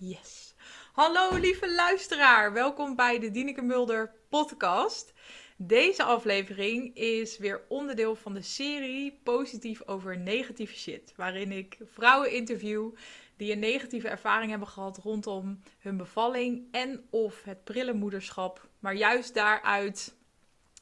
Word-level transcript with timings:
Yes. 0.00 0.54
Hallo 0.92 1.36
lieve 1.36 1.74
luisteraar, 1.74 2.52
welkom 2.52 2.96
bij 2.96 3.18
de 3.18 3.30
Dieneke 3.30 3.62
Mulder 3.62 4.12
podcast. 4.28 5.12
Deze 5.56 6.02
aflevering 6.02 6.96
is 6.96 7.38
weer 7.38 7.60
onderdeel 7.68 8.14
van 8.14 8.34
de 8.34 8.42
serie 8.42 9.20
Positief 9.22 9.82
over 9.86 10.18
negatieve 10.18 10.74
shit, 10.74 11.12
waarin 11.16 11.52
ik 11.52 11.78
vrouwen 11.84 12.32
interview 12.32 12.90
die 13.36 13.52
een 13.52 13.58
negatieve 13.58 14.08
ervaring 14.08 14.50
hebben 14.50 14.68
gehad 14.68 14.98
rondom 14.98 15.62
hun 15.78 15.96
bevalling 15.96 16.62
en 16.70 17.06
of 17.10 17.42
het 17.42 17.64
prille 17.64 17.92
moederschap, 17.92 18.68
maar 18.78 18.94
juist 18.94 19.34
daaruit 19.34 20.14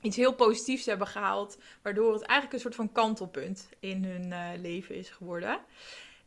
iets 0.00 0.16
heel 0.16 0.34
positiefs 0.34 0.86
hebben 0.86 1.06
gehaald, 1.06 1.58
waardoor 1.82 2.12
het 2.12 2.22
eigenlijk 2.22 2.52
een 2.52 2.60
soort 2.60 2.74
van 2.74 2.92
kantelpunt 2.92 3.68
in 3.80 4.04
hun 4.04 4.26
uh, 4.26 4.60
leven 4.60 4.94
is 4.94 5.10
geworden. 5.10 5.60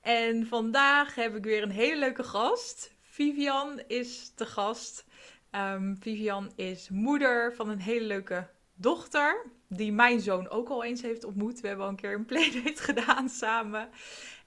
En 0.09 0.47
vandaag 0.47 1.15
heb 1.15 1.35
ik 1.35 1.43
weer 1.43 1.63
een 1.63 1.71
hele 1.71 1.99
leuke 1.99 2.23
gast. 2.23 2.91
Vivian 3.01 3.81
is 3.87 4.31
de 4.35 4.45
gast. 4.45 5.05
Um, 5.51 5.97
Vivian 5.99 6.51
is 6.55 6.89
moeder 6.89 7.55
van 7.55 7.69
een 7.69 7.79
hele 7.79 8.05
leuke 8.05 8.47
dochter. 8.73 9.45
Die 9.67 9.91
mijn 9.91 10.19
zoon 10.19 10.49
ook 10.49 10.69
al 10.69 10.83
eens 10.83 11.01
heeft 11.01 11.23
ontmoet. 11.23 11.59
We 11.59 11.67
hebben 11.67 11.85
al 11.85 11.91
een 11.91 11.97
keer 11.97 12.13
een 12.13 12.25
playdate 12.25 12.81
gedaan 12.91 13.29
samen. 13.29 13.89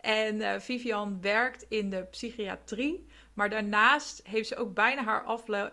En 0.00 0.36
uh, 0.36 0.58
Vivian 0.58 1.20
werkt 1.20 1.66
in 1.68 1.90
de 1.90 2.04
psychiatrie. 2.10 3.06
Maar 3.34 3.50
daarnaast 3.50 4.20
heeft 4.26 4.48
ze 4.48 4.56
ook 4.56 4.74
bijna 4.74 5.04
haar, 5.04 5.24
afle 5.24 5.72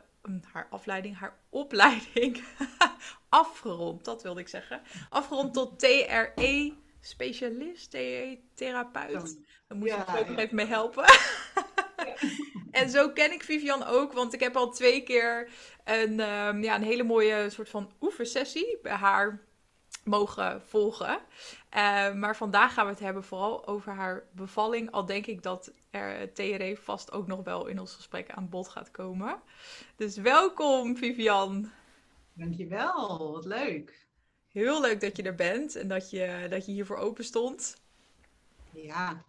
haar 0.51 0.67
afleiding, 0.69 1.17
haar 1.17 1.37
opleiding 1.49 2.43
afgerond. 3.29 4.05
Dat 4.05 4.23
wilde 4.23 4.39
ik 4.39 4.47
zeggen. 4.47 4.81
Afgerond 5.09 5.53
tot 5.53 5.79
TRE 5.79 6.73
specialist, 7.01 7.91
TRE 7.91 8.39
therapeut. 8.53 9.37
Dan 9.69 9.77
moet 9.77 9.87
je 9.87 9.93
ja, 9.93 10.05
nog 10.27 10.37
even 10.37 10.55
mee 10.55 10.65
helpen. 10.65 11.05
en 12.71 12.89
zo 12.89 13.09
ken 13.09 13.31
ik 13.31 13.43
Vivian 13.43 13.83
ook, 13.83 14.13
want 14.13 14.33
ik 14.33 14.39
heb 14.39 14.55
al 14.55 14.71
twee 14.71 15.03
keer 15.03 15.49
een, 15.83 16.19
um, 16.19 16.63
ja, 16.63 16.75
een 16.75 16.83
hele 16.83 17.03
mooie 17.03 17.49
soort 17.49 17.69
van 17.69 17.91
oefensessie 18.01 18.79
bij 18.81 18.93
haar 18.93 19.41
mogen 20.03 20.61
volgen. 20.61 21.19
Uh, 21.75 22.13
maar 22.13 22.35
vandaag 22.35 22.73
gaan 22.73 22.85
we 22.85 22.91
het 22.91 22.99
hebben 22.99 23.23
vooral 23.23 23.67
over 23.67 23.93
haar 23.93 24.23
bevalling. 24.31 24.91
Al 24.91 25.05
denk 25.05 25.25
ik 25.25 25.43
dat 25.43 25.71
er 25.91 26.33
TRE 26.33 26.77
vast 26.81 27.11
ook 27.11 27.27
nog 27.27 27.43
wel 27.43 27.67
in 27.67 27.79
ons 27.79 27.95
gesprek 27.95 28.31
aan 28.31 28.49
bod 28.49 28.67
gaat 28.67 28.91
komen. 28.91 29.41
Dus 29.95 30.17
welkom 30.17 30.97
Vivian. 30.97 31.71
Dankjewel, 32.33 33.31
wat 33.31 33.45
leuk. 33.45 34.07
Heel 34.47 34.81
leuk 34.81 35.01
dat 35.01 35.17
je 35.17 35.23
er 35.23 35.35
bent 35.35 35.75
en 35.75 35.87
dat 35.87 36.09
je, 36.09 36.47
dat 36.49 36.65
je 36.65 36.71
hiervoor 36.71 36.97
open 36.97 37.23
stond. 37.23 37.77
Ja, 38.71 39.23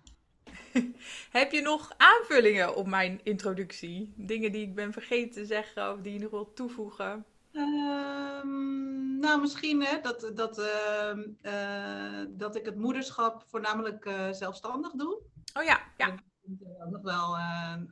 Heb 1.38 1.52
je 1.52 1.60
nog 1.60 1.92
aanvullingen 1.96 2.76
op 2.76 2.86
mijn 2.86 3.20
introductie? 3.22 4.12
Dingen 4.16 4.52
die 4.52 4.66
ik 4.66 4.74
ben 4.74 4.92
vergeten 4.92 5.30
te 5.30 5.44
zeggen 5.44 5.92
of 5.92 6.00
die 6.00 6.12
je 6.12 6.18
nog 6.18 6.30
wilt 6.30 6.56
toevoegen? 6.56 7.24
Um, 7.52 9.18
nou, 9.18 9.40
misschien 9.40 9.82
hè, 9.82 10.00
dat, 10.00 10.30
dat, 10.34 10.58
uh, 10.58 11.12
uh, 11.42 12.26
dat 12.28 12.56
ik 12.56 12.64
het 12.64 12.76
moederschap 12.76 13.44
voornamelijk 13.46 14.04
uh, 14.04 14.30
zelfstandig 14.30 14.92
doe. 14.92 15.22
Oh 15.58 15.62
ja, 15.62 15.80
ja. 15.96 16.06
Daar 16.06 16.22
kan 16.78 16.86
ik 16.86 16.92
nog 16.92 17.02
wel, 17.02 17.36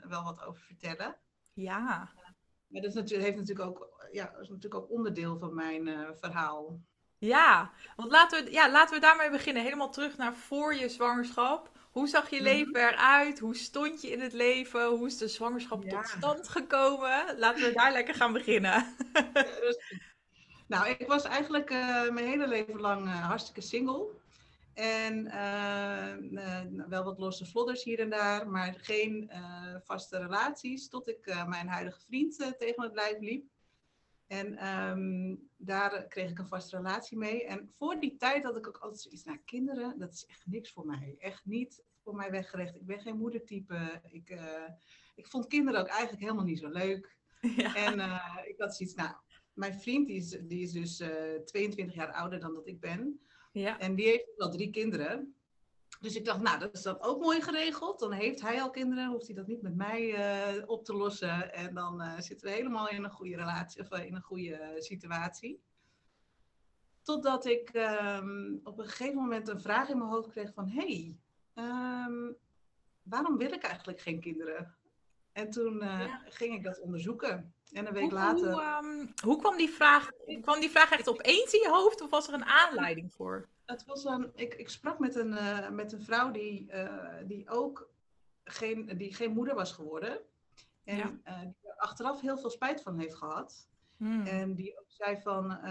wel 0.09 0.23
wat 0.23 0.45
over 0.45 0.63
vertellen. 0.63 1.17
Ja. 1.53 2.13
Maar 2.69 2.81
dat 2.81 2.91
is 2.91 2.95
natuurlijk, 2.95 3.29
heeft 3.29 3.39
natuurlijk 3.39 3.69
ook, 3.69 4.09
ja, 4.13 4.31
is 4.41 4.49
natuurlijk 4.49 4.75
ook 4.75 4.91
onderdeel 4.91 5.39
van 5.39 5.55
mijn 5.55 6.15
verhaal. 6.21 6.81
Ja, 7.19 7.71
want 7.97 8.11
laten 8.11 8.45
we, 8.45 8.51
ja, 8.51 8.71
laten 8.71 8.95
we 8.95 9.01
daarmee 9.01 9.31
beginnen. 9.31 9.63
Helemaal 9.63 9.91
terug 9.91 10.17
naar 10.17 10.35
voor 10.35 10.75
je 10.75 10.89
zwangerschap. 10.89 11.78
Hoe 11.99 12.09
zag 12.09 12.31
je 12.31 12.37
mhm. 12.37 12.45
leven 12.45 12.77
eruit? 12.77 13.39
Hoe 13.39 13.57
stond 13.57 14.01
je 14.01 14.11
in 14.11 14.21
het 14.21 14.33
leven? 14.33 14.89
Hoe 14.89 15.07
is 15.07 15.17
de 15.17 15.29
zwangerschap 15.29 15.85
tot 15.85 16.09
stand 16.09 16.49
gekomen? 16.49 17.39
Laten 17.39 17.65
we 17.65 17.73
daar 17.73 17.93
lekker 17.93 18.15
gaan 18.15 18.33
beginnen. 18.33 18.97
nou, 20.69 20.89
ik 20.89 21.07
was 21.07 21.25
eigenlijk 21.25 21.71
uh, 21.71 22.11
mijn 22.11 22.27
hele 22.27 22.49
leven 22.49 22.81
lang 22.81 23.05
uh, 23.05 23.27
hartstikke 23.27 23.61
single. 23.61 24.07
En 24.75 25.27
uh, 25.27 26.87
wel 26.89 27.05
wat 27.05 27.19
losse 27.19 27.47
vlodders 27.47 27.85
hier 27.85 27.99
en 28.01 28.11
daar, 28.11 28.49
maar 28.49 28.75
geen 28.77 29.31
vaste 29.85 30.19
relaties. 30.19 30.89
Tot 30.89 31.09
ik 31.09 31.45
mijn 31.47 31.69
huidige 31.69 32.01
vriend 32.01 32.55
tegen 32.59 32.83
het 32.83 32.95
lijf 32.95 33.19
liep. 33.21 33.45
En 34.27 34.69
um, 34.69 35.49
daar 35.57 36.07
kreeg 36.07 36.31
ik 36.31 36.39
een 36.39 36.47
vaste 36.47 36.77
relatie 36.77 37.19
mee. 37.19 37.45
En 37.45 37.73
voor 37.77 38.01
die 38.01 38.17
tijd 38.17 38.45
had 38.45 38.57
ik 38.57 38.69
ook 38.69 38.79
altijd 38.79 39.01
zoiets, 39.01 39.25
nou 39.25 39.39
kinderen, 39.45 39.99
dat 39.99 40.13
is 40.13 40.27
echt 40.27 40.47
niks 40.47 40.73
voor 40.73 40.87
mij. 40.87 41.15
Echt 41.19 41.45
niet 41.45 41.87
voor 42.09 42.17
mij 42.17 42.31
weggelegd. 42.31 42.75
Ik 42.75 42.87
ben 42.87 43.01
geen 43.01 43.17
moedertype. 43.17 44.01
Ik, 44.11 44.31
uh, 44.31 44.69
ik 45.15 45.27
vond 45.27 45.47
kinderen 45.47 45.81
ook 45.81 45.87
eigenlijk 45.87 46.21
helemaal 46.21 46.45
niet 46.45 46.59
zo 46.59 46.69
leuk. 46.69 47.17
Ja. 47.57 47.75
En 47.75 47.99
uh, 47.99 48.37
ik 48.45 48.55
had 48.59 48.77
zoiets, 48.77 48.95
nou, 48.95 49.11
mijn 49.53 49.75
vriend 49.75 50.07
die 50.07 50.17
is, 50.17 50.29
die 50.43 50.63
is 50.63 50.73
dus 50.73 51.01
uh, 51.01 51.35
eh, 51.35 51.43
22 51.43 51.95
jaar 51.95 52.13
ouder 52.13 52.41
dan 52.41 52.55
dat 52.55 52.67
ik 52.67 52.81
ben. 52.81 53.21
Ja. 53.53 53.79
En 53.79 53.95
die 53.95 54.07
heeft 54.07 54.37
wel 54.37 54.51
drie 54.51 54.71
kinderen. 54.71 55.35
Dus 56.01 56.17
ik 56.17 56.25
dacht, 56.25 56.41
nou, 56.41 56.59
dat 56.59 56.75
is 56.75 56.83
dan 56.83 57.01
ook 57.01 57.21
mooi 57.21 57.43
geregeld. 57.43 57.99
Dan 57.99 58.13
heeft 58.13 58.41
hij 58.41 58.63
al 58.63 58.71
kinderen, 58.71 59.11
hoeft 59.11 59.27
hij 59.27 59.35
dat 59.35 59.47
niet 59.47 59.63
met 59.63 59.77
mij 59.77 60.15
op 60.67 60.85
te 60.85 60.95
lossen. 60.95 61.53
En 61.53 61.75
dan 61.75 62.23
zitten 62.23 62.47
we 62.47 62.55
helemaal 62.55 62.89
in 62.89 63.05
een 63.05 63.11
goede 63.11 63.37
relatie 63.37 63.83
of 63.83 63.99
in 63.99 64.15
een 64.15 64.23
goede 64.23 64.75
situatie. 64.79 65.61
Totdat 67.03 67.47
ik 67.47 67.71
um, 67.75 68.61
op 68.65 68.79
een 68.79 68.89
gegeven 68.89 69.17
moment 69.17 69.49
een 69.49 69.61
vraag 69.61 69.89
in 69.89 69.99
mijn 69.99 70.11
hoofd 70.11 70.31
kreeg 70.31 70.53
van... 70.53 70.69
hey, 70.69 71.19
um, 71.59 72.37
waarom 73.03 73.37
wil 73.37 73.53
ik 73.53 73.63
eigenlijk 73.63 74.01
geen 74.01 74.21
kinderen? 74.21 74.75
En 75.33 75.51
toen 75.51 75.75
uh, 75.75 75.81
ja. 75.81 76.23
ging 76.25 76.55
ik 76.55 76.65
dat 76.65 76.81
onderzoeken. 76.81 77.53
En 77.73 77.87
een 77.87 77.93
week 77.93 78.03
hoe, 78.03 78.13
later... 78.13 78.53
Hoe, 78.53 78.81
um, 78.83 79.13
hoe 79.23 79.39
kwam, 79.39 79.57
die 79.57 79.71
vraag, 79.71 80.11
kwam 80.41 80.61
die 80.61 80.71
vraag 80.71 80.91
echt 80.91 81.09
opeens 81.09 81.53
in 81.53 81.61
je 81.61 81.71
hoofd 81.71 82.01
of 82.01 82.11
was 82.11 82.29
er 82.29 82.35
een 82.35 82.45
aanleiding 82.45 83.13
voor? 83.13 83.49
Het 83.65 83.85
was 83.85 84.05
een, 84.05 84.31
ik, 84.35 84.55
ik 84.55 84.69
sprak 84.69 84.99
met 84.99 85.15
een, 85.15 85.33
uh, 85.33 85.69
met 85.69 85.93
een 85.93 86.03
vrouw 86.03 86.31
die, 86.31 86.73
uh, 86.73 87.15
die 87.25 87.49
ook 87.49 87.91
geen, 88.45 88.97
die 88.97 89.15
geen 89.15 89.33
moeder 89.33 89.55
was 89.55 89.73
geworden. 89.73 90.19
En 90.85 90.97
ja. 90.97 91.05
die 91.05 91.71
er 91.71 91.77
achteraf 91.77 92.21
heel 92.21 92.39
veel 92.39 92.51
spijt 92.51 92.83
van 92.83 92.99
heeft 92.99 93.15
gehad. 93.15 93.69
Hmm. 93.97 94.27
En 94.27 94.55
die 94.55 94.79
ook 94.81 94.91
zei 94.91 95.21
van, 95.21 95.63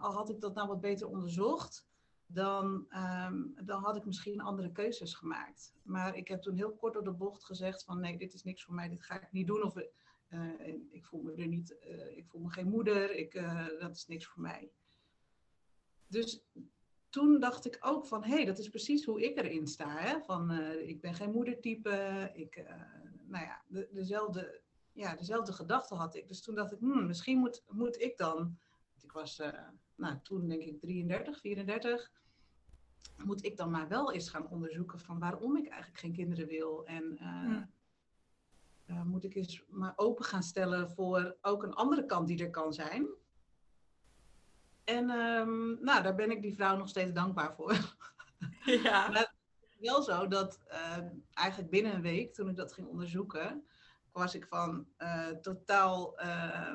al 0.00 0.12
had 0.12 0.30
ik 0.30 0.40
dat 0.40 0.54
nou 0.54 0.68
wat 0.68 0.80
beter 0.80 1.08
onderzocht, 1.08 1.86
dan, 2.30 2.86
um, 3.26 3.54
dan 3.64 3.82
had 3.82 3.96
ik 3.96 4.04
misschien 4.04 4.40
andere 4.40 4.72
keuzes 4.72 5.14
gemaakt. 5.14 5.74
Maar 5.82 6.16
ik 6.16 6.28
heb 6.28 6.42
toen 6.42 6.56
heel 6.56 6.72
kort 6.72 6.94
door 6.94 7.04
de 7.04 7.12
bocht 7.12 7.44
gezegd 7.44 7.84
van 7.84 8.00
nee, 8.00 8.16
dit 8.16 8.34
is 8.34 8.42
niks 8.42 8.64
voor 8.64 8.74
mij, 8.74 8.88
dit 8.88 9.02
ga 9.02 9.20
ik 9.20 9.32
niet 9.32 9.46
doen. 9.46 9.62
Of 9.62 9.76
ik 10.90 11.06
voel 11.06 11.22
me 11.22 11.34
er 11.34 11.46
niet, 11.46 11.76
ik 12.14 12.26
voel 12.26 12.40
me 12.40 12.50
geen 12.50 12.68
moeder, 12.68 13.16
ik, 13.16 13.32
dat 13.78 13.96
is 13.96 14.06
niks 14.06 14.26
voor 14.26 14.42
mij. 14.42 14.70
Dus 16.06 16.44
toen 17.08 17.40
dacht 17.40 17.66
ik 17.66 17.78
ook 17.80 18.06
van, 18.06 18.24
hé, 18.24 18.34
hey, 18.34 18.44
dat 18.44 18.58
is 18.58 18.68
precies 18.68 19.04
hoe 19.04 19.22
ik 19.22 19.38
erin 19.38 19.66
sta. 19.66 19.98
Hè? 19.98 20.20
Van, 20.20 20.50
ik 20.70 21.00
ben 21.00 21.14
geen 21.14 21.32
moedertype. 21.32 22.30
Ik, 22.34 22.64
nou 23.26 23.44
ja, 23.44 23.62
de, 23.66 23.88
dezelfde, 23.92 24.60
ja, 24.92 25.16
dezelfde 25.16 25.52
gedachte 25.52 25.94
had 25.94 26.14
ik. 26.14 26.28
Dus 26.28 26.42
toen 26.42 26.54
dacht 26.54 26.72
ik, 26.72 26.78
hmm, 26.78 27.06
misschien 27.06 27.38
moet, 27.38 27.62
moet 27.68 28.00
ik 28.00 28.16
dan... 28.16 28.58
Ik 29.00 29.12
was 29.12 29.40
nou, 29.98 30.16
toen 30.22 30.48
denk 30.48 30.62
ik 30.62 30.80
33, 30.80 31.40
34. 31.40 32.10
Moet 33.24 33.44
ik 33.44 33.56
dan 33.56 33.70
maar 33.70 33.88
wel 33.88 34.12
eens 34.12 34.30
gaan 34.30 34.48
onderzoeken 34.48 34.98
van 34.98 35.18
waarom 35.18 35.56
ik 35.56 35.68
eigenlijk 35.68 36.00
geen 36.00 36.12
kinderen 36.12 36.46
wil. 36.46 36.86
En 36.86 37.18
hmm. 37.18 37.70
moet 39.04 39.24
ik 39.24 39.34
eens 39.34 39.62
maar 39.68 39.92
open 39.96 40.24
gaan 40.24 40.42
stellen 40.42 40.90
voor 40.90 41.36
ook 41.42 41.62
een 41.62 41.74
andere 41.74 42.06
kant 42.06 42.28
die 42.28 42.44
er 42.44 42.50
kan 42.50 42.72
zijn. 42.72 43.06
En 44.84 45.10
um, 45.10 45.78
nou, 45.80 46.02
daar 46.02 46.14
ben 46.14 46.30
ik 46.30 46.42
die 46.42 46.54
vrouw 46.54 46.76
nog 46.76 46.88
steeds 46.88 47.12
dankbaar 47.12 47.54
voor. 47.54 47.96
Ja. 48.64 49.08
maar 49.12 49.34
wel 49.78 50.02
zo 50.02 50.28
dat 50.28 50.60
uh, 50.68 50.98
eigenlijk 51.32 51.70
binnen 51.70 51.94
een 51.94 52.02
week, 52.02 52.34
toen 52.34 52.48
ik 52.48 52.56
dat 52.56 52.72
ging 52.72 52.88
onderzoeken, 52.88 53.66
was 54.18 54.34
ik 54.34 54.46
van 54.46 54.86
uh, 54.98 55.28
totaal 55.28 56.20
uh, 56.20 56.74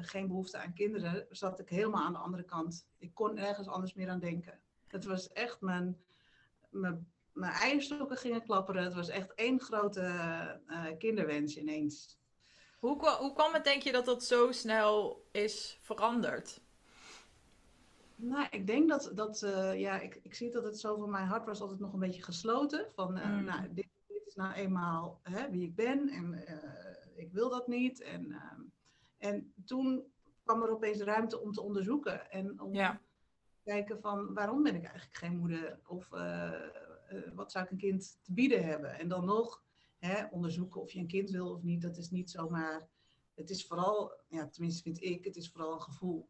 geen 0.00 0.26
behoefte 0.26 0.58
aan 0.58 0.74
kinderen, 0.74 1.26
zat 1.30 1.60
ik 1.60 1.68
helemaal 1.68 2.04
aan 2.04 2.12
de 2.12 2.18
andere 2.18 2.44
kant. 2.44 2.86
Ik 2.98 3.14
kon 3.14 3.38
ergens 3.38 3.68
anders 3.68 3.94
meer 3.94 4.08
aan 4.08 4.20
denken. 4.20 4.58
Het 4.86 5.04
was 5.04 5.28
echt 5.28 5.60
mijn, 5.60 5.98
mijn, 6.70 7.06
mijn 7.32 7.52
eierstokken 7.52 8.16
gingen 8.16 8.42
klapperen. 8.42 8.84
Het 8.84 8.94
was 8.94 9.08
echt 9.08 9.34
één 9.34 9.60
grote 9.60 10.60
kinderwens 10.98 11.56
ineens. 11.56 12.18
Hoe, 12.78 13.08
hoe 13.18 13.32
kwam 13.32 13.52
het, 13.52 13.64
denk 13.64 13.82
je, 13.82 13.92
dat 13.92 14.04
dat 14.04 14.24
zo 14.24 14.52
snel 14.52 15.24
is 15.30 15.78
veranderd? 15.80 16.60
Nou, 18.16 18.46
ik 18.50 18.66
denk 18.66 18.88
dat, 18.88 19.10
dat 19.14 19.42
uh, 19.42 19.80
ja, 19.80 20.00
ik, 20.00 20.20
ik 20.22 20.34
zie 20.34 20.50
dat 20.50 20.64
het 20.64 20.78
zo 20.80 20.96
van 20.96 21.10
mijn 21.10 21.26
hart 21.26 21.44
was 21.44 21.60
altijd 21.60 21.80
nog 21.80 21.92
een 21.92 21.98
beetje 21.98 22.22
gesloten. 22.22 22.86
Van, 22.94 23.18
uh, 23.18 23.26
mm. 23.26 23.44
nou, 23.44 23.74
dit, 23.74 23.88
is 24.30 24.36
nou 24.36 24.52
eenmaal 24.52 25.20
hè, 25.22 25.50
wie 25.50 25.62
ik 25.62 25.74
ben 25.74 26.08
en 26.08 26.32
uh, 26.32 27.18
ik 27.24 27.32
wil 27.32 27.50
dat 27.50 27.66
niet. 27.66 28.00
En, 28.00 28.32
ehm, 28.32 28.60
en 29.18 29.52
toen 29.64 30.04
kwam 30.42 30.62
er 30.62 30.70
opeens 30.70 31.00
ruimte 31.00 31.40
om 31.40 31.52
te 31.52 31.62
onderzoeken 31.62 32.30
en 32.30 32.60
om 32.60 32.74
ja. 32.74 33.00
te 33.52 33.60
kijken 33.64 34.00
van 34.00 34.34
waarom 34.34 34.62
ben 34.62 34.74
ik 34.74 34.84
eigenlijk 34.84 35.16
geen 35.16 35.36
moeder? 35.36 35.80
Of 35.86 36.08
wat 37.34 37.52
zou 37.52 37.64
ik 37.64 37.70
een 37.70 37.76
kind 37.76 38.18
te 38.22 38.32
bieden 38.32 38.64
hebben? 38.64 38.98
En 38.98 39.08
dan 39.08 39.24
nog 39.24 39.62
hè, 39.98 40.26
onderzoeken 40.30 40.80
of 40.80 40.92
je 40.92 40.98
een 40.98 41.06
kind 41.06 41.30
wil 41.30 41.52
of 41.54 41.62
niet. 41.62 41.82
Dat 41.82 41.96
is 41.96 42.10
niet 42.10 42.30
zomaar. 42.30 42.88
Het 43.34 43.50
is 43.50 43.66
vooral, 43.66 44.12
ja, 44.28 44.48
tenminste 44.48 44.82
vind 44.82 45.02
ik, 45.02 45.24
het 45.24 45.36
is 45.36 45.50
vooral 45.50 45.72
een 45.72 45.82
gevoel. 45.82 46.28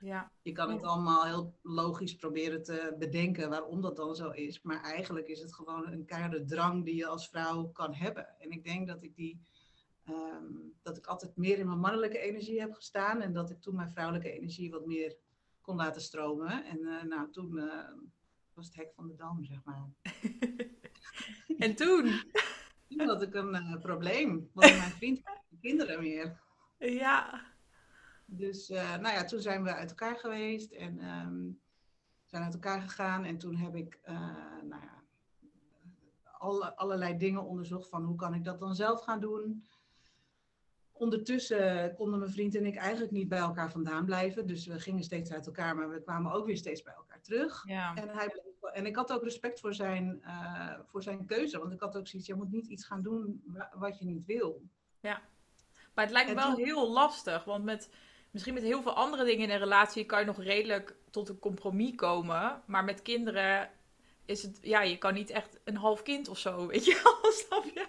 Ja. 0.00 0.32
Je 0.42 0.52
kan 0.52 0.70
het 0.70 0.82
allemaal 0.82 1.24
heel 1.24 1.58
logisch 1.62 2.16
proberen 2.16 2.62
te 2.62 2.94
bedenken 2.98 3.50
waarom 3.50 3.80
dat 3.80 3.96
dan 3.96 4.14
zo 4.14 4.30
is. 4.30 4.62
Maar 4.62 4.82
eigenlijk 4.82 5.28
is 5.28 5.40
het 5.40 5.54
gewoon 5.54 5.92
een 5.92 6.04
keiharde 6.04 6.44
drang 6.44 6.84
die 6.84 6.94
je 6.94 7.06
als 7.06 7.28
vrouw 7.28 7.64
kan 7.68 7.94
hebben. 7.94 8.38
En 8.38 8.50
ik 8.50 8.64
denk 8.64 8.86
dat 8.88 9.02
ik 9.02 9.16
die. 9.16 9.40
ehm, 10.04 10.44
dat 10.82 10.96
ik 10.96 11.06
altijd 11.06 11.36
meer 11.36 11.58
in 11.58 11.66
mijn 11.66 11.78
mannelijke 11.78 12.18
energie 12.18 12.60
heb 12.60 12.72
gestaan. 12.72 13.20
En 13.20 13.32
dat 13.32 13.50
ik 13.50 13.60
toen 13.60 13.74
mijn 13.74 13.90
vrouwelijke 13.90 14.32
energie 14.32 14.70
wat 14.70 14.86
meer 14.86 15.16
kon 15.60 15.76
laten 15.76 16.00
stromen. 16.02 16.64
En 16.64 16.86
eh, 16.86 17.02
nou, 17.02 17.30
toen 17.30 17.58
eh, 17.58 17.88
was 18.54 18.66
het 18.66 18.74
hek 18.76 18.92
van 18.94 19.06
de 19.06 19.14
dam, 19.14 19.44
zeg 19.44 19.64
maar. 19.64 19.88
En 21.58 21.74
toen? 21.74 22.22
Toen 22.88 23.06
had 23.06 23.22
ik 23.22 23.34
een 23.34 23.54
eh, 23.54 23.78
probleem. 23.80 24.50
Want 24.52 24.76
mijn 24.76 24.90
vriend 24.90 25.20
had 25.24 25.42
geen 25.48 25.60
kinderen 25.60 26.02
meer. 26.02 26.40
Ja. 26.78 27.44
Dus 28.28 28.70
eh, 28.70 28.96
nou 28.96 29.14
ja, 29.14 29.24
toen 29.24 29.40
zijn 29.40 29.62
we 29.62 29.74
uit 29.74 29.88
elkaar 29.90 30.16
geweest 30.16 30.72
en 30.72 30.98
ehm, 30.98 31.44
zijn 32.24 32.42
uit 32.42 32.54
elkaar 32.54 32.80
gegaan. 32.80 33.24
En 33.24 33.38
toen 33.38 33.56
heb 33.56 33.74
ik 33.74 33.98
eh, 34.02 34.14
nou 34.62 34.82
ja, 34.82 35.02
alle, 36.38 36.76
allerlei 36.76 37.16
dingen 37.18 37.44
onderzocht 37.44 37.88
van 37.88 38.04
hoe 38.04 38.16
kan 38.16 38.34
ik 38.34 38.44
dat 38.44 38.58
dan 38.60 38.74
zelf 38.74 39.02
gaan 39.02 39.20
doen. 39.20 39.64
Ondertussen 40.92 41.94
konden 41.94 42.18
mijn 42.18 42.30
vriend 42.30 42.54
en 42.54 42.66
ik 42.66 42.76
eigenlijk 42.76 43.12
niet 43.12 43.28
bij 43.28 43.38
elkaar 43.38 43.70
vandaan 43.70 44.04
blijven. 44.04 44.46
Dus 44.46 44.66
we 44.66 44.80
gingen 44.80 45.02
steeds 45.04 45.32
uit 45.32 45.46
elkaar, 45.46 45.76
maar 45.76 45.90
we 45.90 46.02
kwamen 46.02 46.32
ook 46.32 46.46
weer 46.46 46.56
steeds 46.56 46.82
bij 46.82 46.94
elkaar 46.94 47.20
terug. 47.20 47.64
Ja. 47.66 47.94
En, 47.94 48.08
hij 48.08 48.42
en 48.72 48.86
ik 48.86 48.96
had 48.96 49.12
ook 49.12 49.22
respect 49.22 49.60
voor 49.60 49.74
zijn, 49.74 50.22
eh, 50.22 50.78
voor 50.84 51.02
zijn 51.02 51.26
keuze. 51.26 51.58
Want 51.58 51.72
ik 51.72 51.80
had 51.80 51.96
ook 51.96 52.06
zoiets, 52.06 52.28
je 52.28 52.34
moet 52.34 52.50
niet 52.50 52.66
iets 52.66 52.84
gaan 52.84 53.02
doen 53.02 53.42
wa- 53.46 53.72
wat 53.74 53.98
je 53.98 54.04
niet 54.04 54.24
wil. 54.24 54.62
Maar 55.94 56.04
het 56.04 56.12
lijkt 56.12 56.28
me 56.28 56.34
En 56.40 56.42
wel 56.46 56.54
toen- 56.54 56.64
heel 56.64 56.92
lastig, 56.92 57.44
want 57.44 57.64
met, 57.64 57.90
misschien 58.36 58.54
met 58.54 58.62
heel 58.62 58.82
veel 58.82 58.94
andere 58.94 59.24
dingen 59.24 59.44
in 59.44 59.50
een 59.50 59.58
relatie 59.58 60.06
kan 60.06 60.20
je 60.20 60.26
nog 60.26 60.42
redelijk 60.42 60.96
tot 61.10 61.28
een 61.28 61.38
compromis 61.38 61.94
komen. 61.94 62.62
Maar 62.66 62.84
met 62.84 63.02
kinderen 63.02 63.70
is 64.24 64.42
het, 64.42 64.58
ja, 64.62 64.82
je 64.82 64.98
kan 64.98 65.14
niet 65.14 65.30
echt 65.30 65.58
een 65.64 65.76
half 65.76 66.02
kind 66.02 66.28
of 66.28 66.38
zo, 66.38 66.66
weet 66.66 66.84
je 66.84 67.00
wel, 67.02 67.32
snap 67.46 67.64
je? 67.64 67.86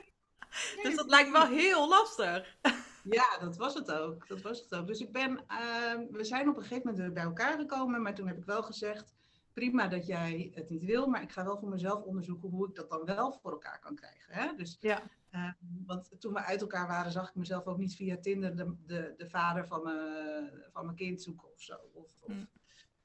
Dus 0.84 0.96
dat 0.96 1.10
lijkt 1.10 1.32
me 1.32 1.38
wel 1.38 1.48
heel 1.48 1.88
lastig. 1.90 2.58
Ja, 3.04 3.38
dat 3.40 3.58
was 3.58 3.74
het 3.74 3.92
ook. 3.92 4.28
Dat 4.28 4.42
was 4.42 4.60
het 4.60 4.76
ook. 4.76 4.88
Dus 4.88 5.00
ik 5.00 5.12
ben, 5.12 5.44
ehm, 5.48 6.06
we 6.12 6.24
zijn 6.24 6.50
op 6.50 6.58
een 6.58 6.64
gegeven 6.64 6.92
moment 6.92 7.14
bij 7.14 7.24
elkaar 7.24 7.58
gekomen, 7.58 8.02
maar 8.02 8.16
toen 8.16 8.28
heb 8.28 8.38
ik 8.38 8.46
wel 8.46 8.64
gezegd, 8.64 9.16
prima 9.58 9.88
dat 9.88 10.06
jij 10.06 10.52
het 10.54 10.70
niet 10.70 10.86
wil, 10.86 11.08
maar 11.08 11.22
ik 11.22 11.32
ga 11.32 11.44
wel 11.44 11.58
voor 11.58 11.70
mezelf 11.70 12.04
onderzoeken 12.04 12.50
hoe 12.50 12.68
ik 12.68 12.76
dat 12.76 12.90
dan 12.90 13.06
wel 13.06 13.34
voor 13.42 13.52
elkaar 13.52 13.80
kan 13.80 13.96
krijgen. 13.96 14.34
Hè? 14.34 14.56
Dus, 14.56 14.78
Ja. 14.80 15.04
ehm, 15.30 15.52
want 15.86 16.12
toen 16.20 16.34
we 16.34 16.40
uit 16.44 16.62
elkaar 16.62 16.88
waren, 16.88 17.12
zag 17.12 17.30
ik 17.30 17.36
mezelf 17.36 17.66
ook 17.66 17.78
niet 17.78 17.96
via 17.96 18.18
Tinder 18.18 18.56
de, 18.56 18.76
de, 18.86 19.14
de 19.18 19.30
vader 19.30 19.68
van 19.68 19.84
mijn, 19.84 20.52
van 20.72 20.86
mijn 20.86 20.98
kind 20.98 21.22
zoeken 21.22 21.52
of 21.52 21.62
zo. 21.62 21.76
Of, 21.94 22.16
of. 22.20 22.34
Hm. 22.34 22.46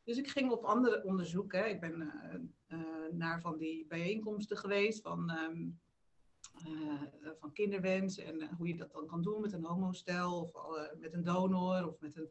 Dus 0.04 0.18
ik 0.18 0.28
ging 0.28 0.50
op 0.50 0.64
andere 0.64 1.04
onderzoek. 1.04 1.52
Hè. 1.52 1.64
Ik 1.64 1.80
ben 1.80 2.00
eh, 2.00 2.34
eh, 2.66 3.12
naar 3.12 3.40
van 3.40 3.56
die 3.58 3.86
bijeenkomsten 3.86 4.56
geweest 4.56 5.02
van, 5.02 5.30
eh, 5.30 5.48
van 7.38 7.52
kinderwens 7.52 8.18
en 8.18 8.54
hoe 8.56 8.68
je 8.68 8.76
dat 8.76 8.92
dan 8.92 9.06
kan 9.06 9.22
doen 9.22 9.40
met 9.40 9.52
een 9.52 9.64
homostel 9.64 10.40
of 10.40 10.52
met 10.98 11.12
een 11.12 11.24
donor 11.24 11.88
of 11.88 12.00
met 12.00 12.16
een. 12.16 12.30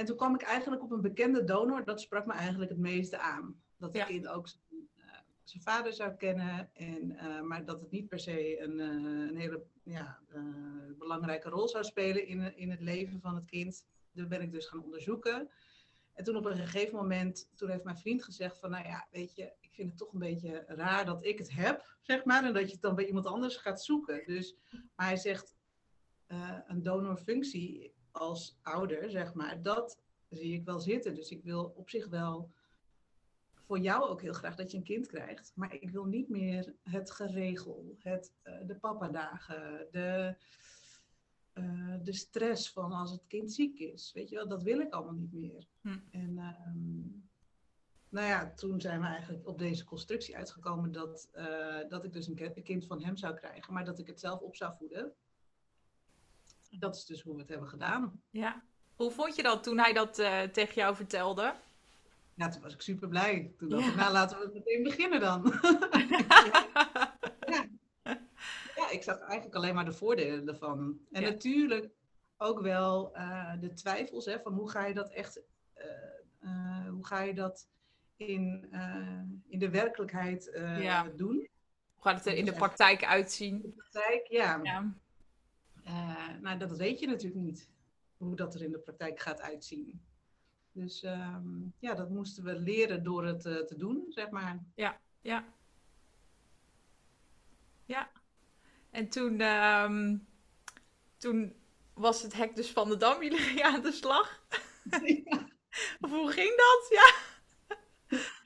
En 0.00 0.06
toen 0.06 0.16
kwam 0.16 0.34
ik 0.34 0.42
eigenlijk 0.42 0.82
op 0.82 0.90
een 0.90 1.00
bekende 1.00 1.44
donor, 1.44 1.84
dat 1.84 2.00
sprak 2.00 2.26
me 2.26 2.32
eigenlijk 2.32 2.70
het 2.70 2.78
meeste 2.80 3.18
aan. 3.18 3.62
Dat 3.78 3.88
het 3.88 3.98
Ja. 3.98 4.04
kind 4.04 4.28
ook 4.28 4.48
zijn, 4.48 4.88
eh, 4.96 5.18
zijn 5.44 5.62
vader 5.62 5.92
zou 5.92 6.14
kennen, 6.14 6.70
en, 6.74 7.16
eh, 7.16 7.40
maar 7.40 7.64
dat 7.64 7.80
het 7.80 7.90
niet 7.90 8.08
per 8.08 8.18
se 8.18 8.60
een, 8.60 8.80
eh, 8.80 9.28
een 9.28 9.36
hele 9.36 9.62
ja, 9.82 10.18
belangrijke 10.98 11.48
rol 11.48 11.68
zou 11.68 11.84
spelen 11.84 12.26
in, 12.26 12.56
in 12.56 12.70
het 12.70 12.80
leven 12.80 13.20
van 13.20 13.34
het 13.34 13.44
kind. 13.44 13.86
Dat 14.12 14.28
ben 14.28 14.40
ik 14.40 14.52
dus 14.52 14.66
gaan 14.66 14.82
onderzoeken. 14.82 15.50
En 16.12 16.24
toen 16.24 16.36
op 16.36 16.44
een 16.44 16.56
gegeven 16.56 16.96
moment, 16.96 17.50
toen 17.54 17.70
heeft 17.70 17.84
mijn 17.84 17.98
vriend 17.98 18.24
gezegd 18.24 18.58
van, 18.58 18.70
nou 18.70 18.84
ja, 18.84 19.06
weet 19.10 19.34
je, 19.34 19.52
ik 19.60 19.72
vind 19.72 19.88
het 19.88 19.98
toch 19.98 20.12
een 20.12 20.18
beetje 20.18 20.64
raar 20.66 21.04
dat 21.04 21.24
ik 21.24 21.38
het 21.38 21.52
heb, 21.52 21.96
zeg 22.00 22.24
maar, 22.24 22.44
en 22.44 22.52
dat 22.54 22.66
je 22.66 22.72
het 22.72 22.82
dan 22.82 22.94
bij 22.94 23.06
iemand 23.06 23.26
anders 23.26 23.56
gaat 23.56 23.82
zoeken. 23.82 24.26
Dus, 24.26 24.56
maar 24.96 25.06
hij 25.06 25.16
zegt, 25.16 25.54
een 26.66 26.82
donorfunctie 26.82 27.92
als 28.12 28.58
ouder, 28.62 29.10
zeg 29.10 29.34
maar, 29.34 29.62
dat 29.62 29.98
zie 30.28 30.54
ik 30.54 30.64
wel 30.64 30.80
zitten. 30.80 31.14
Dus 31.14 31.30
ik 31.30 31.42
wil 31.42 31.72
op 31.76 31.90
zich 31.90 32.06
wel 32.08 32.50
voor 33.70 33.78
jou 33.78 34.08
ook 34.08 34.22
heel 34.22 34.32
graag 34.32 34.54
dat 34.54 34.70
je 34.70 34.76
een 34.76 34.82
kind 34.82 35.06
krijgt, 35.06 35.52
maar 35.54 35.74
ik 35.74 35.90
wil 35.90 36.04
niet 36.04 36.28
meer 36.28 36.74
het 36.82 37.10
geregel, 37.10 37.96
het, 37.98 38.32
eh, 38.42 38.54
de 38.66 38.74
papadagen, 38.74 39.86
de, 39.90 40.36
eh, 41.52 41.94
de 42.02 42.12
stress 42.12 42.72
van 42.72 42.92
als 42.92 43.10
het 43.10 43.26
kind 43.26 43.52
ziek 43.52 43.78
is. 43.78 44.12
Weet 44.14 44.28
je 44.28 44.36
wel, 44.36 44.48
dat 44.48 44.62
wil 44.62 44.80
ik 44.80 44.92
allemaal 44.92 45.14
niet 45.14 45.32
meer. 45.32 45.66
Hm. 45.80 45.98
En 46.10 46.38
ehm, 46.38 47.20
nou 48.08 48.26
ja, 48.26 48.52
toen 48.54 48.80
zijn 48.80 49.00
we 49.00 49.06
eigenlijk 49.06 49.48
op 49.48 49.58
deze 49.58 49.84
constructie 49.84 50.36
uitgekomen 50.36 50.92
dat, 50.92 51.28
eh, 51.32 51.88
dat 51.88 52.04
ik 52.04 52.12
dus 52.12 52.26
een, 52.26 52.62
kind 52.62 52.86
van 52.86 53.02
hem 53.02 53.16
zou 53.16 53.34
krijgen, 53.34 53.74
maar 53.74 53.84
dat 53.84 53.98
ik 53.98 54.06
het 54.06 54.20
zelf 54.20 54.40
op 54.40 54.56
zou 54.56 54.74
voeden. 54.78 55.12
Dat 56.70 56.96
is 56.96 57.04
dus 57.04 57.22
hoe 57.22 57.34
we 57.34 57.40
het 57.40 57.48
hebben 57.48 57.68
gedaan. 57.68 58.22
Ja. 58.30 58.62
Hoe 58.96 59.10
vond 59.10 59.36
je 59.36 59.42
dat 59.42 59.62
toen 59.62 59.78
hij 59.78 59.92
dat 59.92 60.18
eh, 60.18 60.42
tegen 60.42 60.74
jou 60.74 60.96
vertelde? 60.96 61.54
Ja, 62.34 62.48
toen 62.48 62.62
was 62.62 62.72
ik 62.74 62.80
super 62.80 63.08
blij. 63.08 63.52
Toen 63.58 63.68
dacht 63.68 63.84
Ja. 63.84 63.90
ik, 63.90 63.96
nou 63.96 64.12
laten 64.12 64.38
we 64.38 64.50
meteen 64.54 64.82
beginnen 64.82 65.20
dan. 65.20 65.42
ja, 68.76 68.90
ik 68.90 69.02
zag 69.02 69.20
eigenlijk 69.20 69.54
alleen 69.54 69.74
maar 69.74 69.84
de 69.84 69.92
voordelen 69.92 70.48
ervan. 70.48 70.98
En 71.12 71.22
Ja. 71.22 71.28
natuurlijk 71.28 71.88
ook 72.36 72.60
wel 72.60 73.14
eh, 73.14 73.52
de 73.60 73.72
twijfels 73.72 74.24
hè, 74.24 74.40
van 74.40 74.52
hoe 74.52 74.70
ga 74.70 74.86
je 74.86 74.94
dat 74.94 75.10
echt, 75.10 75.40
eh, 75.74 75.86
eh, 76.40 76.88
hoe 76.88 77.06
ga 77.06 77.20
je 77.20 77.34
dat 77.34 77.66
in, 78.16 78.68
eh, 78.70 79.20
in 79.48 79.58
de 79.58 79.70
werkelijkheid 79.70 80.50
eh, 80.50 80.82
Ja. 80.82 81.04
doen. 81.16 81.48
Hoe 81.94 82.08
gaat 82.10 82.16
het 82.16 82.26
er 82.26 82.36
in 82.38 82.44
de 82.44 82.52
praktijk 82.52 83.04
uitzien? 83.04 83.54
In 83.54 83.60
de 83.76 83.82
praktijk, 83.90 84.26
ja. 84.26 84.60
Ja. 85.90 86.34
Eh, 86.34 86.40
nou, 86.40 86.58
dat 86.58 86.76
weet 86.76 87.00
je 87.00 87.06
natuurlijk 87.06 87.40
niet, 87.40 87.70
hoe 88.16 88.36
dat 88.36 88.54
er 88.54 88.62
in 88.62 88.70
de 88.70 88.78
praktijk 88.78 89.20
gaat 89.20 89.40
uitzien. 89.40 90.02
Dus 90.72 91.02
ehm, 91.02 91.68
ja, 91.78 91.94
dat 91.94 92.10
moesten 92.10 92.44
we 92.44 92.58
leren 92.58 93.02
door 93.02 93.24
het 93.24 93.46
eh, 93.46 93.56
te 93.56 93.76
doen, 93.76 94.04
zeg 94.08 94.30
maar. 94.30 94.64
Ja. 94.74 94.98
Ja. 95.20 95.44
En 98.90 99.08
toen, 99.08 99.40
ehm, 99.40 100.18
toen 101.16 101.54
was 101.94 102.22
het 102.22 102.32
hek 102.32 102.56
dus 102.56 102.70
van 102.70 102.88
de 102.88 102.96
dam. 102.96 103.22
Jullie 103.22 103.64
aan 103.64 103.82
de 103.82 103.92
slag. 103.92 104.44
Of 106.00 106.10
hoe 106.10 106.32
ging 106.32 106.56
dat? 106.56 106.86
Ja. 106.90 107.14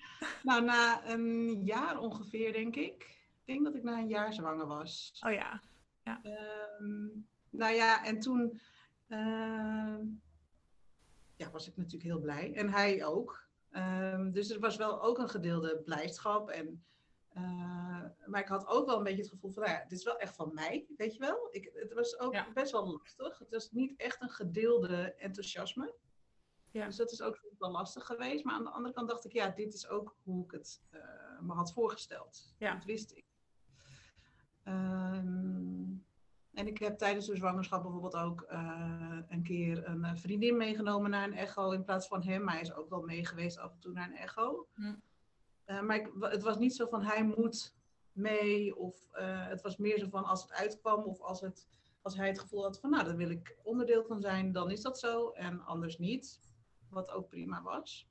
Nou, 0.42 0.64
na 0.64 1.08
een 1.08 1.62
jaar 1.64 1.98
ongeveer, 1.98 2.52
denk 2.52 2.76
ik. 2.76 3.02
Ik 3.44 3.44
denk 3.44 3.64
dat 3.64 3.74
ik 3.74 3.82
na 3.82 3.98
een 3.98 4.08
jaar 4.08 4.32
zwanger 4.32 4.66
was. 4.66 5.20
Oh 5.26 5.32
ja. 5.32 5.62
Ehm, 6.02 7.08
nou 7.56 7.74
ja, 7.74 8.04
en 8.04 8.18
toen 8.18 8.60
ehm, 9.08 10.04
ja, 11.36 11.50
was 11.50 11.68
ik 11.68 11.76
natuurlijk 11.76 12.02
heel 12.04 12.20
blij. 12.20 12.54
En 12.54 12.68
hij 12.70 13.04
ook. 13.04 13.42
Ehm, 13.70 14.30
dus 14.30 14.50
er 14.50 14.60
was 14.60 14.76
wel 14.76 15.02
ook 15.02 15.18
een 15.18 15.28
gedeelde 15.28 15.82
blijdschap. 15.84 16.48
En, 16.50 16.84
eh, 17.28 17.42
maar 18.26 18.40
ik 18.40 18.48
had 18.48 18.66
ook 18.66 18.86
wel 18.86 18.96
een 18.98 19.04
beetje 19.04 19.20
het 19.22 19.30
gevoel 19.30 19.50
van, 19.50 19.62
nou 19.62 19.74
ja, 19.74 19.82
dit 19.82 19.98
is 19.98 20.04
wel 20.04 20.18
echt 20.18 20.36
van 20.36 20.54
mij, 20.54 20.86
weet 20.96 21.12
je 21.14 21.18
wel. 21.20 21.48
Ik, 21.50 21.70
het 21.74 21.92
was 21.92 22.18
ook 22.18 22.32
Ja. 22.34 22.52
best 22.52 22.72
wel 22.72 22.86
lastig. 22.92 23.38
Het 23.38 23.50
was 23.50 23.70
niet 23.70 23.96
echt 23.96 24.22
een 24.22 24.30
gedeelde 24.30 25.14
enthousiasme. 25.14 25.94
Ja. 26.70 26.86
Dus 26.86 26.96
dat 26.96 27.12
is 27.12 27.22
ook 27.22 27.44
wel 27.58 27.70
lastig 27.70 28.06
geweest. 28.06 28.44
Maar 28.44 28.54
aan 28.54 28.64
de 28.64 28.70
andere 28.70 28.94
kant 28.94 29.08
dacht 29.08 29.24
ik, 29.24 29.32
ja, 29.32 29.48
dit 29.50 29.74
is 29.74 29.88
ook 29.88 30.16
hoe 30.22 30.44
ik 30.44 30.50
het 30.50 30.82
eh, 30.90 31.00
me 31.40 31.52
had 31.52 31.72
voorgesteld. 31.72 32.54
Ja. 32.58 32.74
Dat 32.74 32.84
wist 32.84 33.12
ik. 33.12 33.24
Ehm, 34.62 35.83
en 36.54 36.66
ik 36.66 36.78
heb 36.78 36.98
tijdens 36.98 37.26
de 37.26 37.36
zwangerschap 37.36 37.82
bijvoorbeeld 37.82 38.16
ook 38.16 38.42
eh, 38.42 39.18
een 39.28 39.42
keer 39.42 39.88
een 39.88 40.04
eh, 40.04 40.14
vriendin 40.14 40.56
meegenomen 40.56 41.10
naar 41.10 41.24
een 41.24 41.36
echo 41.36 41.70
in 41.70 41.84
plaats 41.84 42.06
van 42.06 42.22
hem. 42.22 42.44
Maar 42.44 42.54
hij 42.54 42.62
is 42.62 42.74
ook 42.74 42.88
wel 42.88 43.02
mee 43.02 43.26
geweest 43.26 43.58
af 43.58 43.72
en 43.72 43.78
toe 43.78 43.92
naar 43.92 44.08
een 44.08 44.16
echo. 44.16 44.66
Eh, 45.64 45.80
maar 45.80 45.96
ik, 45.96 46.10
het 46.20 46.42
was 46.42 46.58
niet 46.58 46.74
zo 46.74 46.86
van 46.86 47.02
hij 47.02 47.24
moet 47.24 47.74
mee. 48.12 48.76
Of 48.76 48.96
het 49.12 49.62
was 49.62 49.76
meer 49.76 49.98
zo 49.98 50.08
van 50.08 50.24
als 50.24 50.42
het 50.42 50.52
uitkwam 50.52 51.02
of 51.02 51.20
als, 51.20 51.40
het, 51.40 51.66
als 52.02 52.16
hij 52.16 52.26
het 52.26 52.38
gevoel 52.38 52.62
had 52.62 52.80
van 52.80 52.90
nou, 52.90 53.04
daar 53.04 53.16
wil 53.16 53.30
ik 53.30 53.56
onderdeel 53.62 54.04
van 54.04 54.20
zijn, 54.20 54.52
dan 54.52 54.70
is 54.70 54.82
dat 54.82 54.98
zo. 54.98 55.30
En 55.30 55.64
anders 55.64 55.98
niet. 55.98 56.40
Wat 56.88 57.10
ook 57.10 57.28
prima 57.28 57.62
was. 57.62 58.08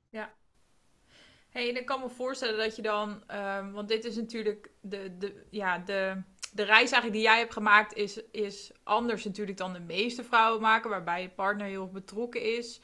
Hey, 1.54 1.68
en 1.68 1.76
ik 1.76 1.86
kan 1.86 2.00
me 2.00 2.08
voorstellen 2.08 2.58
dat 2.58 2.76
je 2.76 2.82
dan, 2.82 3.22
ehm, 3.26 3.72
want 3.72 3.88
dit 3.88 4.04
is 4.04 4.16
natuurlijk 4.16 4.72
de, 4.80 5.16
de, 5.18 5.46
ja, 5.50 5.78
de, 5.78 6.22
de 6.54 6.62
reis 6.62 6.90
eigenlijk 6.90 7.12
die 7.12 7.22
jij 7.22 7.38
hebt 7.38 7.52
gemaakt 7.52 7.94
is, 7.94 8.20
is 8.30 8.72
anders 8.82 9.24
natuurlijk 9.24 9.58
dan 9.58 9.72
de 9.72 9.80
meeste 9.80 10.24
vrouwen 10.24 10.60
maken, 10.60 10.90
waarbij 10.90 11.22
je 11.22 11.28
partner 11.28 11.66
heel 11.66 11.90
betrokken 11.90 12.56
is. 12.56 12.80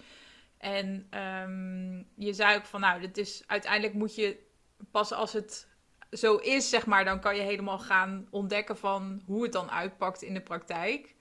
En 0.59 1.07
ehm, 1.11 1.97
je 2.25 2.33
zei 2.33 2.57
ook 2.57 2.65
van, 2.65 2.81
nou, 2.81 3.00
dit 3.00 3.19
is, 3.19 3.43
uiteindelijk 3.47 3.95
moet 3.95 4.15
je 4.15 4.39
pas 4.91 5.12
als 5.12 5.33
het 5.33 5.69
zo 6.11 6.37
is, 6.37 6.69
zeg 6.69 6.87
maar, 6.87 7.05
dan 7.05 7.21
kan 7.21 7.37
je 7.37 7.43
helemaal 7.43 7.79
gaan 7.79 8.27
ontdekken 8.31 8.77
van 8.77 9.23
hoe 9.27 9.43
het 9.43 9.53
dan 9.53 9.71
uitpakt 9.71 10.23
in 10.23 10.35
de 10.35 10.43
praktijk. 10.43 11.15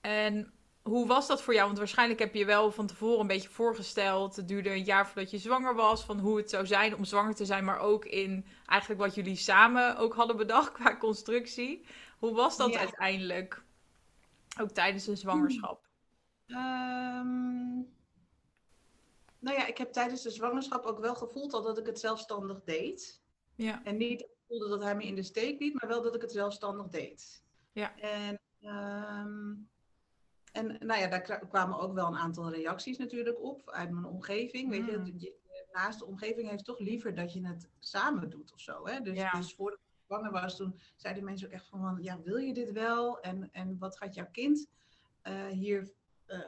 En 0.00 0.52
hoe 0.88 1.06
was 1.06 1.26
dat 1.26 1.42
voor 1.42 1.54
jou? 1.54 1.66
Want 1.66 1.78
waarschijnlijk 1.78 2.20
heb 2.20 2.34
je 2.34 2.44
wel 2.44 2.70
van 2.72 2.86
tevoren 2.86 3.20
een 3.20 3.26
beetje 3.26 3.48
voorgesteld. 3.48 4.36
Het 4.36 4.48
duurde 4.48 4.70
een 4.70 4.84
jaar 4.84 5.06
voordat 5.06 5.30
je 5.30 5.38
zwanger 5.38 5.74
was. 5.74 6.04
Van 6.04 6.18
hoe 6.18 6.36
het 6.36 6.50
zou 6.50 6.66
zijn 6.66 6.96
om 6.96 7.04
zwanger 7.04 7.34
te 7.34 7.44
zijn. 7.44 7.64
Maar 7.64 7.78
ook 7.78 8.04
in 8.04 8.46
eigenlijk 8.66 9.00
wat 9.00 9.14
jullie 9.14 9.36
samen 9.36 9.96
ook 9.96 10.14
hadden 10.14 10.36
bedacht 10.36 10.72
qua 10.72 10.96
constructie. 10.96 11.86
Hoe 12.18 12.34
was 12.34 12.56
dat 12.56 12.76
uiteindelijk? 12.76 13.62
Ook 14.60 14.70
tijdens 14.70 15.06
een 15.06 15.16
zwangerschap. 15.16 15.86
Um, 16.46 17.96
nou 19.38 19.56
ja, 19.56 19.66
ik 19.66 19.78
heb 19.78 19.92
tijdens 19.92 20.22
de 20.22 20.30
zwangerschap 20.30 20.84
ook 20.84 20.98
wel 20.98 21.14
gevoeld 21.14 21.52
al 21.52 21.62
dat 21.62 21.78
ik 21.78 21.86
het 21.86 22.00
zelfstandig 22.00 22.60
deed. 22.64 23.22
Ja. 23.54 23.84
En 23.84 23.96
niet 23.96 24.26
voelde 24.48 24.68
dat 24.68 24.82
hij 24.82 24.96
me 24.96 25.04
in 25.04 25.14
de 25.14 25.22
steek 25.22 25.60
liet, 25.60 25.74
maar 25.74 25.88
wel 25.88 26.02
dat 26.02 26.14
ik 26.14 26.20
het 26.20 26.32
zelfstandig 26.32 26.88
deed. 26.88 27.42
Ja. 27.72 27.96
En 27.96 28.40
um, 28.62 29.68
en 30.58 30.86
nou 30.86 31.00
ja, 31.00 31.08
daar 31.08 31.46
kwamen 31.48 31.78
ook 31.78 31.94
wel 31.94 32.06
een 32.06 32.16
aantal 32.16 32.50
reacties 32.50 32.98
natuurlijk 32.98 33.42
op 33.42 33.70
uit 33.70 33.90
mijn 33.90 34.04
omgeving. 34.04 34.70
Weet 34.70 34.86
je, 34.86 34.96
mm. 34.96 35.28
naast 35.72 35.98
de 35.98 36.06
omgeving 36.06 36.48
heeft 36.48 36.64
toch 36.64 36.78
liever 36.78 37.14
dat 37.14 37.32
je 37.32 37.46
het 37.46 37.68
samen 37.78 38.30
doet 38.30 38.52
of 38.52 38.60
zo. 38.60 38.86
Hè? 38.86 39.00
Dus, 39.00 39.30
dus 39.32 39.54
voordat 39.54 39.78
ik 39.78 40.04
zwanger 40.06 40.30
was, 40.30 40.56
toen 40.56 40.78
zeiden 40.96 41.24
mensen 41.24 41.46
ook 41.46 41.52
echt 41.52 41.68
van, 41.68 41.98
ja, 42.00 42.20
wil 42.22 42.36
je 42.36 42.54
dit 42.54 42.72
wel? 42.72 43.20
En, 43.20 43.48
en 43.52 43.78
wat 43.78 43.96
gaat 43.96 44.14
jouw 44.14 44.28
kind 44.32 44.68
uh, 45.24 45.46
hier 45.46 45.90
uh, 46.26 46.40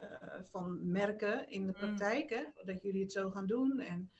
van 0.49 0.91
merken 0.91 1.49
in 1.49 1.65
de 1.65 1.73
mm. 1.73 1.79
praktijk? 1.79 2.29
Hè? 2.29 2.43
Dat 2.63 2.81
jullie 2.81 3.01
het 3.01 3.11
zo 3.11 3.29
gaan 3.29 3.45
doen. 3.47 3.79
En 3.79 4.11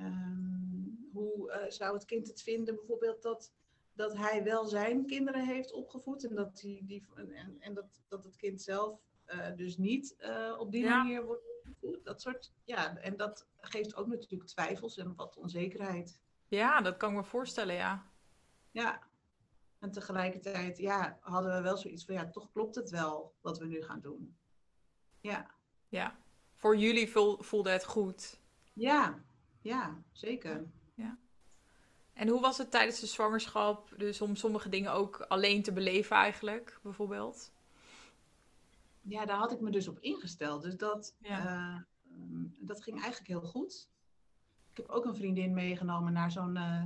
um, 0.00 1.08
hoe 1.12 1.50
uh, 1.50 1.70
zou 1.70 1.94
het 1.94 2.04
kind 2.04 2.26
het 2.26 2.42
vinden 2.42 2.74
bijvoorbeeld 2.74 3.22
dat 3.22 3.52
dat 3.96 4.16
hij 4.16 4.44
wel 4.44 4.66
zijn 4.66 5.06
kinderen 5.06 5.46
heeft 5.46 5.72
opgevoed 5.72 6.24
en 6.24 6.34
dat, 6.34 6.56
die, 6.56 6.84
die, 6.84 7.04
en, 7.14 7.56
en 7.58 7.74
dat, 7.74 8.00
dat 8.08 8.24
het 8.24 8.36
kind 8.36 8.62
zelf 8.62 9.00
dus 9.56 9.76
niet 9.76 10.16
uh, 10.18 10.54
op 10.58 10.72
die 10.72 10.88
manier 10.88 11.24
wordt 11.24 11.42
opgevoed. 11.58 12.04
Dat 12.04 12.20
soort, 12.20 12.52
ja, 12.64 12.96
en 12.96 13.16
dat 13.16 13.46
geeft 13.60 13.96
ook 13.96 14.06
natuurlijk 14.06 14.50
twijfels 14.50 14.96
en 14.96 15.14
wat 15.14 15.36
onzekerheid. 15.36 16.20
Ja, 16.48 16.80
dat 16.80 16.96
kan 16.96 17.10
ik 17.10 17.16
me 17.16 17.24
voorstellen, 17.24 17.74
ja. 17.74 18.10
Ja, 18.70 19.02
en 19.78 19.90
tegelijkertijd 19.90 20.78
ja, 20.78 21.18
hadden 21.20 21.54
we 21.54 21.60
wel 21.60 21.76
zoiets 21.76 22.04
van, 22.04 22.14
ja, 22.14 22.30
toch 22.30 22.50
klopt 22.52 22.74
het 22.74 22.90
wel 22.90 23.34
wat 23.40 23.58
we 23.58 23.66
nu 23.66 23.82
gaan 23.82 24.00
doen. 24.00 24.36
Ja. 25.20 25.54
Ja, 25.88 26.16
voor 26.54 26.76
jullie 26.76 27.10
voelde 27.38 27.70
het 27.70 27.84
goed. 27.84 28.40
Ja, 28.72 29.24
ja, 29.60 30.02
zeker. 30.12 30.70
Ja. 30.94 31.18
En 32.12 32.28
hoe 32.28 32.40
was 32.40 32.58
het 32.58 32.70
tijdens 32.70 33.00
de 33.00 33.06
zwangerschap? 33.06 33.94
Dus 33.96 34.20
om 34.20 34.36
sommige 34.36 34.68
dingen 34.68 34.92
ook 34.92 35.20
alleen 35.20 35.62
te 35.62 35.72
beleven 35.72 36.16
eigenlijk, 36.16 36.78
bijvoorbeeld? 36.82 37.52
Ja, 39.08 39.24
daar 39.24 39.36
had 39.36 39.52
ik 39.52 39.60
me 39.60 39.70
dus 39.70 39.88
op 39.88 39.98
ingesteld. 39.98 40.62
Dus 40.62 40.76
dat, 40.76 41.16
ja. 41.20 41.44
uh, 41.44 41.76
dat 42.58 42.82
ging 42.82 43.00
eigenlijk 43.00 43.28
heel 43.28 43.50
goed. 43.50 43.88
Ik 44.70 44.76
heb 44.76 44.88
ook 44.88 45.04
een 45.04 45.16
vriendin 45.16 45.54
meegenomen 45.54 46.12
naar 46.12 46.30
zo'n. 46.30 46.56
Uh, 46.56 46.82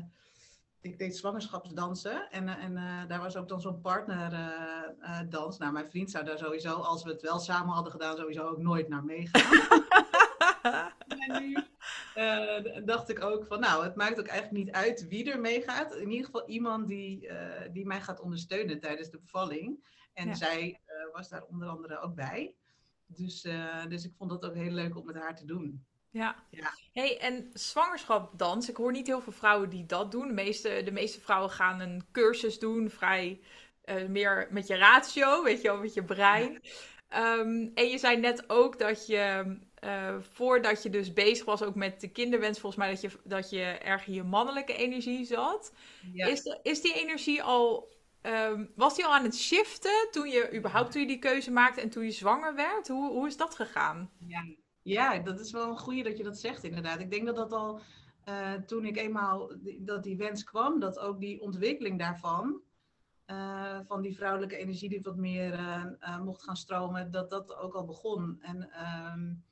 ik 0.80 0.98
deed 0.98 1.16
zwangerschapsdansen. 1.16 2.30
En, 2.30 2.48
en 2.48 2.72
uh, 2.72 3.06
daar 3.08 3.20
was 3.20 3.36
ook 3.36 3.48
dan 3.48 3.60
zo'n 3.60 3.80
partnerdans. 3.80 5.58
nou, 5.58 5.72
mijn 5.72 5.90
vriend 5.90 6.10
zou 6.10 6.24
daar 6.24 6.38
sowieso, 6.38 6.74
als 6.74 7.04
we 7.04 7.10
het 7.10 7.22
wel 7.22 7.38
samen 7.38 7.74
hadden 7.74 7.92
gedaan, 7.92 8.16
sowieso 8.16 8.46
ook 8.46 8.58
nooit 8.58 8.88
naar 8.88 9.04
meegaan. 9.04 9.70
en 11.20 11.42
nu 11.42 11.64
dacht 12.84 13.08
ik 13.08 13.24
ook 13.24 13.46
van, 13.46 13.60
nou, 13.60 13.84
het 13.84 13.94
maakt 13.94 14.18
ook 14.18 14.26
eigenlijk 14.26 14.64
niet 14.64 14.74
uit 14.74 15.08
wie 15.08 15.30
er 15.30 15.40
meegaat. 15.40 15.94
In 15.94 16.10
ieder 16.10 16.24
geval 16.24 16.48
iemand 16.48 16.88
die, 16.88 17.28
die 17.72 17.86
mij 17.86 18.00
gaat 18.00 18.20
ondersteunen 18.20 18.80
tijdens 18.80 19.10
de 19.10 19.18
bevalling. 19.18 19.78
En 20.12 20.36
zij 20.36 20.80
was 21.12 21.28
daar 21.28 21.44
onder 21.44 21.68
andere 21.68 22.00
ook 22.00 22.14
bij. 22.14 22.54
Dus, 23.06 23.44
uh, 23.44 23.86
dus 23.88 24.04
ik 24.04 24.12
vond 24.18 24.30
dat 24.30 24.44
ook 24.44 24.54
heel 24.54 24.70
leuk 24.70 24.96
om 24.96 25.06
met 25.06 25.16
haar 25.16 25.36
te 25.36 25.44
doen. 25.44 25.84
Ja. 26.10 26.44
ja. 26.50 26.72
Hey, 26.92 27.18
en 27.18 27.50
zwangerschapdans. 27.52 28.68
Ik 28.68 28.76
hoor 28.76 28.92
niet 28.92 29.06
heel 29.06 29.20
veel 29.20 29.32
vrouwen 29.32 29.70
die 29.70 29.86
dat 29.86 30.10
doen. 30.10 30.26
De 30.26 30.34
meeste, 30.34 30.82
de 30.84 30.92
meeste 30.92 31.20
vrouwen 31.20 31.50
gaan 31.50 31.80
een 31.80 32.04
cursus 32.12 32.58
doen, 32.58 32.90
vrij 32.90 33.40
uh, 33.84 34.08
meer 34.08 34.48
met 34.50 34.66
je 34.66 34.76
ratio, 34.76 35.42
weet 35.42 35.62
je 35.62 35.68
wel, 35.68 35.80
met 35.80 35.94
je 35.94 36.04
brein. 36.04 36.60
Um, 37.14 37.70
en 37.74 37.88
je 37.88 37.98
zei 37.98 38.16
net 38.16 38.50
ook 38.50 38.78
dat 38.78 39.06
je, 39.06 39.56
uh, 39.84 40.16
voordat 40.20 40.82
je 40.82 40.90
dus 40.90 41.12
bezig 41.12 41.44
was 41.44 41.62
ook 41.62 41.74
met 41.74 42.00
de 42.00 42.08
kinderwens, 42.08 42.58
volgens 42.58 42.82
mij 42.82 42.90
dat 42.90 43.00
je, 43.00 43.10
dat 43.24 43.50
je 43.50 43.62
erg 43.62 44.06
in 44.06 44.12
je 44.12 44.22
mannelijke 44.22 44.74
energie 44.74 45.24
zat. 45.24 45.72
Ja. 46.12 46.26
Is, 46.26 46.42
de, 46.42 46.58
is 46.62 46.80
die 46.80 46.94
energie 46.94 47.42
al 47.42 47.88
Um, 48.22 48.70
was 48.74 48.96
hij 48.96 49.06
al 49.06 49.14
aan 49.14 49.24
het 49.24 49.36
shiften 49.36 50.08
toen 50.10 50.28
je 50.28 50.56
überhaupt 50.56 50.92
toen 50.92 51.00
je 51.00 51.06
die 51.06 51.18
keuze 51.18 51.50
maakte 51.50 51.80
en 51.80 51.90
toen 51.90 52.04
je 52.04 52.10
zwanger 52.10 52.54
werd? 52.54 52.88
Hoe, 52.88 53.10
hoe 53.10 53.26
is 53.26 53.36
dat 53.36 53.54
gegaan? 53.54 54.10
Ja. 54.26 54.44
ja, 54.82 55.18
dat 55.18 55.40
is 55.40 55.52
wel 55.52 55.70
een 55.70 55.78
goede 55.78 56.02
dat 56.02 56.16
je 56.16 56.22
dat 56.22 56.38
zegt 56.38 56.64
inderdaad. 56.64 57.00
Ik 57.00 57.10
denk 57.10 57.26
dat 57.26 57.36
dat 57.36 57.52
al 57.52 57.80
uh, 58.28 58.52
toen 58.52 58.84
ik 58.84 58.96
eenmaal 58.96 59.52
die, 59.56 59.84
dat 59.84 60.02
die 60.02 60.16
wens 60.16 60.44
kwam, 60.44 60.80
dat 60.80 60.98
ook 60.98 61.20
die 61.20 61.40
ontwikkeling 61.40 61.98
daarvan, 61.98 62.60
uh, 63.26 63.78
van 63.86 64.00
die 64.00 64.16
vrouwelijke 64.16 64.56
energie 64.56 64.88
die 64.88 65.00
wat 65.02 65.16
meer 65.16 65.52
uh, 65.52 66.20
mocht 66.20 66.42
gaan 66.42 66.56
stromen, 66.56 67.10
dat 67.10 67.30
dat 67.30 67.56
ook 67.56 67.74
al 67.74 67.84
begon. 67.84 68.38
En 68.40 68.56
um, 68.56 69.44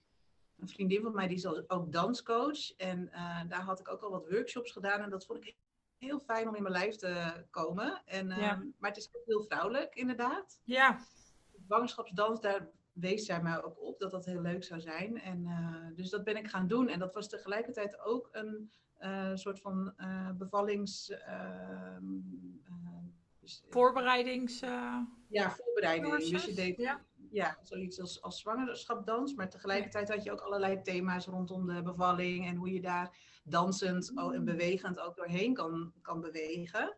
een 0.58 0.68
vriendin 0.68 1.02
van 1.02 1.14
mij 1.14 1.28
die 1.28 1.36
is 1.36 1.46
ook 1.46 1.92
danscoach 1.92 2.72
en 2.76 3.10
daar 3.48 3.62
had 3.62 3.80
ik 3.80 3.90
ook 3.90 4.02
al 4.02 4.10
wat 4.10 4.28
workshops 4.30 4.72
gedaan 4.72 5.00
en 5.00 5.10
dat 5.10 5.26
vond 5.26 5.46
ik 5.46 5.56
heel 5.98 6.20
fijn 6.20 6.48
om 6.48 6.54
in 6.54 6.62
mijn 6.62 6.74
lijf 6.74 6.96
te 6.96 7.44
komen. 7.50 8.02
En, 8.04 8.30
ehm, 8.30 8.62
Maar 8.78 8.90
het 8.90 8.98
is 8.98 9.08
ook 9.12 9.26
heel 9.26 9.42
vrouwelijk, 9.42 9.94
inderdaad. 9.94 10.60
Ja. 10.64 10.98
Zwangerschapsdans, 11.66 12.40
daar 12.40 12.68
wees 12.92 13.24
zij 13.24 13.42
mij 13.42 13.62
ook 13.62 13.82
op 13.82 13.98
dat 13.98 14.10
dat 14.10 14.24
heel 14.24 14.40
leuk 14.40 14.64
zou 14.64 14.80
zijn. 14.80 15.20
En, 15.20 15.44
uh, 15.44 15.96
dus 15.96 16.10
dat 16.10 16.24
ben 16.24 16.36
ik 16.36 16.48
gaan 16.48 16.66
doen. 16.66 16.88
En 16.88 16.98
dat 16.98 17.14
was 17.14 17.28
tegelijkertijd 17.28 18.00
ook 18.00 18.28
een 18.32 18.70
uh, 19.00 19.30
soort 19.34 19.60
van 19.60 19.94
uh, 19.98 20.30
bevallings... 20.30 21.10
Ehm, 21.10 22.04
dus, 23.40 23.64
Voorbereidings... 23.68 24.60
ja, 25.28 25.50
voorbereiding. 25.50 26.16
Dus 26.16 26.44
je 26.44 26.54
deed 26.54 26.76
ja. 26.76 27.00
ja 27.30 27.58
zoiets 27.62 28.00
als, 28.00 28.22
als 28.22 28.40
zwangerschapdans. 28.40 29.34
Maar 29.34 29.50
tegelijkertijd 29.50 30.08
had 30.08 30.24
je 30.24 30.32
ook 30.32 30.40
allerlei 30.40 30.82
thema's 30.82 31.26
rondom 31.26 31.66
de 31.66 31.82
bevalling. 31.82 32.46
En 32.46 32.56
hoe 32.56 32.72
je 32.72 32.80
daar 32.80 33.16
dansend 33.50 34.12
en 34.14 34.44
bewegend 34.44 35.00
ook 35.00 35.16
doorheen 35.16 35.54
kan, 35.54 35.92
kan 36.02 36.20
bewegen. 36.20 36.96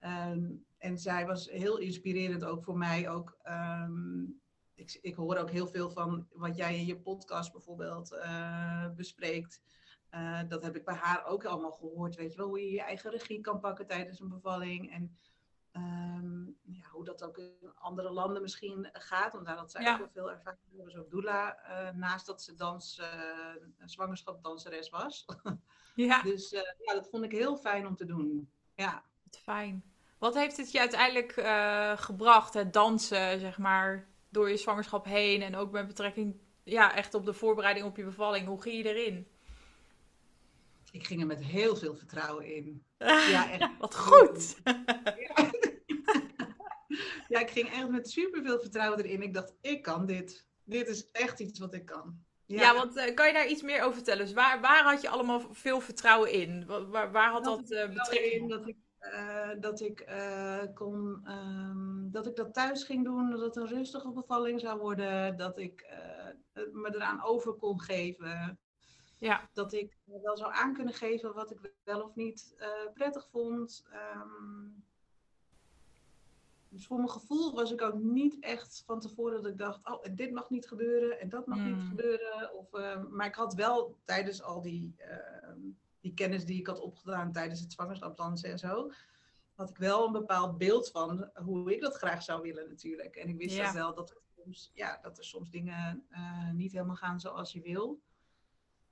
Um, 0.00 0.64
en 0.78 0.98
zij 0.98 1.26
was 1.26 1.50
heel 1.50 1.78
inspirerend 1.78 2.44
ook 2.44 2.64
voor 2.64 2.78
mij. 2.78 3.08
Ook, 3.08 3.38
um, 3.44 4.40
ik, 4.74 4.98
ik 5.02 5.14
hoor 5.14 5.36
ook 5.36 5.50
heel 5.50 5.66
veel 5.66 5.90
van 5.90 6.26
wat 6.32 6.56
jij 6.56 6.78
in 6.78 6.86
je 6.86 7.00
podcast 7.00 7.52
bijvoorbeeld 7.52 8.12
uh, 8.12 8.90
bespreekt. 8.96 9.60
Uh, 10.14 10.40
dat 10.48 10.62
heb 10.62 10.76
ik 10.76 10.84
bij 10.84 10.94
haar 10.94 11.24
ook 11.24 11.44
allemaal 11.44 11.72
gehoord. 11.72 12.16
Weet 12.16 12.32
je 12.32 12.38
wel, 12.38 12.46
hoe 12.46 12.60
je 12.60 12.70
je 12.70 12.82
eigen 12.82 13.10
regie 13.10 13.40
kan 13.40 13.60
pakken 13.60 13.86
tijdens 13.86 14.20
een 14.20 14.28
bevalling. 14.28 14.92
En 14.92 15.16
dat 17.20 17.28
ook 17.28 17.38
in 17.38 17.72
andere 17.74 18.10
landen 18.10 18.42
misschien 18.42 18.88
gaat. 18.92 19.32
Want 19.32 19.46
daar 19.46 19.56
had 19.56 19.70
zij 19.70 20.00
ook 20.00 20.10
veel 20.12 20.30
ervaring. 20.30 20.60
Ze 20.76 20.84
was 20.84 20.96
ook 20.96 21.10
doula, 21.10 21.58
uh, 21.68 21.90
naast 21.94 22.26
dat 22.26 22.42
ze 22.42 22.54
dans, 22.54 22.98
uh, 22.98 23.06
zwangerschapdanseres 23.84 24.88
was. 24.88 25.24
Ja. 25.94 26.22
Dus 26.22 26.52
uh, 26.52 26.60
ja, 26.60 26.94
dat 26.94 27.08
vond 27.10 27.24
ik 27.24 27.32
heel 27.32 27.56
fijn 27.56 27.86
om 27.86 27.96
te 27.96 28.04
doen. 28.04 28.50
Ja. 28.74 29.02
Fijn. 29.30 29.84
Wat 30.18 30.34
heeft 30.34 30.56
het 30.56 30.72
je 30.72 30.78
uiteindelijk 30.78 31.32
gebracht, 32.00 32.54
het 32.54 32.72
dansen, 32.72 33.40
zeg 33.40 33.58
maar, 33.58 34.08
door 34.28 34.50
je 34.50 34.56
zwangerschap 34.56 35.04
heen 35.04 35.42
en 35.42 35.56
ook 35.56 35.70
met 35.70 35.86
betrekking, 35.86 36.40
ja, 36.62 36.94
echt 36.94 37.14
op 37.14 37.24
de 37.24 37.32
voorbereiding 37.32 37.86
op 37.86 37.96
je 37.96 38.04
bevalling? 38.04 38.46
Hoe 38.46 38.62
ging 38.62 38.76
je 38.76 38.94
erin? 38.94 39.26
Ik 40.92 41.06
ging 41.06 41.20
er 41.20 41.26
met 41.26 41.44
heel 41.44 41.76
veel 41.76 41.94
vertrouwen 41.94 42.54
in. 42.54 42.84
Ja, 43.30 43.50
echt. 43.50 43.70
Wat 43.78 43.96
goed! 43.96 44.56
Ja. 44.64 45.49
ja, 47.30 47.40
ik 47.40 47.50
ging 47.50 47.68
echt 47.68 47.88
met 47.88 48.10
superveel 48.10 48.60
vertrouwen 48.60 49.04
erin. 49.04 49.22
Ik 49.22 49.34
dacht, 49.34 49.54
ik 49.60 49.82
kan 49.82 50.06
dit. 50.06 50.46
Dit 50.64 50.88
is 50.88 51.10
echt 51.10 51.40
iets 51.40 51.58
wat 51.58 51.74
ik 51.74 51.86
kan. 51.86 52.24
Ja, 52.46 52.74
want 52.74 52.96
uh, 52.96 53.14
kan 53.14 53.26
je 53.26 53.32
daar 53.32 53.48
iets 53.48 53.62
meer 53.62 53.82
over 53.82 53.94
vertellen? 53.94 54.24
Dus 54.24 54.34
waar, 54.34 54.60
waar 54.60 54.82
had 54.82 55.02
je 55.02 55.08
allemaal 55.08 55.54
veel 55.54 55.80
vertrouwen 55.80 56.32
in? 56.32 56.66
Waar, 56.66 57.12
waar 57.12 57.30
had 57.30 57.44
dat, 57.44 57.68
dat 57.68 57.70
uh, 57.70 57.94
betrekking? 57.94 58.50
Dat 58.50 58.66
ik, 58.66 58.76
uh, 59.00 59.50
dat 59.60 59.80
ik 59.80 60.06
kon, 60.74 61.30
um, 61.30 62.08
dat 62.12 62.26
ik 62.26 62.36
dat 62.36 62.54
thuis 62.54 62.84
ging 62.84 63.04
doen, 63.04 63.30
dat 63.30 63.40
het 63.40 63.56
een 63.56 63.68
rustige 63.68 64.10
bevalling 64.10 64.60
zou 64.60 64.78
worden, 64.78 65.36
dat 65.36 65.58
ik 65.58 65.86
me 66.54 66.94
eraan 66.94 67.22
over 67.22 67.52
kon 67.52 67.80
geven. 67.80 68.58
Ja. 69.18 69.48
Dat 69.52 69.72
ik 69.72 69.98
wel 70.04 70.36
zou 70.36 70.52
aan 70.52 70.74
kunnen 70.74 70.94
geven 70.94 71.34
wat 71.34 71.50
ik 71.50 71.72
wel 71.84 72.02
of 72.02 72.14
niet 72.14 72.54
prettig 72.94 73.28
vond. 73.30 73.86
Um, 74.14 74.84
dus 76.70 76.86
voor 76.86 76.96
mijn 76.96 77.10
gevoel 77.10 77.54
was 77.54 77.72
ik 77.72 77.82
ook 77.82 77.98
niet 77.98 78.38
echt 78.38 78.82
van 78.86 79.00
tevoren 79.00 79.42
dat 79.42 79.52
ik 79.52 79.58
dacht, 79.58 79.88
oh, 79.88 80.04
dit 80.14 80.32
mag 80.32 80.50
niet 80.50 80.68
gebeuren 80.68 81.20
en 81.20 81.28
dat 81.28 81.46
mag 81.46 81.58
niet 81.58 81.74
hmm. 81.74 81.88
gebeuren. 81.88 82.54
Of, 82.54 82.72
uh, 82.72 83.04
maar 83.10 83.26
ik 83.26 83.34
had 83.34 83.54
wel 83.54 83.96
tijdens 84.04 84.42
al 84.42 84.62
die 84.62 84.94
uh, 84.98 85.52
die 86.00 86.14
kennis 86.14 86.44
die 86.44 86.58
ik 86.58 86.66
had 86.66 86.80
opgedaan 86.80 87.32
tijdens 87.32 87.60
het 87.60 87.72
zwangerschapsdansen 87.72 88.50
en 88.50 88.58
zo, 88.58 88.90
had 89.54 89.70
ik 89.70 89.76
wel 89.76 90.06
een 90.06 90.12
bepaald 90.12 90.58
beeld 90.58 90.90
van 90.90 91.30
hoe 91.34 91.74
ik 91.74 91.80
dat 91.80 91.96
graag 91.96 92.22
zou 92.22 92.42
willen 92.42 92.68
natuurlijk. 92.68 93.16
En 93.16 93.28
ik 93.28 93.36
wist 93.36 93.56
Ja. 93.56 93.72
wel 93.72 93.94
dat 93.94 94.10
er 94.10 94.16
soms, 94.36 94.70
ja, 94.74 94.98
dat 95.02 95.18
er 95.18 95.24
soms 95.24 95.50
dingen 95.50 96.06
eh, 96.10 96.50
niet 96.50 96.72
helemaal 96.72 96.96
gaan 96.96 97.20
zoals 97.20 97.52
je 97.52 97.60
wil. 97.60 98.00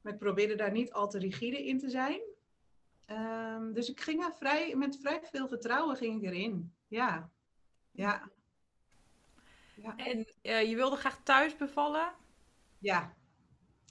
Maar 0.00 0.12
ik 0.12 0.18
probeerde 0.18 0.54
daar 0.54 0.72
niet 0.72 0.92
al 0.92 1.08
te 1.08 1.18
rigide 1.18 1.66
in 1.66 1.78
te 1.78 1.90
zijn. 1.90 2.20
Ehm, 3.04 3.72
dus 3.72 3.90
ik 3.90 4.00
ging 4.00 4.24
er 4.24 4.34
vrij, 4.34 4.76
met 4.76 4.98
vrij 5.00 5.20
veel 5.22 5.48
vertrouwen 5.48 5.96
ging 5.96 6.22
ik 6.22 6.30
erin. 6.30 6.74
Ja, 6.86 7.30
ja, 7.98 9.96
En 9.96 10.26
eh, 10.42 10.68
je 10.68 10.74
wilde 10.74 10.96
graag 10.96 11.20
thuis 11.22 11.56
bevallen? 11.56 12.12
ja. 12.78 13.16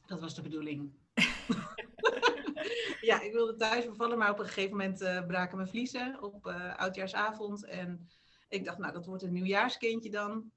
Dat 0.05 0.19
was 0.19 0.35
de 0.35 0.41
bedoeling. 0.41 0.91
ja, 3.09 3.21
ik 3.21 3.31
wilde 3.31 3.55
thuis 3.55 3.85
bevallen, 3.85 4.17
maar 4.17 4.31
op 4.31 4.39
een 4.39 4.45
gegeven 4.45 4.77
moment 4.77 5.01
eh, 5.01 5.25
braken 5.25 5.57
mijn 5.57 5.69
vliezen 5.69 6.21
op 6.21 6.47
eh, 6.47 6.75
oudjaarsavond. 6.75 7.65
En 7.65 8.09
ik 8.49 8.65
dacht, 8.65 8.77
nou, 8.77 8.93
dat 8.93 9.05
wordt 9.05 9.23
een 9.23 9.33
nieuwjaarskindje 9.33 10.09
dan. 10.09 10.51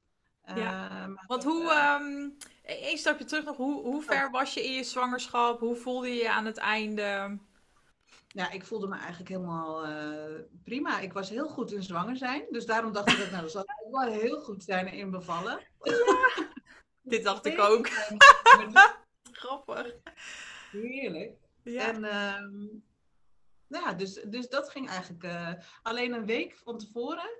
Ja. 0.54 1.08
Want 1.26 1.44
hoe, 1.44 1.70
ehm 1.70 2.30
één 2.62 2.98
stapje 2.98 3.24
terug 3.24 3.44
nog, 3.44 3.56
hoe, 3.56 3.82
hoe 3.82 4.02
ver 4.02 4.30
was 4.30 4.54
je 4.54 4.64
in 4.64 4.72
je 4.72 4.84
zwangerschap? 4.84 5.60
Hoe 5.60 5.76
voelde 5.76 6.08
je 6.08 6.22
je 6.22 6.30
aan 6.30 6.46
het 6.46 6.56
einde? 6.56 7.38
Ja, 8.32 8.50
ik 8.50 8.64
voelde 8.64 8.86
me 8.86 8.96
eigenlijk 8.96 9.28
helemaal 9.28 9.84
eh, 9.84 10.42
prima. 10.64 11.00
Ik 11.00 11.12
was 11.12 11.30
heel 11.30 11.48
goed 11.48 11.72
in 11.72 11.82
zwanger 11.82 12.16
zijn. 12.16 12.46
Dus 12.50 12.66
daarom 12.66 12.92
dacht 12.92 13.08
ik, 13.08 13.24
ook, 13.24 13.30
nou, 13.30 13.42
dat 13.42 13.50
zal 13.50 13.64
wel 13.90 14.12
heel 14.12 14.40
goed 14.40 14.64
zijn 14.64 14.86
in 14.86 15.10
bevallen. 15.10 15.60
Dit 17.02 17.24
dacht 17.24 17.46
ik 17.46 17.58
ook. 17.58 17.90
Maar 18.72 18.98
Grappig. 19.32 19.94
Heerlijk. 20.70 21.36
Ja. 21.62 21.88
En 21.88 22.04
ehm, 22.04 22.66
ja, 23.66 23.92
dus, 23.92 24.12
dus 24.12 24.48
dat 24.48 24.70
ging 24.70 24.88
eigenlijk 24.88 25.24
eh, 25.24 25.52
alleen 25.82 26.12
een 26.12 26.26
week 26.26 26.56
van 26.56 26.78
tevoren. 26.78 27.30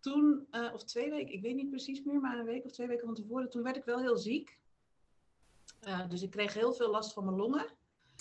Toen, 0.00 0.46
eh, 0.50 0.74
of 0.74 0.84
twee 0.84 1.10
weken, 1.10 1.34
ik 1.34 1.42
weet 1.42 1.54
niet 1.54 1.70
precies 1.70 2.02
meer, 2.02 2.20
maar 2.20 2.38
een 2.38 2.44
week 2.44 2.64
of 2.64 2.72
twee 2.72 2.86
weken 2.86 3.06
van 3.06 3.14
tevoren, 3.14 3.50
toen 3.50 3.62
werd 3.62 3.76
ik 3.76 3.84
wel 3.84 4.00
heel 4.00 4.16
ziek. 4.16 4.58
Dus 6.08 6.22
ik 6.22 6.30
kreeg 6.30 6.54
heel 6.54 6.72
veel 6.72 6.90
last 6.90 7.12
van 7.12 7.24
mijn 7.24 7.36
longen. 7.36 7.66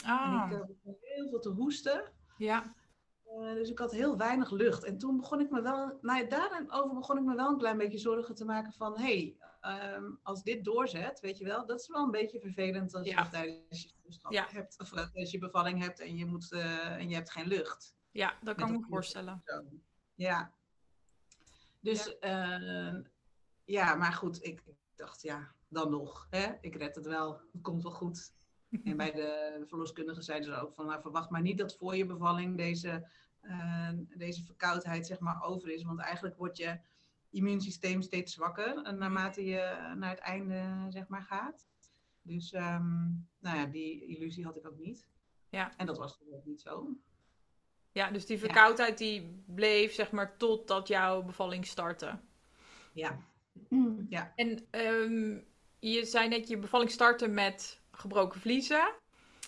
Ah, 0.03 0.41
En 0.41 0.55
ik 0.55 0.61
eh, 0.61 0.67
begon 0.67 0.97
heel 1.01 1.29
veel 1.29 1.39
te 1.39 1.49
hoesten. 1.49 2.11
ja. 2.37 2.63
Eh, 3.25 3.53
dus 3.53 3.69
ik 3.69 3.79
had 3.79 3.91
heel 3.91 4.17
weinig 4.17 4.51
lucht. 4.51 4.83
En 4.83 4.97
toen 4.97 5.17
begon 5.17 5.39
ik 5.39 5.49
me 5.49 5.61
wel, 5.61 5.97
nou 6.01 6.19
ja, 6.23 6.29
daarover 6.29 6.95
begon 6.95 7.17
ik 7.17 7.23
me 7.23 7.35
wel 7.35 7.49
een 7.49 7.57
klein 7.57 7.77
beetje 7.77 7.97
zorgen 7.97 8.35
te 8.35 8.45
maken 8.45 8.73
van, 8.73 8.97
hé, 8.97 9.03
hey, 9.03 9.37
ehm, 9.61 10.03
als 10.23 10.43
dit 10.43 10.63
doorzet, 10.65 11.19
weet 11.19 11.37
je 11.37 11.45
wel, 11.45 11.65
dat 11.65 11.79
is 11.79 11.87
wel 11.87 12.03
een 12.03 12.11
beetje 12.11 12.39
vervelend 12.39 12.93
als 12.95 13.07
Ja. 13.07 13.23
je 13.23 13.29
tijdens 13.29 13.81
je 13.83 14.15
Ja. 14.29 14.45
hebt, 14.49 14.79
of 14.79 14.91
eh, 14.93 14.97
tijdens 15.03 15.31
je 15.31 15.37
bevalling 15.39 15.79
hebt 15.81 15.99
en 15.99 16.15
je, 16.17 16.25
moet, 16.25 16.51
eh, 16.51 16.95
en 16.95 17.09
je 17.09 17.15
hebt 17.15 17.31
geen 17.31 17.47
lucht. 17.47 17.95
ja, 18.11 18.33
dat 18.43 18.55
kan 18.55 18.73
ik 18.73 18.79
me 18.79 18.85
voorstellen. 18.85 19.43
Ja. 20.15 20.53
Dus 21.79 22.15
ja. 22.19 23.03
ja, 23.65 23.95
maar 23.95 24.13
goed, 24.13 24.43
ik, 24.43 24.61
ik 24.65 24.75
dacht, 24.95 25.21
ja, 25.21 25.51
dan 25.67 25.89
nog. 25.89 26.27
Hè? 26.29 26.53
Ik 26.61 26.75
red 26.75 26.95
het 26.95 27.05
wel. 27.05 27.41
Het 27.53 27.61
komt 27.61 27.83
wel 27.83 27.91
goed. 27.91 28.33
En 28.83 28.97
bij 28.97 29.11
de 29.11 29.63
verloskundige 29.67 30.21
zeiden 30.21 30.53
ze 30.53 30.59
ook 30.61 30.73
van, 30.73 30.85
nou, 30.85 31.01
verwacht 31.01 31.29
maar 31.29 31.41
niet 31.41 31.57
dat 31.57 31.75
voor 31.75 31.95
je 31.95 32.05
bevalling 32.05 32.57
deze, 32.57 33.07
eh, 33.41 33.89
deze 34.17 34.43
verkoudheid 34.43 35.07
zeg 35.07 35.19
maar 35.19 35.43
over 35.43 35.69
is. 35.69 35.83
Want 35.83 35.99
eigenlijk 35.99 36.37
wordt 36.37 36.57
je 36.57 36.79
immuunsysteem 37.29 38.01
steeds 38.01 38.33
zwakker 38.33 38.77
eh, 38.83 38.93
naarmate 38.93 39.45
je 39.45 39.93
naar 39.95 40.09
het 40.09 40.19
einde 40.19 40.85
zeg 40.89 41.07
maar 41.07 41.23
gaat. 41.23 41.67
Dus 42.21 42.51
ehm, 42.51 43.03
nou 43.39 43.57
ja, 43.57 43.65
die 43.65 44.05
illusie 44.05 44.45
had 44.45 44.57
ik 44.57 44.67
ook 44.67 44.77
niet. 44.77 45.07
Ja. 45.49 45.77
En 45.77 45.85
dat 45.85 45.97
was 45.97 46.19
ook 46.31 46.45
niet 46.45 46.61
zo. 46.61 46.97
Ja, 47.91 48.11
dus 48.11 48.25
die 48.25 48.39
verkoudheid 48.39 48.97
die 48.97 49.43
bleef 49.45 49.93
zeg 49.93 50.11
maar 50.11 50.37
totdat 50.37 50.87
jouw 50.87 51.23
bevalling 51.23 51.65
startte. 51.65 52.19
Ja. 52.93 53.19
Ja. 54.09 54.33
En 54.35 54.67
ehm, 54.69 55.39
je 55.79 56.05
zei 56.05 56.27
net 56.27 56.47
je 56.47 56.57
bevalling 56.57 56.91
startte 56.91 57.27
met 57.27 57.81
gebroken 57.95 58.39
vliezen. 58.39 58.93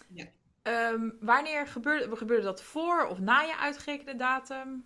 Ja. 0.08 0.26
Ehm, 0.62 1.10
wanneer 1.20 1.68
gebeurde, 1.68 2.16
gebeurde 2.16 2.44
dat 2.44 2.64
voor 2.64 3.06
of 3.06 3.20
na 3.20 3.42
je 3.42 3.58
uitgerekende 3.58 4.16
datum? 4.16 4.86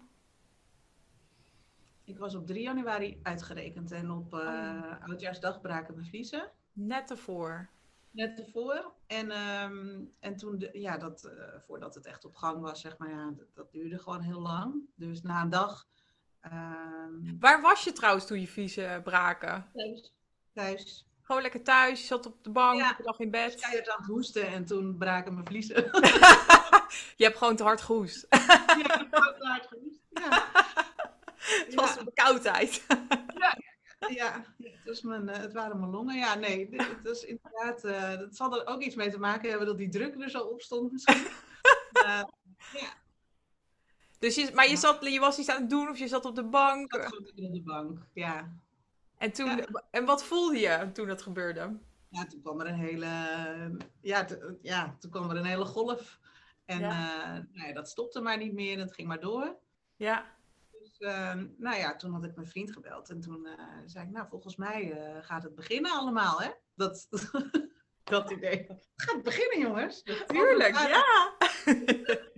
Ik 2.03 2.17
was 2.17 2.35
op 2.35 2.47
3 2.47 2.61
januari 2.61 3.19
uitgerekend 3.23 3.91
en 3.91 4.11
op 4.11 4.33
eh 4.33 5.01
oudjaarsdag 5.01 5.61
braken 5.61 5.95
mijn 5.95 6.07
vliezen. 6.07 6.51
Net 6.73 7.09
ervoor. 7.09 7.69
Net 8.11 8.39
ervoor. 8.39 8.93
En, 9.07 9.31
ehm, 9.31 9.99
en 10.19 10.35
toen, 10.35 10.57
de, 10.57 10.69
ja, 10.73 10.97
dat, 10.97 11.23
eh, 11.25 11.59
voordat 11.59 11.95
het 11.95 12.05
echt 12.05 12.25
op 12.25 12.35
gang 12.35 12.61
was, 12.61 12.81
zeg 12.81 12.97
maar, 12.97 13.09
ja, 13.09 13.31
dat, 13.31 13.47
dat 13.53 13.71
duurde 13.71 13.99
gewoon 13.99 14.21
heel 14.21 14.41
lang. 14.41 14.75
Dus 14.95 15.21
na 15.21 15.41
een 15.41 15.49
dag 15.49 15.87
ehm, 16.41 17.39
Waar 17.39 17.61
was 17.61 17.83
je 17.83 17.91
trouwens 17.93 18.27
toen 18.27 18.39
je 18.39 18.47
vliezen 18.47 19.03
braken? 19.03 19.69
thuis. 19.73 20.13
thuis. 20.53 21.05
Gewoon 21.31 21.45
lekker 21.45 21.63
thuis, 21.63 21.99
je 21.99 22.05
zat 22.05 22.25
op 22.25 22.43
de 22.43 22.49
bank, 22.49 22.79
Ja. 22.79 22.95
lag 23.03 23.19
in 23.19 23.27
Ik 23.27 23.33
was 23.33 23.41
bed. 23.43 23.61
keihard 23.61 23.89
aan 23.89 23.97
het 23.97 24.05
hoesten 24.07 24.47
en 24.47 24.65
toen 24.65 24.97
braken 24.97 25.33
mijn 25.33 25.45
vliezen. 25.47 25.75
Je 27.17 27.23
hebt 27.23 27.37
gewoon 27.37 27.55
te 27.55 27.63
hard 27.63 27.81
gehoest. 27.81 28.25
ja, 28.29 28.73
ik 28.77 28.85
heb 28.87 29.15
ook 29.15 29.35
te 29.39 29.47
hard 29.47 29.67
gehoest. 29.67 29.99
Ja. 30.09 30.51
Het 31.65 31.73
was 31.75 31.93
de 31.97 32.03
verkoudheid. 32.03 32.85
Ja, 34.07 34.45
het, 34.57 34.79
was 34.85 35.01
mijn, 35.01 35.29
eh, 35.29 35.39
het 35.39 35.53
waren 35.53 35.79
mijn 35.79 35.91
longen. 35.91 36.17
Ja, 36.17 36.35
nee, 36.35 36.67
het 36.71 37.05
is 37.05 37.23
inderdaad, 37.23 37.83
eh 37.83 38.17
dat 38.19 38.35
zal 38.35 38.59
er 38.59 38.67
ook 38.67 38.81
iets 38.81 38.95
mee 38.95 39.11
te 39.11 39.19
maken 39.19 39.49
hebben 39.49 39.67
dat 39.67 39.77
die 39.77 39.89
druk 39.89 40.21
er 40.21 40.29
zo 40.29 40.39
op 40.41 40.61
stond 40.61 40.91
misschien. 40.91 41.27
Eh, 41.91 42.23
Dus 44.19 44.35
je, 44.35 44.51
maar 44.53 44.65
je, 44.65 44.71
Ja. 44.71 44.77
zat, 44.77 44.97
je 45.05 45.19
was 45.19 45.37
iets 45.37 45.49
aan 45.49 45.61
het 45.61 45.69
doen 45.69 45.89
of 45.89 45.97
je 45.97 46.07
zat 46.07 46.25
op 46.25 46.35
de 46.35 46.41
ik 46.41 46.49
bank. 46.49 46.91
zat 46.93 47.17
op 47.17 47.35
de 47.35 47.61
bank, 47.65 47.99
ja. 48.13 48.51
En, 49.21 49.31
toen, 49.31 49.57
Ja. 49.57 49.83
en 49.91 50.05
wat 50.05 50.23
voelde 50.23 50.59
je 50.59 50.89
toen 50.93 51.07
dat 51.07 51.21
gebeurde? 51.21 51.77
Ja, 52.09 52.25
toen 52.25 52.41
kwam 52.41 52.59
er 52.61 52.67
een 52.67 52.79
hele, 52.79 53.07
ja, 54.01 54.27
ja, 54.61 54.95
toen 54.99 55.11
kwam 55.11 55.29
er 55.29 55.37
een 55.37 55.45
hele 55.45 55.65
golf. 55.65 56.19
En 56.65 56.79
Ja. 56.79 56.89
eh, 57.23 57.29
nou 57.51 57.67
ja, 57.67 57.73
dat 57.73 57.89
stopte 57.89 58.21
maar 58.21 58.37
niet 58.37 58.53
meer 58.53 58.79
het 58.79 58.93
ging 58.93 59.07
maar 59.07 59.19
door. 59.19 59.55
Ja, 59.95 60.25
Dus 60.71 60.97
eh, 60.97 61.33
nou 61.57 61.77
ja, 61.77 61.95
toen 61.95 62.11
had 62.13 62.23
ik 62.23 62.35
mijn 62.35 62.47
vriend 62.47 62.71
gebeld 62.71 63.09
en 63.09 63.21
toen 63.21 63.45
eh, 63.45 63.65
zei 63.85 64.05
ik, 64.05 64.11
nou 64.11 64.27
volgens 64.29 64.55
mij 64.55 64.91
eh, 64.91 65.23
gaat 65.23 65.43
het 65.43 65.55
beginnen 65.55 65.91
allemaal, 65.91 66.41
hè? 66.41 66.49
Dat, 66.75 67.07
dat 68.03 68.31
idee. 68.31 68.65
Het 68.67 68.89
gaat 68.95 69.23
beginnen, 69.23 69.59
jongens. 69.59 70.03
tuurlijk, 70.27 70.75
ja. 70.75 71.33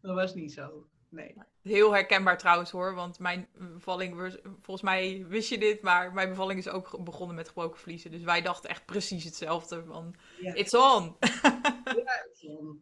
Dat 0.00 0.14
was 0.14 0.34
niet 0.34 0.52
zo, 0.52 0.86
nee. 1.14 1.34
Heel 1.62 1.92
herkenbaar 1.92 2.38
trouwens 2.38 2.70
hoor, 2.70 2.94
want 2.94 3.18
mijn 3.18 3.48
bevalling, 3.54 4.38
volgens 4.42 4.82
mij 4.82 5.26
wist 5.28 5.48
je 5.48 5.58
dit, 5.58 5.82
maar 5.82 6.12
mijn 6.12 6.28
bevalling 6.28 6.58
is 6.58 6.68
ook 6.68 7.04
begonnen 7.04 7.36
met 7.36 7.48
gebroken 7.48 7.80
vliezen. 7.80 8.10
Dus 8.10 8.22
wij 8.22 8.42
dachten 8.42 8.70
echt 8.70 8.86
precies 8.86 9.24
hetzelfde 9.24 9.84
van, 9.84 10.14
Ja. 10.40 10.54
it's 10.54 10.74
on. 10.74 11.16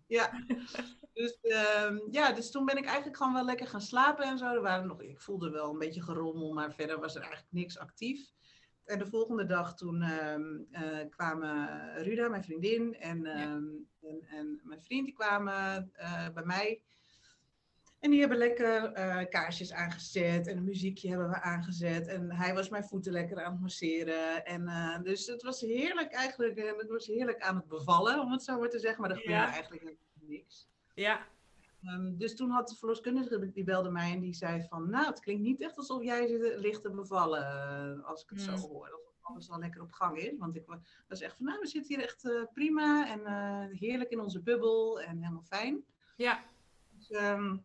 Ja. 0.07 0.31
Dus, 1.13 1.41
ehm, 1.41 1.99
ja, 2.11 2.33
dus 2.33 2.51
toen 2.51 2.65
ben 2.65 2.77
ik 2.77 2.85
eigenlijk 2.85 3.17
gewoon 3.17 3.33
wel 3.33 3.45
lekker 3.45 3.67
gaan 3.67 3.81
slapen 3.81 4.25
en 4.25 4.39
zo. 4.39 4.55
Er 4.55 4.61
waren 4.63 4.87
nog, 4.87 5.03
ik 5.03 5.21
voelde 5.21 5.51
wel 5.51 5.71
een 5.73 5.79
beetje 5.79 6.03
gerommel, 6.03 6.53
maar 6.53 6.75
verder 6.75 7.01
was 7.01 7.15
er 7.15 7.21
eigenlijk 7.21 7.53
niks 7.53 7.79
actief. 7.79 8.31
En 8.85 8.99
de 8.99 9.07
volgende 9.07 9.47
dag 9.47 9.77
toen 9.77 10.03
ehm, 10.03 10.43
eh, 10.71 11.09
kwamen 11.11 11.69
Ruda, 12.03 12.29
mijn 12.29 12.45
vriendin, 12.45 12.95
en, 12.95 13.27
ehm, 13.27 13.65
en, 14.01 14.23
en 14.29 14.61
mijn 14.65 14.83
vriend, 14.83 15.05
die 15.05 15.15
kwamen 15.15 15.91
eh, 15.93 16.29
bij 16.35 16.45
mij. 16.45 16.81
En 18.03 18.11
die 18.11 18.21
hebben 18.21 18.39
lekker 18.39 18.93
eh, 18.93 19.29
kaarsjes 19.29 19.73
aangezet 19.73 20.47
en 20.47 20.57
een 20.57 20.65
muziekje 20.65 21.09
hebben 21.09 21.29
we 21.29 21.41
aangezet. 21.41 22.07
En 22.07 22.33
hij 22.33 22.55
was 22.55 22.69
mijn 22.69 22.85
voeten 22.85 23.13
lekker 23.13 23.43
aan 23.45 23.53
het 23.53 23.61
masseren. 23.61 24.45
En, 24.45 24.69
eh, 24.69 25.03
dus 25.03 25.27
het 25.27 25.43
was 25.43 25.61
heerlijk 25.61 26.13
eigenlijk. 26.13 26.57
En 26.57 26.75
het 26.79 26.89
was 26.89 27.07
heerlijk 27.07 27.41
aan 27.41 27.57
het 27.57 27.67
bevallen, 27.69 28.21
om 28.21 28.33
het 28.33 28.43
zo 28.43 28.59
maar 28.59 28.69
te 28.69 28.79
zeggen. 28.79 29.01
Maar 29.01 29.11
er 29.11 29.17
gebeurde 29.17 29.41
Ja. 29.43 29.53
eigenlijk 29.53 29.97
niks. 30.21 30.69
Ja, 30.95 31.27
Ehm, 31.85 32.17
dus 32.17 32.37
toen 32.37 32.51
had 32.51 32.69
de 32.69 32.77
verloskundige, 32.77 33.51
die 33.53 33.65
belde 33.65 33.91
mij 33.91 34.13
en 34.13 34.21
die 34.21 34.35
zei 34.35 34.67
van... 34.69 34.91
Nou, 34.91 35.07
het 35.07 35.21
klinkt 35.21 35.43
niet 35.43 35.61
echt 35.61 35.77
alsof 35.77 36.03
jij 36.03 36.27
zit- 36.27 36.57
ligt 36.57 36.83
te 36.83 36.91
bevallen, 36.91 37.43
eh, 37.43 38.05
als 38.09 38.23
ik 38.23 38.29
het 38.31 38.39
Mm. 38.39 38.45
zo 38.45 38.69
hoor. 38.69 39.01
Of 39.05 39.15
alles 39.21 39.49
wel 39.49 39.59
lekker 39.59 39.83
op 39.83 39.93
gang 39.93 40.19
is. 40.19 40.39
Want 40.39 40.57
ik 40.57 40.67
wa- 40.67 40.81
was 41.09 41.21
echt 41.21 41.37
van, 41.37 41.47
nou, 41.47 41.59
we 41.61 41.67
zitten 41.67 41.95
hier 41.95 42.05
echt 42.05 42.25
eh, 42.25 42.43
prima 42.53 43.09
en 43.13 43.27
eh, 43.27 43.79
heerlijk 43.79 44.11
in 44.11 44.21
onze 44.21 44.43
bubbel 44.43 45.01
en 45.01 45.17
helemaal 45.19 45.43
fijn. 45.43 45.85
ja, 46.17 46.45
Dus, 46.91 47.11
ehm, 47.11 47.57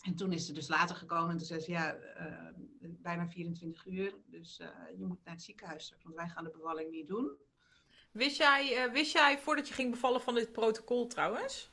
en 0.00 0.14
toen 0.14 0.32
is 0.32 0.46
ze 0.46 0.52
dus 0.52 0.68
later 0.68 0.96
gekomen 0.96 1.30
en 1.30 1.36
toen 1.36 1.46
zei 1.46 1.60
ze, 1.60 1.70
ja, 1.70 1.92
eh, 1.94 2.48
bijna 2.80 3.28
24 3.28 3.86
uur. 3.86 4.14
Dus 4.26 4.58
eh, 4.58 4.68
je 4.98 5.06
moet 5.06 5.24
naar 5.24 5.34
het 5.34 5.42
ziekenhuis 5.42 5.94
want 6.02 6.14
wij 6.14 6.28
gaan 6.28 6.44
de 6.44 6.50
bevalling 6.50 6.90
niet 6.90 7.08
doen. 7.08 7.30
Wist 8.10 8.36
jij, 8.36 8.84
eh, 8.84 8.92
wist 8.92 9.12
jij 9.12 9.38
voordat 9.38 9.68
je 9.68 9.74
ging 9.74 9.90
bevallen 9.90 10.20
van 10.20 10.34
dit 10.34 10.52
protocol 10.52 11.06
trouwens? 11.06 11.70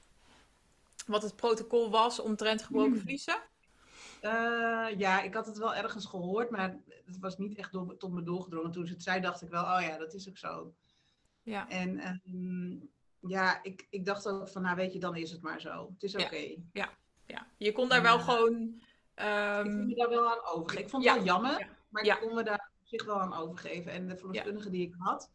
Wat 1.05 1.21
het 1.21 1.35
protocol 1.35 1.89
was 1.89 2.19
omtrent 2.19 2.63
gebroken 2.63 2.91
Hmm. 2.91 3.01
vliezen? 3.01 3.41
Ja, 4.97 5.21
ik 5.21 5.33
had 5.33 5.45
het 5.45 5.57
wel 5.57 5.75
ergens 5.75 6.05
gehoord, 6.05 6.49
maar 6.49 6.77
het 7.05 7.19
was 7.19 7.37
niet 7.37 7.57
echt 7.57 7.71
door, 7.71 7.97
tot 7.97 8.11
me 8.11 8.23
doorgedrongen. 8.23 8.71
Toen 8.71 8.87
ze 8.87 8.93
het 8.93 9.03
zei, 9.03 9.21
dacht 9.21 9.41
ik 9.41 9.49
wel, 9.49 9.63
oh 9.63 9.81
ja, 9.81 9.97
dat 9.97 10.13
is 10.13 10.29
ook 10.29 10.37
zo. 10.37 10.73
Ja, 11.43 11.69
En 11.69 11.99
ehm, 11.99 12.75
ja, 13.19 13.63
ik, 13.63 13.87
ik 13.89 14.05
dacht 14.05 14.27
ook 14.27 14.49
van, 14.49 14.61
nou 14.61 14.75
weet 14.75 14.93
je, 14.93 14.99
dan 14.99 15.15
is 15.15 15.31
het 15.31 15.41
maar 15.41 15.61
zo. 15.61 15.89
Het 15.93 16.03
is 16.03 16.15
oké. 16.15 16.35
Ja. 16.35 16.57
ja, 16.71 16.97
je 17.57 17.71
kon 17.71 17.89
daar 17.89 18.01
wel 18.01 18.17
Ja. 18.17 18.23
gewoon... 18.23 18.63
Ik 18.63 19.23
ehm, 19.23 19.63
kon 19.63 19.87
me 19.87 19.95
daar 19.95 20.09
wel 20.09 20.29
aan 20.29 20.45
overgeven. 20.45 20.83
Ik 20.83 20.89
vond 20.89 21.03
Ja. 21.03 21.13
het 21.13 21.23
wel 21.23 21.33
jammer, 21.33 21.59
Ja. 21.59 21.67
maar 21.89 22.05
Ja. 22.05 22.15
ik 22.15 22.21
kon 22.21 22.35
me 22.35 22.43
daar 22.43 22.71
op 22.81 22.87
zich 22.87 23.05
wel 23.05 23.21
aan 23.21 23.33
overgeven. 23.33 23.91
En 23.91 24.07
de 24.07 24.17
verloskundige 24.17 24.69
die 24.69 24.87
ik 24.87 24.95
had, 24.97 25.29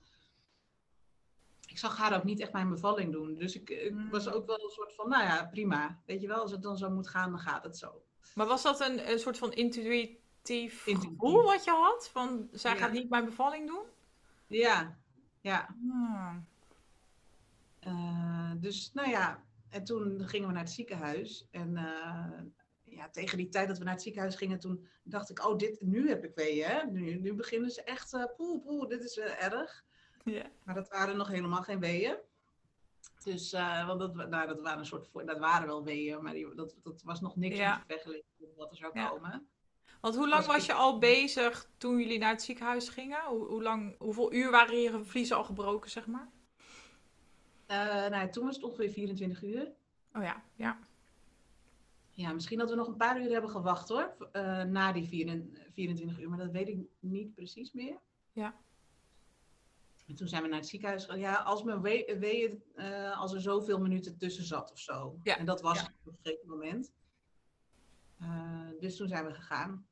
ik 1.66 1.78
zag 1.78 1.96
haar 1.96 2.16
ook 2.16 2.24
niet 2.24 2.40
echt 2.40 2.52
mijn 2.52 2.68
bevalling 2.68 3.12
doen. 3.12 3.34
Dus 3.34 3.54
ik, 3.56 3.70
ik 3.70 3.92
Mm. 3.92 4.10
was 4.10 4.28
ook 4.28 4.46
wel 4.46 4.64
een 4.64 4.70
soort 4.70 4.94
van, 4.94 5.08
nou 5.08 5.22
ja, 5.24 5.44
prima. 5.44 6.00
Weet 6.06 6.20
je 6.20 6.26
wel, 6.26 6.40
als 6.40 6.50
het 6.50 6.62
dan 6.62 6.76
zo 6.76 6.90
moet 6.90 7.08
gaan, 7.08 7.30
dan 7.30 7.40
gaat 7.40 7.64
het 7.64 7.76
zo. 7.78 8.02
Maar 8.34 8.46
was 8.46 8.62
dat 8.62 8.80
een, 8.80 9.10
een 9.10 9.18
soort 9.18 9.38
van 9.38 9.52
intuïtief 9.52 10.82
gevoel 10.82 11.42
wat 11.42 11.64
je 11.64 11.70
had? 11.70 12.08
Van, 12.12 12.48
zij 12.52 12.72
Ja. 12.72 12.78
gaat 12.78 12.92
niet 12.92 13.08
mijn 13.10 13.24
bevalling 13.24 13.66
doen? 13.66 13.82
Ja, 14.46 14.96
ja. 15.40 15.66
Hmm. 15.80 16.46
Eh, 17.80 18.50
dus 18.56 18.90
nou 18.94 19.08
ja, 19.08 19.42
en 19.72 19.84
toen 19.84 20.28
gingen 20.28 20.46
we 20.48 20.52
naar 20.54 20.62
het 20.62 20.72
ziekenhuis. 20.72 21.48
En 21.50 21.76
eh, 21.76 22.42
ja, 22.82 23.08
tegen 23.10 23.36
die 23.38 23.48
tijd 23.48 23.68
dat 23.68 23.78
we 23.78 23.84
naar 23.84 23.92
het 23.92 24.02
ziekenhuis 24.02 24.34
gingen, 24.34 24.58
toen 24.58 24.86
dacht 25.02 25.30
ik, 25.30 25.46
oh, 25.46 25.58
dit, 25.58 25.80
nu 25.80 26.08
heb 26.08 26.24
ik 26.24 26.34
weeën. 26.34 26.66
Hè? 26.68 26.84
Nu, 26.90 27.14
nu 27.20 27.34
beginnen 27.34 27.70
ze 27.70 27.82
echt, 27.82 28.12
eh 28.12 28.24
poeh, 28.36 28.64
poeh, 28.64 28.88
dit 28.88 29.02
is 29.04 29.18
eh, 29.18 29.44
erg. 29.44 29.84
Maar 30.64 30.74
dat 30.74 30.88
waren 30.88 31.16
nog 31.16 31.28
helemaal 31.28 31.62
geen 31.62 31.80
weeën. 31.80 32.16
Dus, 33.24 33.52
want 33.86 34.00
dat, 34.00 34.14
nou, 34.14 34.46
dat 34.46 34.60
waren 34.60 34.78
een 34.78 34.86
soort, 34.86 35.08
dat 35.12 35.38
waren 35.38 35.66
wel 35.66 35.84
weeën, 35.84 36.22
maar 36.22 36.32
die, 36.32 36.54
dat, 36.54 36.76
dat 36.82 37.02
was 37.02 37.20
nog 37.20 37.36
niks 37.36 37.56
Ja. 37.56 37.84
vergeleken 37.86 38.26
met 38.36 38.54
wat 38.56 38.70
er 38.70 38.76
zou 38.76 38.90
Ja. 38.98 39.08
komen. 39.08 39.48
Want 40.00 40.14
hoe 40.16 40.28
lang 40.28 40.44
Was 40.46 40.54
was 40.56 40.66
je 40.66 40.72
al 40.72 40.98
bezig 40.98 41.70
toen 41.76 41.98
jullie 41.98 42.18
naar 42.18 42.30
het 42.30 42.42
ziekenhuis 42.42 42.88
gingen? 42.88 43.24
Hoe, 43.24 43.46
hoe 43.46 43.62
lang, 43.62 43.98
hoeveel 43.98 44.32
uur 44.32 44.50
waren 44.50 44.80
je 44.80 45.04
vliezen 45.04 45.36
al 45.36 45.44
gebroken, 45.44 45.90
zeg 45.90 46.06
maar? 46.06 46.30
Eh, 47.72 48.08
nou, 48.10 48.30
toen 48.30 48.44
was 48.44 48.54
het 48.54 48.64
ongeveer 48.64 48.90
24 48.90 49.42
uur. 49.42 49.72
Oh 50.12 50.22
ja, 50.22 50.42
ja. 50.54 50.78
Ja, 52.10 52.32
misschien 52.32 52.58
dat 52.58 52.70
we 52.70 52.76
nog 52.76 52.86
een 52.86 52.96
paar 52.96 53.20
uur 53.22 53.30
hebben 53.30 53.50
gewacht 53.50 53.88
hoor, 53.88 54.16
eh, 54.32 54.62
na 54.62 54.92
die 54.92 55.04
24 55.08 55.72
24 55.72 56.20
uur, 56.20 56.28
maar 56.28 56.38
dat 56.38 56.50
weet 56.50 56.68
ik 56.68 56.78
niet 57.00 57.34
precies 57.34 57.72
meer. 57.72 57.98
Ja. 58.32 58.54
En 60.06 60.14
toen 60.14 60.28
zijn 60.28 60.42
we 60.42 60.48
naar 60.48 60.58
het 60.58 60.68
ziekenhuis 60.68 61.04
gegaan. 61.04 61.20
Ja, 61.20 61.34
als 61.34 61.62
mijn 61.62 61.80
we- 61.80 62.16
weeën, 62.18 62.62
eh, 62.74 63.20
als 63.20 63.32
er 63.34 63.40
zoveel 63.40 63.78
minuten 63.80 64.16
tussen 64.18 64.44
zat 64.44 64.72
of 64.72 64.78
zo. 64.78 65.18
Ja, 65.22 65.36
En 65.38 65.44
dat 65.44 65.60
was 65.60 65.78
ja. 65.78 65.82
het 65.84 65.92
op 66.04 66.12
een 66.12 66.18
gegeven 66.22 66.48
moment. 66.48 66.92
Dus 68.80 68.96
toen 68.96 69.08
zijn 69.08 69.26
we 69.26 69.32
gegaan. 69.34 69.86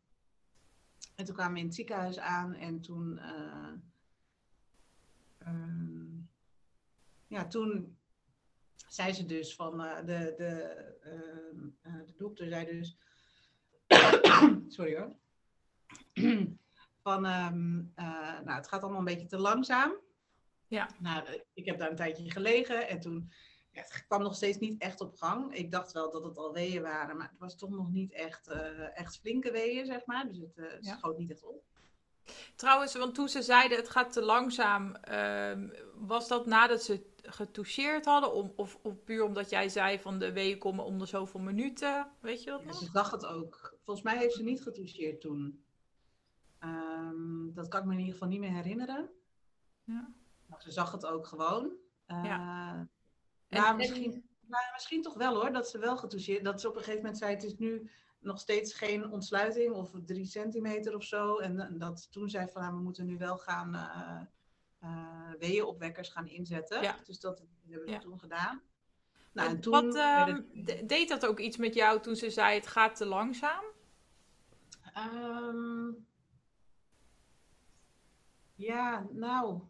En 1.17 1.25
toen 1.25 1.35
kwamen 1.35 1.53
we 1.55 1.59
in 1.61 1.67
het 1.67 1.75
ziekenhuis 1.75 2.19
aan 2.19 2.55
en 2.55 2.81
toen. 2.81 3.21
Eh, 7.31 7.37
ja, 7.39 7.47
toen 7.47 7.99
zei 8.89 9.13
ze 9.13 9.27
dus 9.27 9.55
van. 9.55 9.81
eh, 9.85 9.97
de, 9.97 10.35
de, 10.37 10.53
ehm, 11.03 11.69
eh, 11.83 12.07
de 12.07 12.15
dokter 12.17 12.49
zei 12.49 12.65
dus. 12.65 12.97
Sorry 14.77 14.97
hoor. 14.97 15.15
van. 17.03 17.25
ehm, 17.27 17.79
eh, 17.95 18.41
nou, 18.45 18.51
het 18.57 18.69
gaat 18.69 18.83
allemaal 18.83 18.99
een 18.99 19.05
beetje 19.05 19.27
te 19.27 19.39
langzaam. 19.39 19.93
Ja. 20.67 20.89
Nou, 20.99 21.27
eh, 21.27 21.41
ik 21.55 21.65
heb 21.67 21.79
daar 21.79 21.91
een 21.91 21.97
tijdje 21.97 22.31
gelegen 22.31 22.89
en 22.89 23.01
toen. 23.01 23.33
Ja, 23.73 23.83
het 23.83 24.05
kwam 24.07 24.23
nog 24.23 24.35
steeds 24.35 24.59
niet 24.59 24.81
echt 24.83 25.01
op 25.01 25.15
gang. 25.17 25.55
Ik 25.55 25.71
dacht 25.71 25.93
wel 25.93 26.11
dat 26.11 26.25
het 26.25 26.37
al 26.39 26.53
weeën 26.53 26.83
waren, 26.83 27.17
maar 27.17 27.29
het 27.31 27.39
was 27.39 27.57
toch 27.57 27.71
nog 27.71 27.91
niet 27.91 28.13
echt, 28.13 28.49
eh, 28.49 28.99
echt 28.99 29.19
flinke 29.19 29.51
weeën, 29.51 29.87
zeg 29.87 30.07
maar. 30.07 30.27
Dus 30.29 30.39
het, 30.39 30.57
eh, 30.57 30.81
Ja. 30.81 30.97
schoot 30.97 31.19
niet 31.19 31.31
echt 31.31 31.45
op. 31.45 31.63
Trouwens, 32.57 32.95
want 32.95 33.15
toen 33.15 33.29
ze 33.29 33.43
zeiden 33.43 33.79
het 33.79 33.89
gaat 33.91 34.13
te 34.13 34.23
langzaam, 34.23 34.95
ehm, 34.95 35.69
was 35.95 36.29
dat 36.29 36.47
nadat 36.47 36.83
ze 36.83 37.10
getoucheerd 37.23 38.05
hadden? 38.05 38.33
Om, 38.35 38.53
of, 38.57 38.79
of 38.83 39.05
puur 39.05 39.25
omdat 39.25 39.51
jij 39.51 39.69
zei 39.69 40.01
van 40.01 40.19
de 40.19 40.33
weeën 40.33 40.59
komen 40.59 40.85
om 40.85 40.99
de 40.99 41.07
zoveel 41.07 41.41
minuten? 41.41 42.11
Weet 42.21 42.43
je 42.43 42.51
dat 42.51 42.61
Ja, 42.61 42.67
nog? 42.67 42.77
ze 42.79 42.89
zag 42.93 43.11
het 43.11 43.27
ook. 43.27 43.75
Volgens 43.85 44.05
mij 44.07 44.17
heeft 44.19 44.35
ze 44.35 44.43
niet 44.43 44.63
getoucheerd 44.63 45.21
toen. 45.21 45.65
Ehm, 46.59 47.53
dat 47.55 47.69
kan 47.69 47.81
ik 47.81 47.87
me 47.87 47.93
in 47.93 47.99
ieder 47.99 48.13
geval 48.13 48.29
niet 48.29 48.41
meer 48.41 48.53
herinneren. 48.53 49.11
Ja. 49.85 50.13
Maar 50.47 50.63
ze 50.63 50.71
zag 50.71 50.93
het 50.93 51.07
ook 51.07 51.27
gewoon. 51.27 51.71
Eh, 52.07 52.17
En- 52.17 52.91
nou, 53.49 53.67
en- 53.71 53.77
misschien, 53.77 54.11
nou, 54.47 54.63
misschien 54.73 55.03
toch 55.03 55.15
wel 55.15 55.35
hoor, 55.35 55.53
dat 55.53 55.69
ze 55.69 55.79
wel 55.79 55.97
getoucheerd. 55.97 56.45
Dat 56.45 56.61
ze 56.61 56.69
op 56.69 56.75
een 56.75 56.81
gegeven 56.81 57.01
moment 57.03 57.19
zei: 57.19 57.35
het 57.35 57.43
is 57.45 57.57
nu 57.59 57.91
nog 58.19 58.39
steeds 58.41 58.75
geen 58.75 59.11
ontsluiting 59.11 59.75
of 59.75 59.91
drie 60.07 60.25
centimeter 60.27 60.95
of 60.95 61.05
zo. 61.05 61.37
En, 61.39 61.61
en 61.61 61.79
dat 61.79 62.09
toen 62.13 62.29
zei 62.31 62.49
van: 62.49 62.63
nou, 62.63 62.75
we 62.75 62.81
moeten 62.81 63.07
nu 63.07 63.19
wel 63.19 63.39
gaan 63.39 63.75
eh 63.75 64.21
eh, 64.81 65.31
weeënopwekkers 65.39 66.09
gaan 66.09 66.27
inzetten. 66.27 66.83
Ja. 66.83 66.97
Dus 67.05 67.21
dat 67.21 67.43
hebben 67.69 67.89
Ja. 67.91 67.99
toen 67.99 68.19
gedaan. 68.21 68.63
Nou, 69.33 69.49
en 69.49 69.61
toen 69.61 69.73
Wat 69.73 69.85
het- 69.85 70.67
de- 70.67 70.87
deed 70.87 71.09
dat 71.09 71.27
ook 71.27 71.39
iets 71.41 71.57
met 71.57 71.75
jou 71.75 72.01
toen 72.01 72.17
ze 72.17 72.31
zei 72.31 72.55
het 72.55 72.67
gaat 72.67 72.97
te 72.97 73.07
langzaam? 73.07 73.65
Ehm, 74.95 75.89
ja, 78.55 79.07
nou. 79.13 79.61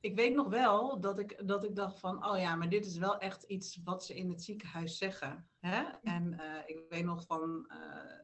Ik 0.00 0.14
weet 0.14 0.34
nog 0.34 0.48
wel 0.48 1.00
dat 1.00 1.18
ik, 1.18 1.48
dat 1.48 1.64
ik 1.64 1.76
dacht 1.76 2.00
van, 2.00 2.26
oh 2.26 2.38
ja, 2.38 2.54
maar 2.56 2.68
dit 2.68 2.86
is 2.86 2.96
wel 2.98 3.18
echt 3.18 3.42
iets 3.42 3.78
wat 3.84 4.04
ze 4.04 4.14
in 4.14 4.28
het 4.28 4.42
ziekenhuis 4.42 4.98
zeggen. 4.98 5.48
Hè? 5.58 5.82
En 6.02 6.40
eh, 6.40 6.62
ik 6.66 6.84
weet 6.88 7.04
nog 7.04 7.24
van 7.26 7.64
eh, 7.68 7.78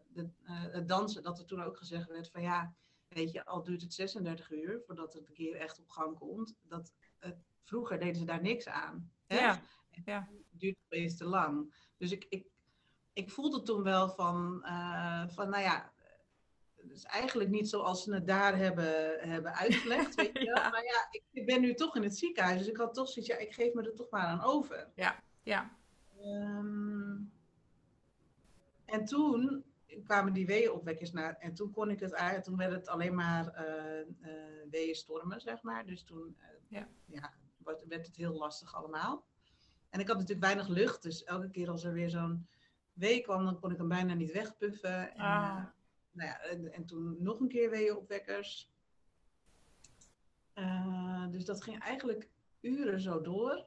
de, 0.09 0.29
eh, 0.45 0.63
het 0.73 0.89
dansen, 0.89 1.23
dat 1.23 1.39
er 1.39 1.45
toen 1.45 1.63
ook 1.63 1.77
gezegd 1.77 2.09
werd 2.09 2.31
van, 2.31 2.43
ja, 2.43 2.75
weet 3.17 3.33
je, 3.33 3.45
al 3.45 3.63
duurt 3.63 3.83
het 3.83 3.95
36 3.95 4.51
uur 4.51 4.83
voordat 4.87 5.13
het 5.13 5.29
een 5.29 5.35
keer 5.35 5.55
echt 5.57 5.79
op 5.79 5.89
gang 5.89 6.19
komt. 6.19 6.55
Dat, 6.63 6.93
het- 7.19 7.45
vroeger 7.65 7.99
deden 7.99 8.17
ze 8.17 8.25
daar 8.25 8.43
niks 8.43 8.67
aan. 8.69 9.13
Hè? 9.27 9.39
Ja, 9.39 9.61
ja. 10.05 10.29
Het 10.51 10.61
duurt 10.61 10.77
opeens 10.85 11.17
te 11.17 11.25
lang. 11.25 11.75
Dus 11.97 12.13
ik, 12.13 12.27
ik, 12.29 12.47
ik 13.13 13.31
voelde 13.31 13.63
toen 13.63 13.83
wel 13.83 14.09
van, 14.09 14.65
eh, 14.65 15.29
van 15.29 15.51
nou 15.51 15.63
ja, 15.63 15.93
het 16.77 16.91
is 16.91 17.03
eigenlijk 17.05 17.51
niet 17.51 17.69
zoals 17.69 18.03
ze 18.03 18.15
het 18.15 18.27
daar 18.27 18.57
hebben, 18.57 19.19
hebben 19.29 19.55
uitgelegd, 19.55 20.15
weet 20.21 20.39
je 20.39 20.45
wel. 20.45 20.55
Ja. 20.55 20.69
Maar 20.71 20.85
ja, 20.85 21.09
ik, 21.11 21.23
ik 21.33 21.47
ben 21.47 21.61
nu 21.61 21.75
toch 21.75 21.97
in 21.97 22.03
het 22.03 22.17
ziekenhuis, 22.17 22.59
dus 22.59 22.69
ik 22.69 22.77
had 22.77 22.95
toch 22.95 23.09
zoiets, 23.09 23.33
ja, 23.33 23.39
ik 23.39 23.55
geef 23.55 23.73
me 23.75 23.83
er 23.83 23.95
toch 23.95 24.11
maar 24.11 24.27
aan 24.27 24.43
over. 24.43 24.91
Ja, 24.95 25.23
Ehm, 26.21 27.17
en 28.85 29.05
toen 29.05 29.65
kwamen 30.05 30.33
die 30.33 30.47
weeënopwekkers 30.47 31.13
naar, 31.13 31.37
en 31.39 31.55
toen 31.55 31.71
kon 31.71 31.91
ik 31.91 32.01
het 32.01 32.13
eigenlijk, 32.13 32.45
toen 32.45 32.57
werd 32.57 32.73
het 32.73 32.89
alleen 32.89 33.15
maar 33.15 33.49
eh, 33.49 34.07
weeënstormen, 34.71 35.41
zeg 35.41 35.63
maar. 35.63 35.87
Dus 35.87 36.03
toen 36.05 36.37
eh, 36.39 36.49
Ja. 36.69 36.89
ja, 37.05 37.33
werd, 37.89 38.07
het 38.07 38.17
heel 38.17 38.33
lastig 38.33 38.75
allemaal. 38.75 39.25
En 39.91 40.01
ik 40.01 40.07
had 40.09 40.17
natuurlijk 40.19 40.47
weinig 40.47 40.69
lucht, 40.69 41.03
dus 41.03 41.25
elke 41.25 41.51
keer 41.51 41.71
als 41.71 41.85
er 41.85 41.93
weer 41.93 42.11
zo'n 42.11 42.47
wee 42.93 43.21
kwam, 43.21 43.45
dan 43.45 43.61
kon 43.61 43.71
ik 43.71 43.77
hem 43.79 43.89
bijna 43.89 44.15
niet 44.15 44.33
wegpuffen. 44.33 45.15
En, 45.15 45.21
Ah. 45.21 45.65
nou 46.13 46.29
ja, 46.29 46.41
en, 46.41 46.73
en 46.73 46.85
toen 46.87 47.17
nog 47.23 47.41
een 47.41 47.49
keer 47.49 47.71
weeënopwekkers. 47.71 48.71
Dus 51.31 51.45
dat 51.45 51.63
ging 51.63 51.79
eigenlijk 51.81 52.29
uren 52.61 53.01
zo 53.01 53.21
door. 53.21 53.67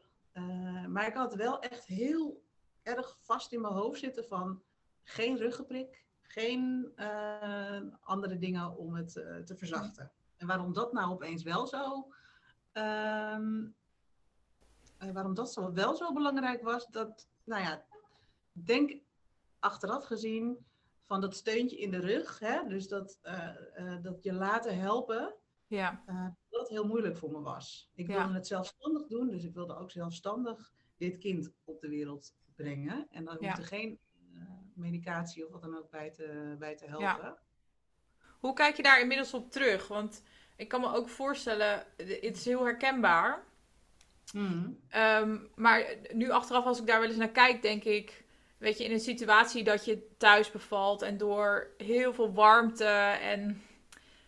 Maar 0.88 1.08
ik 1.08 1.14
had 1.14 1.36
wel 1.36 1.62
echt 1.62 1.86
heel 1.86 2.44
erg 2.84 3.18
vast 3.20 3.52
in 3.52 3.62
mijn 3.62 3.74
hoofd 3.74 4.00
zitten 4.00 4.26
van 4.26 4.62
geen 5.04 5.38
ruggenprik, 5.38 6.06
geen 6.32 6.92
eh, 6.96 7.82
andere 8.02 8.38
dingen 8.38 8.78
om 8.78 8.96
het 8.96 9.16
eh, 9.16 9.38
te 9.38 9.56
verzachten. 9.58 10.12
En 10.38 10.48
waarom 10.48 10.74
dat 10.74 10.94
nou 10.94 11.12
opeens 11.12 11.44
wel 11.44 11.68
zo, 11.68 12.14
ehm, 12.72 13.68
eh, 14.98 15.12
waarom 15.12 15.34
dat 15.34 15.52
zo 15.54 15.74
wel 15.74 15.96
zo 15.96 16.14
belangrijk 16.14 16.62
was, 16.64 16.88
dat, 16.88 17.28
nou 17.44 17.62
ja, 17.62 17.86
denk 18.52 19.02
achteraf 19.60 20.06
gezien 20.06 20.66
van 21.06 21.22
dat 21.22 21.36
steuntje 21.36 21.78
in 21.78 21.92
de 21.92 22.00
rug, 22.00 22.40
hè, 22.40 22.68
dus 22.68 22.88
dat, 22.88 23.20
dat 24.02 24.24
je 24.24 24.34
laten 24.34 24.78
helpen, 24.80 25.36
ja, 25.68 26.04
dat 26.50 26.70
heel 26.70 26.88
moeilijk 26.88 27.18
voor 27.18 27.32
me 27.32 27.40
was. 27.42 27.90
Ik 27.94 28.08
Ja. 28.08 28.18
wilde 28.18 28.34
het 28.34 28.48
zelfstandig 28.48 29.08
doen, 29.08 29.30
dus 29.30 29.44
ik 29.44 29.54
wilde 29.54 29.76
ook 29.76 29.92
zelfstandig 29.92 30.74
dit 30.98 31.18
kind 31.18 31.52
op 31.64 31.82
de 31.82 31.90
wereld 31.90 32.34
brengen. 32.56 33.08
En 33.10 33.26
dan 33.26 33.38
Ja. 33.40 33.54
geen 33.56 34.00
medicatie 34.80 35.46
of 35.46 35.52
wat 35.52 35.62
dan 35.62 35.78
ook 35.78 35.90
bij 35.90 36.10
te, 36.10 36.56
bij 36.60 36.76
te 36.76 36.86
helpen. 36.86 37.38
Hoe 38.40 38.54
kijk 38.54 38.76
je 38.76 38.84
daar 38.84 39.00
inmiddels 39.00 39.34
op 39.34 39.52
terug? 39.52 39.88
Want 39.88 40.24
ik 40.56 40.68
kan 40.68 40.82
me 40.82 40.94
ook 40.94 41.10
voorstellen, 41.10 41.86
het 41.98 42.38
is 42.38 42.46
heel 42.46 42.64
herkenbaar. 42.66 43.44
Mhm. 44.34 44.70
Ehm, 44.90 45.38
maar 45.56 45.86
nu 46.14 46.30
achteraf, 46.30 46.66
als 46.66 46.80
ik 46.80 46.88
daar 46.88 47.00
wel 47.00 47.10
eens 47.10 47.18
naar 47.18 47.30
kijk, 47.30 47.62
denk 47.62 47.84
ik, 47.84 48.24
weet 48.58 48.78
je, 48.78 48.84
in 48.84 48.92
een 48.92 49.00
situatie 49.00 49.64
dat 49.64 49.86
je 49.86 50.08
thuis 50.18 50.52
bevalt 50.52 51.02
en 51.02 51.18
door 51.18 51.70
heel 51.78 52.14
veel 52.14 52.34
warmte 52.34 52.86
en 53.22 53.62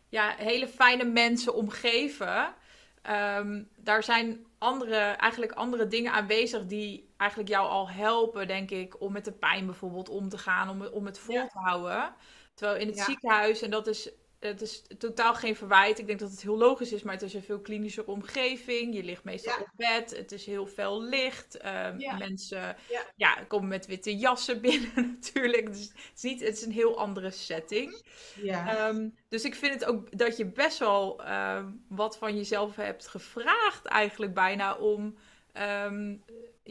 ja, 0.10 0.36
hele 0.38 0.68
fijne 0.68 1.04
mensen 1.04 1.54
omgeven, 1.54 2.54
ehm, 3.02 3.64
daar 3.76 4.04
zijn 4.04 4.46
andere, 4.58 4.98
eigenlijk 4.98 5.52
andere 5.52 5.88
dingen 5.88 6.12
aanwezig 6.12 6.66
die 6.66 7.11
eigenlijk 7.22 7.50
jou 7.50 7.68
al 7.70 7.90
helpen, 7.90 8.48
denk 8.48 8.72
ik, 8.72 9.02
om 9.02 9.12
met 9.12 9.26
de 9.26 9.32
pijn 9.32 9.66
bijvoorbeeld 9.66 10.10
om 10.10 10.30
te 10.30 10.38
gaan, 10.38 10.70
om, 10.70 10.86
om 10.86 11.06
het 11.06 11.20
vol 11.20 11.36
Ja. 11.36 11.48
te 11.48 11.58
houden. 11.60 12.14
Terwijl 12.54 12.80
in 12.80 12.88
het 12.88 12.98
Ja. 12.98 13.04
ziekenhuis, 13.04 13.62
en 13.62 13.70
dat 13.70 13.88
is 13.88 14.12
het 14.40 14.62
is 14.62 14.84
totaal 14.98 15.34
geen 15.34 15.56
verwijt. 15.56 16.00
Ik 16.00 16.08
denk 16.08 16.20
dat 16.20 16.32
het 16.32 16.42
heel 16.42 16.58
logisch 16.58 16.92
is, 16.94 17.04
maar 17.04 17.14
het 17.14 17.22
is 17.24 17.34
een 17.34 17.44
veel 17.44 17.60
klinischer 17.60 18.06
omgeving. 18.06 18.94
Je 18.96 19.04
ligt 19.04 19.24
meestal 19.24 19.54
Ja. 19.54 19.60
op 19.60 19.68
bed. 19.76 20.18
Het 20.18 20.32
is 20.32 20.46
heel 20.46 20.66
fel 20.68 21.02
licht. 21.04 21.58
Ehm. 21.58 22.18
Mensen 22.18 22.76
Ja. 23.16 23.34
komen 23.48 23.68
met 23.68 23.86
witte 23.86 24.18
jassen 24.18 24.62
binnen 24.68 24.92
natuurlijk. 25.20 25.66
Dus 25.74 25.82
het 25.82 26.12
is, 26.16 26.22
niet, 26.22 26.40
het 26.40 26.58
is 26.58 26.66
een 26.66 26.72
heel 26.72 26.98
andere 27.00 27.32
setting. 27.32 28.04
Ja. 28.36 28.76
Ehm, 28.88 29.10
dus 29.30 29.44
ik 29.44 29.56
vind 29.56 29.74
het 29.74 29.86
ook 29.86 30.18
dat 30.18 30.38
je 30.38 30.46
best 30.46 30.78
wel 30.80 31.24
ehm, 31.24 31.70
wat 31.88 32.18
van 32.18 32.36
jezelf 32.36 32.76
hebt 32.76 33.08
gevraagd 33.08 33.86
eigenlijk 33.86 34.34
bijna 34.34 34.76
om 34.76 35.18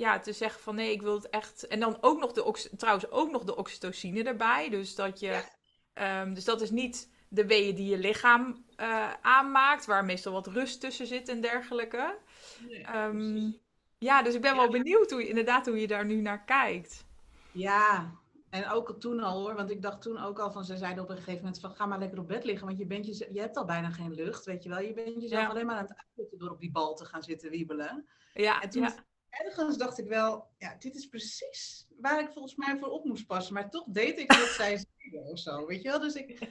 ja, 0.00 0.18
te 0.20 0.32
zeggen 0.32 0.60
van 0.62 0.74
nee, 0.74 0.92
ik 0.92 1.02
wil 1.02 1.14
het 1.14 1.28
echt... 1.30 1.66
En 1.66 1.80
dan 1.80 1.98
ook 2.00 2.20
nog 2.20 2.32
de, 2.32 2.68
trouwens 2.76 3.10
ook 3.10 3.30
nog 3.30 3.44
de 3.44 3.56
oxytocine 3.56 4.22
erbij. 4.24 4.68
Dus 4.70 4.94
dat 4.94 5.20
je... 5.20 5.26
Ja. 5.26 5.50
ehm, 5.92 6.34
dus 6.34 6.44
dat 6.44 6.60
is 6.60 6.70
niet 6.70 7.10
de 7.28 7.46
weeën 7.46 7.74
die 7.74 7.90
je 7.90 7.98
lichaam 7.98 8.64
eh, 8.76 9.12
aanmaakt, 9.20 9.86
waar 9.86 10.04
meestal 10.04 10.32
wat 10.32 10.46
rust 10.46 10.80
tussen 10.80 11.06
zit 11.06 11.28
en 11.28 11.40
dergelijke. 11.40 12.18
Nee, 12.56 12.84
Ehm, 12.84 13.50
ja, 13.98 14.22
dus 14.22 14.34
ik 14.34 14.40
ben 14.40 14.56
wel 14.56 14.70
benieuwd 14.70 15.10
hoe 15.10 15.20
je, 15.22 15.28
inderdaad 15.28 15.66
hoe 15.66 15.80
je 15.80 15.86
daar 15.86 16.04
nu 16.06 16.20
naar 16.20 16.44
kijkt. 16.44 17.06
Ja, 17.50 18.12
en 18.48 18.68
ook 18.68 19.00
toen 19.00 19.20
al 19.20 19.40
hoor, 19.40 19.54
want 19.54 19.70
ik 19.70 19.82
dacht 19.82 20.02
toen 20.02 20.18
ook 20.18 20.38
al 20.38 20.52
van, 20.52 20.64
ze 20.64 20.76
zeiden 20.76 21.02
op 21.02 21.08
een 21.10 21.16
gegeven 21.16 21.38
moment 21.42 21.60
van, 21.60 21.70
ga 21.74 21.86
maar 21.86 21.98
lekker 21.98 22.18
op 22.18 22.28
bed 22.28 22.44
liggen, 22.44 22.66
want 22.66 22.78
je, 22.78 22.86
bent 22.86 23.06
je, 23.06 23.28
je 23.32 23.40
hebt 23.40 23.56
al 23.56 23.64
bijna 23.64 23.90
geen 23.90 24.14
lucht, 24.14 24.44
weet 24.44 24.62
je 24.62 24.68
wel. 24.68 24.80
Je 24.80 24.92
bent 24.92 25.22
jezelf 25.22 25.42
Ja. 25.42 25.48
alleen 25.48 25.66
maar 25.66 25.76
aan 25.76 25.82
het 25.86 25.96
uitputten 25.96 26.38
door 26.38 26.50
op 26.50 26.60
die 26.60 26.70
bal 26.70 26.94
te 26.94 27.04
gaan 27.04 27.22
zitten 27.22 27.50
wiebelen. 27.50 28.08
Ja, 28.32 28.62
En 28.62 28.70
toen 28.70 28.82
ja, 28.82 28.94
ergens 29.30 29.76
dacht 29.76 29.98
ik 29.98 30.06
wel, 30.08 30.48
ja, 30.58 30.76
dit 30.78 30.94
is 30.94 31.06
precies 31.06 31.86
waar 31.96 32.20
ik 32.20 32.30
volgens 32.32 32.54
mij 32.54 32.78
voor 32.78 32.88
op 32.88 33.04
moest 33.04 33.26
passen, 33.26 33.54
maar 33.54 33.70
toch 33.70 33.86
deed 33.88 34.18
ik 34.18 34.32
wat 34.32 34.48
zij 34.48 34.78
zeiden 34.98 35.30
of 35.30 35.38
zo, 35.38 35.66
weet 35.66 35.82
je 35.82 35.88
wel. 35.88 36.00
Dus 36.00 36.14
ik 36.14 36.48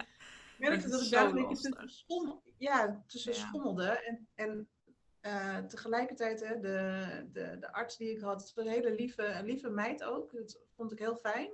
merkte 0.57 0.89
dat 0.89 1.01
ik 1.01 1.09
daar 1.09 1.25
een 1.25 1.35
beetje 1.35 1.55
tussen, 1.55 1.89
schommel, 1.89 2.43
ja, 2.57 3.03
tussen 3.07 3.33
Ja. 3.33 3.37
schommelde. 3.39 3.87
En, 3.89 4.27
en 4.35 4.69
eh, 5.19 5.57
tegelijkertijd, 5.57 6.39
hè, 6.39 6.59
de, 6.59 7.27
de, 7.31 7.57
de 7.59 7.73
arts 7.73 7.97
die 7.97 8.11
ik 8.11 8.21
had, 8.21 8.51
was 8.55 8.65
een 8.65 8.71
hele 8.71 8.93
lieve, 8.95 9.25
een 9.25 9.45
lieve 9.45 9.69
meid 9.69 10.03
ook. 10.03 10.31
Dat 10.31 10.59
vond 10.75 10.91
ik 10.91 10.99
heel 10.99 11.15
fijn. 11.15 11.51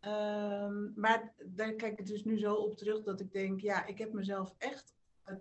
Ehm, 0.00 1.00
maar 1.00 1.34
daar 1.44 1.72
kijk 1.72 1.98
ik 1.98 2.06
dus 2.06 2.24
nu 2.24 2.38
zo 2.38 2.54
op 2.54 2.76
terug 2.76 3.02
dat 3.02 3.20
ik 3.20 3.32
denk, 3.32 3.60
ja, 3.60 3.86
ik 3.86 3.98
heb 3.98 4.12
mezelf 4.12 4.54
echt, 4.58 4.94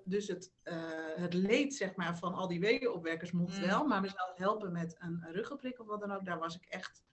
dus 0.04 0.28
het, 0.28 0.54
eh, 0.63 1.15
het 1.15 1.34
leed 1.34 1.76
zeg 1.76 1.95
maar, 1.95 2.17
van 2.17 2.34
al 2.34 2.48
die 2.48 2.60
wegenopwerkers 2.60 3.32
mocht 3.32 3.58
Mm. 3.60 3.65
wel, 3.65 3.86
maar 3.86 4.02
mezelf 4.02 4.38
helpen 4.38 4.71
met 4.71 4.95
een, 5.00 5.26
ruggenprik 5.32 5.80
of 5.80 5.88
wat 5.88 6.00
dan 6.00 6.12
ook, 6.12 6.26
daar 6.26 6.39
was 6.39 6.56
ik 6.56 6.65
echt, 6.65 7.04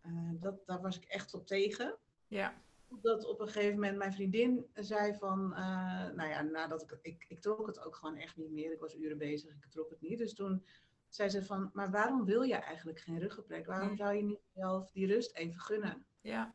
eh, 0.00 0.30
dat, 0.32 0.66
daar 0.66 0.80
was 0.80 0.96
ik 0.96 1.04
echt 1.04 1.34
op 1.34 1.46
tegen 1.46 1.98
ja. 2.26 2.54
dat 2.88 3.24
op 3.24 3.40
een 3.40 3.48
gegeven 3.48 3.74
moment 3.74 3.96
mijn 3.96 4.12
vriendin 4.12 4.66
zei 4.74 5.14
van, 5.14 5.54
eh, 5.54 6.08
nou 6.10 6.28
ja, 6.28 6.42
nadat 6.42 6.82
ik, 6.82 6.98
ik, 7.02 7.24
ik 7.28 7.40
trok 7.40 7.66
het 7.66 7.80
ook 7.84 7.96
gewoon 7.96 8.16
echt 8.16 8.36
niet 8.36 8.50
meer. 8.50 8.72
Ik 8.72 8.80
was 8.80 8.94
uren 8.94 9.18
bezig, 9.18 9.54
ik 9.54 9.70
trok 9.70 9.90
het 9.90 10.00
niet. 10.00 10.18
Dus 10.18 10.34
toen 10.34 10.64
zei 11.08 11.28
ze 11.28 11.44
van, 11.44 11.70
maar 11.72 11.90
waarom 11.90 12.24
wil 12.24 12.42
je 12.42 12.54
eigenlijk 12.54 13.00
geen 13.00 13.18
ruggenprek? 13.18 13.66
Waarom 13.66 13.88
Mm. 13.88 13.96
zou 13.96 14.14
je 14.14 14.22
niet 14.22 14.40
zelf 14.54 14.90
die 14.90 15.06
rust 15.06 15.34
even 15.34 15.60
gunnen? 15.60 16.06
ja. 16.20 16.54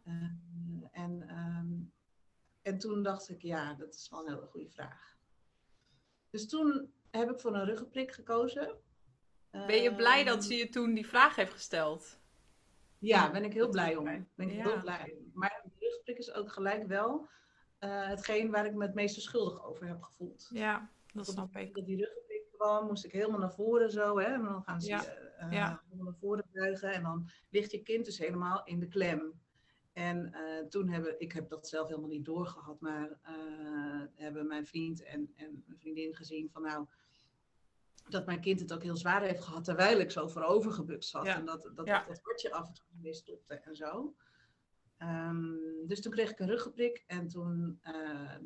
En, 0.91 1.24
ehm, 1.28 1.74
en 2.62 2.78
toen 2.78 3.04
dacht 3.04 3.30
ik, 3.30 3.41
ja, 3.41 3.74
dat 3.74 3.93
is 3.96 4.10
wel 4.10 4.20
een 4.28 4.34
hele 4.34 4.46
goede 4.48 4.70
vraag. 4.70 5.16
Dus 6.30 6.48
toen 6.48 6.92
heb 7.12 7.30
ik 7.30 7.40
voor 7.40 7.56
een 7.56 7.66
ruggenprik 7.66 8.12
gekozen. 8.12 8.78
Ben 9.52 9.82
je 9.82 9.96
blij 9.96 10.24
dat 10.24 10.38
Ehm, 10.38 10.46
ze 10.46 10.56
je 10.56 10.70
toen 10.70 10.94
die 10.94 11.08
vraag 11.08 11.36
heeft 11.36 11.54
gesteld? 11.54 12.20
Ja, 13.00 13.32
ben 13.32 13.44
ik 13.44 13.54
heel 13.54 13.70
blij 13.70 13.96
om. 13.96 14.06
Ben 14.36 14.50
ik 14.50 14.56
Ja. 14.56 14.70
heel 14.70 14.82
blij 14.82 15.13
om. 15.18 15.32
Maar 15.34 15.62
de 15.63 15.72
rugprik 15.80 16.18
is 16.18 16.34
ook 16.34 16.52
gelijk 16.52 16.88
wel 16.88 17.28
eh, 17.80 18.08
hetgeen 18.08 18.52
waar 18.52 18.66
ik 18.66 18.74
me 18.74 18.86
het 18.86 18.94
meeste 18.94 19.22
schuldig 19.22 19.63
over 19.66 19.88
heb 19.88 20.02
gevoeld. 20.02 20.48
Ja, 20.54 20.90
dat 21.13 21.28
snap 21.28 21.56
ik. 21.56 21.76
Dat 21.76 21.86
die 21.86 21.98
rugprik 21.98 22.42
kwam, 22.52 22.88
moest 22.88 23.06
ik 23.06 23.12
helemaal 23.12 23.40
naar 23.40 23.54
voren 23.54 23.92
zo. 23.92 24.20
Hè, 24.20 24.26
en 24.26 24.44
dan 24.44 24.63
gaan 24.63 24.82
ze 24.82 24.90
Ja. 24.90 25.04
eh, 25.06 25.52
Ja. 25.52 25.82
helemaal 25.90 26.06
naar 26.12 26.20
voren 26.20 26.46
buigen. 26.54 26.92
En 26.94 27.04
dan 27.04 27.30
ligt 27.50 27.72
je 27.72 27.82
kind 27.84 28.06
dus 28.06 28.18
helemaal 28.18 28.63
in 28.66 28.80
de 28.80 28.88
klem. 28.88 29.42
En 29.98 30.34
eh, 30.34 30.66
toen 30.66 30.90
hebben, 30.90 31.20
ik 31.20 31.32
heb 31.32 31.50
dat 31.50 31.68
zelf 31.68 31.88
helemaal 31.88 32.10
niet 32.10 32.26
doorgehad, 32.26 32.80
maar 32.80 33.20
eh, 33.22 34.02
hebben 34.16 34.48
mijn 34.48 34.66
vriend 34.66 35.04
en, 35.04 35.34
en 35.36 35.64
mijn 35.66 35.80
vriendin 35.80 36.16
gezien 36.16 36.50
van 36.50 36.62
nou, 36.62 36.86
dat 38.10 38.26
mijn 38.26 38.42
kind 38.42 38.60
het 38.60 38.74
ook 38.74 38.84
heel 38.84 38.98
zwaar 38.98 39.22
heeft 39.22 39.44
gehad 39.44 39.64
terwijl 39.64 40.00
ik 40.00 40.12
zo 40.12 40.28
voorover 40.28 40.72
gebukt 40.72 41.06
zat. 41.06 41.26
Ja. 41.26 41.36
En 41.36 41.46
dat, 41.46 41.70
dat 41.74 41.86
Ja. 41.86 42.06
dat 42.08 42.20
hartje 42.22 42.52
af 42.52 42.68
en 42.68 42.74
toe 42.74 42.86
weer 43.02 43.16
stopte 43.16 43.54
en 43.54 43.76
zo. 43.76 44.16
Ehm, 44.98 45.56
dus 45.88 46.02
toen 46.02 46.12
kreeg 46.12 46.32
ik 46.32 46.40
een 46.40 46.48
ruggenprik 46.48 47.04
en 47.08 47.28
toen 47.28 47.80
eh, 47.82 48.38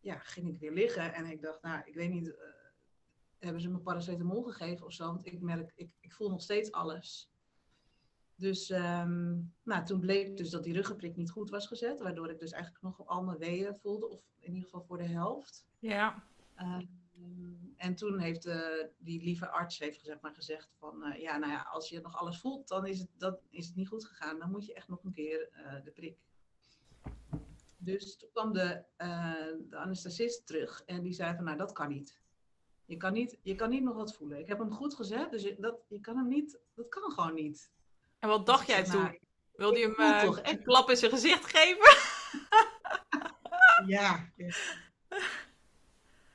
ja, 0.00 0.18
ging 0.18 0.48
ik 0.48 0.58
weer 0.58 0.72
liggen. 0.72 1.14
En 1.14 1.26
ik 1.26 1.42
dacht, 1.42 1.62
nou, 1.62 1.82
ik 1.84 1.94
weet 1.94 2.10
niet, 2.10 2.36
eh, 2.36 2.48
hebben 3.38 3.60
ze 3.60 3.70
me 3.70 3.78
paracetamol 3.78 4.42
gegeven 4.42 4.86
of 4.86 4.92
zo? 4.92 5.06
Want 5.06 5.26
ik 5.26 5.40
merk, 5.40 5.72
ik, 5.74 5.90
ik 6.00 6.12
voel 6.12 6.30
nog 6.30 6.42
steeds 6.42 6.72
alles. 6.72 7.30
Dus 8.36 8.70
ehm, 8.70 9.40
nou, 9.62 9.84
toen 9.84 10.00
bleek 10.00 10.36
dus 10.36 10.50
dat 10.50 10.64
die 10.64 10.74
ruggenprik 10.74 11.16
niet 11.16 11.30
goed 11.30 11.50
was 11.50 11.66
gezet, 11.66 12.00
waardoor 12.00 12.30
ik 12.30 12.38
dus 12.38 12.52
eigenlijk 12.52 12.82
nog 12.82 13.06
al 13.06 13.22
mijn 13.22 13.38
weeën 13.38 13.76
voelde, 13.76 14.08
of 14.08 14.20
in 14.38 14.52
ieder 14.52 14.64
geval 14.64 14.84
voor 14.86 14.98
de 14.98 15.08
helft. 15.08 15.66
Ja, 15.78 16.24
Ehm, 16.56 16.84
en 17.76 17.94
toen 17.94 18.18
heeft 18.18 18.46
eh, 18.46 18.84
die 18.98 19.22
lieve 19.22 19.48
arts 19.48 19.78
heeft 19.78 19.98
gezegd, 19.98 20.20
maar 20.20 20.34
gezegd 20.34 20.74
van, 20.78 21.04
eh, 21.04 21.20
ja, 21.20 21.36
nou 21.36 21.52
ja, 21.52 21.66
als 21.72 21.88
je 21.88 22.00
nog 22.00 22.16
alles 22.16 22.40
voelt, 22.40 22.68
dan 22.68 22.86
is 22.86 22.98
het, 22.98 23.08
dat, 23.16 23.40
is 23.50 23.66
het 23.66 23.76
niet 23.76 23.88
goed 23.88 24.04
gegaan. 24.04 24.38
Dan 24.38 24.50
moet 24.50 24.66
je 24.66 24.74
echt 24.74 24.88
nog 24.88 25.04
een 25.04 25.12
keer 25.12 25.48
eh, 25.52 25.84
de 25.84 25.90
prik. 25.90 26.18
Dus 27.76 28.16
toen 28.16 28.28
kwam 28.32 28.52
de, 28.52 28.84
de 29.68 29.76
anesthesist 29.76 30.46
terug 30.46 30.82
en 30.86 31.02
die 31.02 31.12
zei 31.12 31.34
van, 31.34 31.44
nou, 31.44 31.56
dat 31.56 31.72
kan 31.72 31.88
niet. 31.88 32.20
Je 32.84 32.96
kan 32.96 33.12
niet, 33.12 33.38
je 33.42 33.54
kan 33.54 33.70
niet 33.70 33.82
nog 33.82 33.94
wat 33.94 34.14
voelen. 34.14 34.38
Ik 34.38 34.46
heb 34.46 34.58
hem 34.58 34.72
goed 34.72 34.94
gezet, 34.94 35.30
dus 35.30 35.42
je, 35.42 35.56
dat, 35.58 35.80
je 35.88 36.00
kan 36.00 36.16
hem 36.16 36.28
niet, 36.28 36.60
dat 36.74 36.88
kan 36.88 37.10
gewoon 37.10 37.34
niet. 37.34 37.72
En 38.26 38.32
wat 38.32 38.46
dacht 38.46 38.66
jij 38.66 38.84
toen? 38.84 39.18
Wilde 39.52 39.78
je 39.78 39.94
hem 39.96 40.14
eh, 40.14 40.22
toch 40.22 40.40
een 40.42 40.62
klap 40.62 40.90
in 40.90 40.96
zijn 40.96 41.10
gezicht 41.10 41.56
geven? 41.56 41.96
Ja. 43.86 44.24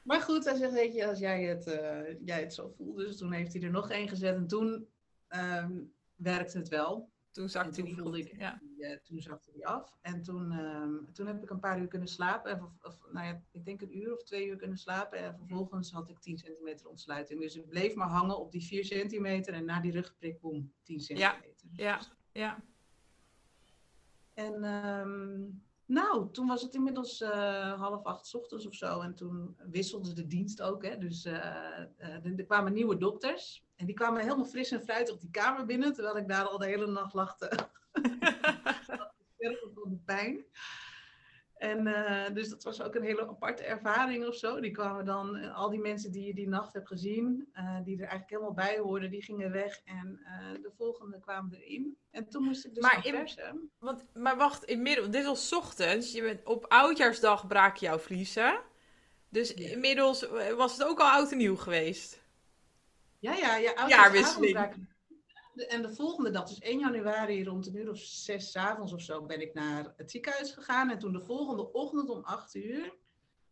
Maar 0.04 0.22
goed, 0.22 0.46
hij 0.46 0.56
zegt, 0.56 0.74
weet 0.74 0.94
je, 0.94 1.08
als 1.08 1.20
jij 1.20 1.44
het, 1.44 1.68
eh, 1.68 2.26
jij 2.26 2.40
het 2.40 2.54
zo 2.54 2.74
voelt. 2.78 2.98
Dus 2.98 3.18
toen 3.18 3.32
heeft 3.32 3.54
hij 3.54 3.62
er 3.62 3.70
nog 3.70 3.90
één 3.90 4.08
gezet 4.10 4.36
en 4.36 4.48
toen 4.48 4.88
ehm, 5.28 5.72
werkte 6.16 6.58
het 6.58 6.68
wel. 6.68 7.10
Toen 7.32 7.44
En 7.44 7.50
zakte 7.50 7.72
toen 7.72 7.86
hij 7.86 7.96
voelde 7.96 8.20
ik, 8.20 8.38
Ja. 8.38 8.62
ja, 8.78 9.00
toen 9.04 9.22
zakte 9.22 9.52
hij 9.54 9.66
af. 9.66 9.98
En 10.02 10.22
toen, 10.22 10.52
ehm, 10.52 11.12
toen 11.14 11.28
heb 11.28 11.44
ik 11.44 11.50
een 11.50 11.60
paar 11.60 11.80
uur 11.80 11.88
kunnen 11.88 12.08
slapen. 12.08 12.52
En, 12.52 12.64
of, 12.82 12.98
nou 13.12 13.26
ja, 13.26 13.42
ik 13.52 13.66
denk 13.66 13.82
een 13.82 13.98
uur 13.98 14.14
of 14.14 14.24
twee 14.24 14.48
uur 14.48 14.56
kunnen 14.56 14.78
slapen. 14.78 15.20
En 15.20 15.36
vervolgens 15.38 15.92
had 15.92 16.10
ik 16.10 16.20
10 16.20 16.38
centimeter 16.38 16.88
ontsluiting. 16.88 17.42
Dus 17.42 17.56
ik 17.56 17.68
bleef 17.68 17.96
maar 17.96 18.08
hangen 18.08 18.40
op 18.40 18.52
die 18.52 18.64
4 18.64 18.86
centimeter. 18.86 19.54
En 19.54 19.66
na 19.66 19.80
die 19.80 19.92
rugprik, 19.92 20.40
boem, 20.40 20.74
10 20.84 21.00
centimeter. 21.00 21.68
Ja, 21.76 22.02
ja. 22.32 22.64
En 24.34 24.64
ehm, 24.64 25.50
nou, 25.92 26.32
toen 26.32 26.48
was 26.48 26.62
het 26.62 26.74
inmiddels 26.74 27.22
eh, 27.22 27.74
half 27.82 28.04
acht 28.04 28.28
's 28.28 28.34
ochtends 28.34 28.68
of 28.68 28.74
zo. 28.74 29.02
En 29.02 29.16
toen 29.16 29.58
wisselde 29.58 30.14
de 30.14 30.28
dienst 30.28 30.62
ook. 30.62 30.84
Hè? 30.86 30.98
Dus 30.98 31.26
eh, 31.26 31.80
eh, 31.98 32.38
er 32.38 32.46
kwamen 32.46 32.74
nieuwe 32.74 32.98
dokters. 32.98 33.66
En 33.76 33.86
die 33.86 33.96
kwamen 33.96 34.22
helemaal 34.22 34.46
fris 34.46 34.72
en 34.72 34.82
fruitig 34.82 35.18
die 35.18 35.32
kamer 35.32 35.66
binnen. 35.66 35.94
Terwijl 35.94 36.18
ik 36.18 36.28
daar 36.28 36.48
al 36.48 36.58
de 36.58 36.66
hele 36.66 36.88
nacht 36.88 37.14
lag 37.14 37.38
te 37.38 37.68
sterven 39.36 39.74
van 39.74 39.90
de 39.90 40.00
pijn. 40.06 40.46
En 41.62 41.88
eh, 41.88 42.34
dus 42.34 42.50
dat 42.50 42.64
was 42.64 42.82
ook 42.82 42.96
een 42.96 43.04
hele 43.04 43.28
aparte 43.28 43.64
ervaring 43.64 44.28
of 44.28 44.36
zo. 44.36 44.60
Die 44.60 44.72
kwamen 44.72 45.06
dan, 45.06 45.36
eh, 45.36 45.56
al 45.58 45.70
die 45.70 45.80
mensen 45.80 46.12
die 46.12 46.26
je 46.26 46.34
die 46.34 46.48
nacht 46.48 46.74
hebt 46.74 46.88
gezien, 46.88 47.50
eh, 47.54 47.78
die 47.84 47.96
er 47.96 48.02
eigenlijk 48.02 48.30
helemaal 48.30 48.54
bij 48.54 48.78
hoorden, 48.78 49.10
die 49.12 49.22
gingen 49.24 49.52
weg. 49.52 49.82
En 49.86 50.20
de 50.62 50.72
volgende 50.78 51.20
kwamen 51.20 51.54
erin. 51.54 51.98
En 52.12 52.30
toen 52.30 52.44
moest 52.44 52.66
ik 52.66 52.74
dus 52.74 52.84
Maar 52.84 52.92
gaan 52.92 53.04
in- 53.04 53.12
persen. 53.12 53.72
Want, 53.80 54.06
maar 54.14 54.38
wacht, 54.38 54.64
inmiddels, 54.64 55.10
dit 55.10 55.26
was 55.26 55.54
ochtends. 55.56 56.12
Je 56.12 56.22
bent, 56.22 56.46
op 56.46 56.66
oudjaarsdag 56.68 57.48
braak 57.48 57.76
jouw 57.78 57.98
vliezen. 57.98 58.60
Dus 59.30 59.52
Ja. 59.56 59.70
inmiddels 59.70 60.28
was 60.58 60.78
het 60.78 60.88
ook 60.88 61.00
al 61.00 61.10
oud 61.10 61.32
en 61.32 61.38
nieuw 61.38 61.56
geweest. 61.56 62.22
Ja, 63.20 63.34
ja, 63.34 63.56
ja. 63.56 63.88
Jaarwisseling. 63.88 64.88
En 65.68 65.82
de 65.82 65.94
volgende 65.96 66.30
dag, 66.32 66.48
dus 66.48 66.60
1 66.60 66.80
januari 66.80 67.44
rond 67.46 67.68
een 67.68 67.76
uur 67.76 67.90
of 67.90 67.98
zes 67.98 68.56
avonds 68.56 68.94
of 68.94 69.02
zo, 69.02 69.26
ben 69.26 69.42
ik 69.42 69.54
naar 69.54 69.94
het 69.98 70.12
ziekenhuis 70.12 70.52
gegaan. 70.52 70.90
En 70.90 71.00
toen 71.00 71.12
de 71.14 71.22
volgende 71.22 71.72
ochtend 71.72 72.10
om 72.10 72.24
8 72.24 72.56
uur, 72.56 72.94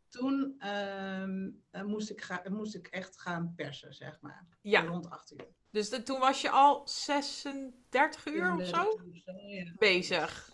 toen 0.09 0.55
ehm, 0.59 1.49
eh, 1.71 1.83
moest, 1.83 2.09
ik 2.09 2.21
ga, 2.21 2.41
moest 2.49 2.75
ik 2.75 2.87
echt 2.87 3.21
gaan 3.21 3.53
persen, 3.55 3.93
zeg 3.93 4.21
maar. 4.21 4.47
Ja, 4.61 4.81
Rond 4.85 5.09
8 5.09 5.31
uur. 5.31 5.47
dus 5.71 5.89
de- 5.89 6.03
toen 6.03 6.19
was 6.19 6.41
je 6.41 6.49
al 6.49 6.81
36 6.87 8.25
uur 8.25 8.51
of 8.51 8.57
34 8.57 8.69
zo 8.69 8.99
uur 9.05 9.21
zo, 9.25 9.31
Ja. 9.47 9.73
bezig. 9.77 10.51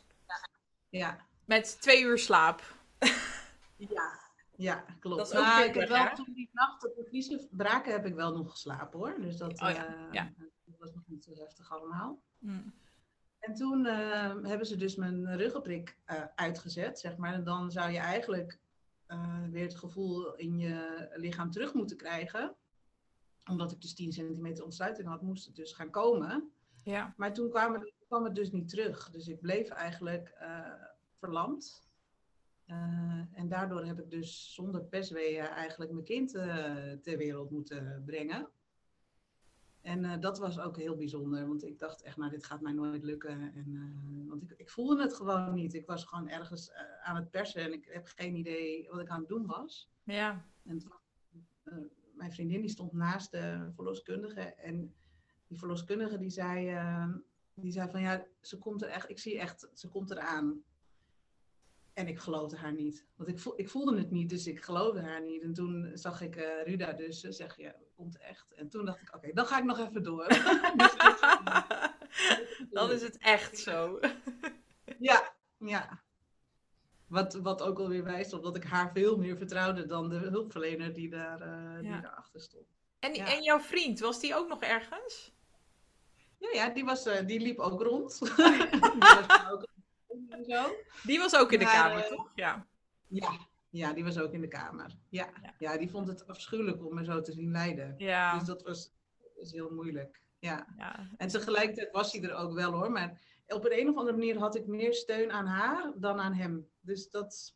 Ja. 0.90 1.26
Met 1.46 1.82
twee 1.82 2.02
uur 2.04 2.18
slaap. 2.18 2.62
Ja. 3.78 4.24
Ja, 4.58 4.86
klopt. 5.00 5.18
Dat 5.18 5.28
is 5.32 5.38
ook 5.38 5.44
Maar 5.44 5.66
ik 5.66 5.72
pittig, 5.72 5.98
heb 5.98 6.08
wel 6.08 6.16
toen 6.26 6.34
die 6.34 6.50
nacht 6.54 6.86
op 6.90 6.96
de 6.96 7.06
vliezen 7.10 7.48
braken, 7.52 7.92
heb 7.92 8.06
ik 8.06 8.14
wel 8.14 8.32
nog 8.38 8.52
geslapen 8.52 9.00
hoor. 9.00 9.16
Dus 9.22 9.38
dat, 9.38 9.52
Oh 9.52 9.58
ja, 9.70 9.86
eh, 9.88 10.12
ja. 10.12 10.32
Dat 10.86 10.94
was 10.94 11.04
nog 11.04 11.08
niet 11.08 11.24
zo 11.24 11.44
heftig 11.44 11.72
allemaal. 11.72 12.22
Mm. 12.40 12.74
En 13.40 13.54
toen 13.54 13.86
eh, 13.86 14.36
hebben 14.44 14.68
ze 14.68 14.76
dus 14.76 14.96
mijn 14.96 15.38
ruggenprik 15.38 15.98
eh, 16.06 16.24
uitgezet, 16.36 17.00
zeg 17.00 17.18
maar. 17.18 17.34
En 17.34 17.44
dan 17.44 17.72
zou 17.72 17.92
je 17.92 17.98
eigenlijk 17.98 18.60
eh, 19.06 19.44
weer 19.52 19.64
het 19.64 19.76
gevoel 19.76 20.36
in 20.36 20.58
je 20.58 21.08
lichaam 21.16 21.52
terug 21.52 21.74
moeten 21.74 21.98
krijgen. 21.98 22.56
Omdat 23.46 23.72
ik 23.72 23.82
dus 23.82 23.94
10 23.94 24.12
centimeter 24.12 24.64
ontsluiting 24.64 25.08
had, 25.08 25.22
moest 25.22 25.46
het 25.46 25.56
dus 25.56 25.74
gaan 25.74 25.90
komen. 25.90 26.52
Ja. 26.84 27.14
Maar 27.18 27.34
toen 27.34 27.50
kwam 27.50 27.74
het, 27.74 27.94
kwam 28.08 28.24
het 28.24 28.36
dus 28.36 28.52
niet 28.52 28.70
terug. 28.70 29.10
Dus 29.10 29.28
ik 29.28 29.42
bleef 29.42 29.70
eigenlijk 29.70 30.34
verlamd. 31.14 31.84
En 33.32 33.48
daardoor 33.48 33.86
heb 33.86 34.00
ik 34.00 34.10
dus 34.10 34.54
zonder 34.54 34.84
persweeën 34.84 35.46
eigenlijk 35.46 35.92
mijn 35.92 36.06
kind 36.06 36.32
ter 37.02 37.18
wereld 37.18 37.52
moeten 37.52 38.04
brengen. 38.06 38.50
En 39.86 40.06
eh, 40.06 40.20
dat 40.20 40.38
was 40.38 40.60
ook 40.60 40.78
heel 40.78 40.96
bijzonder, 40.96 41.48
want 41.48 41.64
ik 41.64 41.80
dacht 41.80 42.02
echt, 42.02 42.18
nou, 42.18 42.32
dit 42.32 42.46
gaat 42.46 42.62
mij 42.62 42.74
nooit 42.74 43.04
lukken. 43.04 43.54
En, 43.54 43.76
eh, 43.76 44.30
want 44.30 44.42
ik, 44.42 44.54
ik 44.58 44.70
voelde 44.70 45.02
het 45.02 45.14
gewoon 45.14 45.54
niet. 45.54 45.74
Ik 45.74 45.86
was 45.86 46.04
gewoon 46.04 46.30
ergens 46.30 46.72
eh, 46.72 47.04
aan 47.04 47.16
het 47.16 47.30
persen 47.32 47.62
en 47.62 47.74
ik 47.74 47.86
heb 47.86 48.08
geen 48.08 48.36
idee 48.36 48.88
wat 48.90 49.00
ik 49.00 49.08
aan 49.08 49.20
het 49.20 49.28
doen 49.28 49.46
was. 49.46 49.92
Ja. 50.04 50.46
En 50.66 50.80
toen, 50.80 50.92
mijn 52.14 52.32
vriendin 52.32 52.62
die 52.62 52.70
stond 52.70 52.94
naast 52.94 53.32
de 53.32 53.72
verloskundige 53.76 54.42
en 54.42 54.94
die 55.48 55.58
verloskundige 55.58 56.18
die 56.18 56.30
zei, 56.30 56.78
die 57.54 57.72
zei 57.72 57.90
van 57.92 58.02
ja, 58.02 58.26
ze 58.42 58.58
komt 58.58 58.82
er 58.82 58.90
echt, 58.90 59.10
ik 59.10 59.20
zie 59.20 59.40
echt, 59.40 59.70
ze 59.74 59.90
komt 59.90 60.12
eraan. 60.12 60.64
En 61.96 62.08
ik 62.08 62.20
geloofde 62.20 62.58
haar 62.58 62.74
niet. 62.74 63.06
Want 63.16 63.30
ik, 63.30 63.40
voel, 63.40 63.54
ik 63.56 63.70
voelde 63.70 63.98
het 63.98 64.12
niet, 64.12 64.30
dus 64.30 64.48
ik 64.48 64.64
geloofde 64.64 65.02
haar 65.02 65.22
niet. 65.22 65.42
En 65.42 65.54
toen 65.54 65.92
zag 65.94 66.22
ik 66.22 66.36
eh, 66.36 66.64
Ruda 66.64 66.94
dus 66.94 67.24
eh, 67.24 67.32
zeggen, 67.32 67.64
ja, 67.64 67.76
komt 67.96 68.18
echt. 68.18 68.52
En 68.54 68.70
toen 68.70 68.86
dacht 68.86 69.02
ik, 69.02 69.16
oké, 69.16 69.34
dan 69.34 69.46
ga 69.46 69.58
ik 69.58 69.64
nog 69.64 69.80
even 69.80 70.04
door. 70.04 70.28
Dus 70.78 72.70
Dan 72.70 72.92
is 72.92 73.02
het 73.02 73.18
echt 73.18 73.58
zo. 73.58 74.00
Ja, 75.00 75.34
ja. 75.58 76.02
Wat, 77.08 77.34
wat 77.34 77.62
ook 77.62 77.80
alweer 77.80 78.04
wijst 78.04 78.34
op 78.34 78.44
dat 78.44 78.56
ik 78.56 78.64
haar 78.64 78.92
veel 78.92 79.18
meer 79.18 79.38
vertrouwde 79.38 79.86
dan 79.86 80.10
de 80.10 80.16
hulpverlener 80.16 80.94
die, 80.94 81.10
daar, 81.10 81.38
die 81.82 82.02
daarachter 82.02 82.42
stond. 82.42 82.66
En, 83.00 83.14
Ja. 83.14 83.26
en 83.26 83.44
jouw 83.44 83.60
vriend, 83.60 84.00
was 84.00 84.20
die 84.20 84.36
ook 84.36 84.48
nog 84.48 84.62
ergens? 84.62 85.34
Ja, 86.38 86.50
ja 86.52 86.70
die, 86.70 86.86
was, 86.86 87.04
die 87.26 87.40
liep 87.40 87.60
ook 87.60 87.82
rond. 87.82 88.20
die 88.36 88.98
was 89.00 89.50
ook 89.52 89.66
en 90.50 90.64
zo. 90.64 90.76
Die 91.04 91.20
was 91.20 91.36
ook 91.36 91.52
in 91.52 91.60
de 91.60 91.66
Maar, 91.66 91.74
kamer, 91.74 92.04
eh, 92.04 92.10
toch? 92.10 92.32
Ja. 92.36 92.68
Ja, 93.08 93.40
ja, 93.70 93.94
die 93.94 94.04
was 94.04 94.18
ook 94.18 94.32
in 94.34 94.42
de 94.42 94.48
kamer. 94.48 94.92
Ja. 95.10 95.30
Ja. 95.42 95.54
Ja. 95.60 95.78
die 95.78 95.90
vond 95.90 96.08
het 96.08 96.28
afschuwelijk 96.28 96.86
om 96.86 96.94
me 96.94 97.04
zo 97.04 97.22
te 97.22 97.32
zien 97.32 97.52
lijden. 97.52 97.96
Ja. 97.98 98.38
Dus 98.38 98.48
dat 98.48 98.62
was, 98.64 98.92
was 99.36 99.52
heel 99.52 99.70
moeilijk. 99.74 100.22
Ja. 100.40 100.68
ja. 100.78 101.10
En 101.18 101.28
tegelijkertijd 101.28 101.92
was 101.92 102.12
hij 102.12 102.24
er 102.24 102.36
ook 102.36 102.54
wel 102.54 102.72
hoor. 102.72 102.92
Maar 102.92 103.22
op 103.48 103.66
een, 103.66 103.80
een 103.80 103.90
of 103.90 103.96
andere 103.98 104.18
manier 104.18 104.38
had 104.38 104.56
ik 104.56 104.68
meer 104.68 104.94
steun 104.94 105.32
aan 105.32 105.46
haar 105.46 105.92
dan 105.96 106.20
aan 106.20 106.34
hem. 106.34 106.68
Dus 106.82 107.10
dat, 107.10 107.56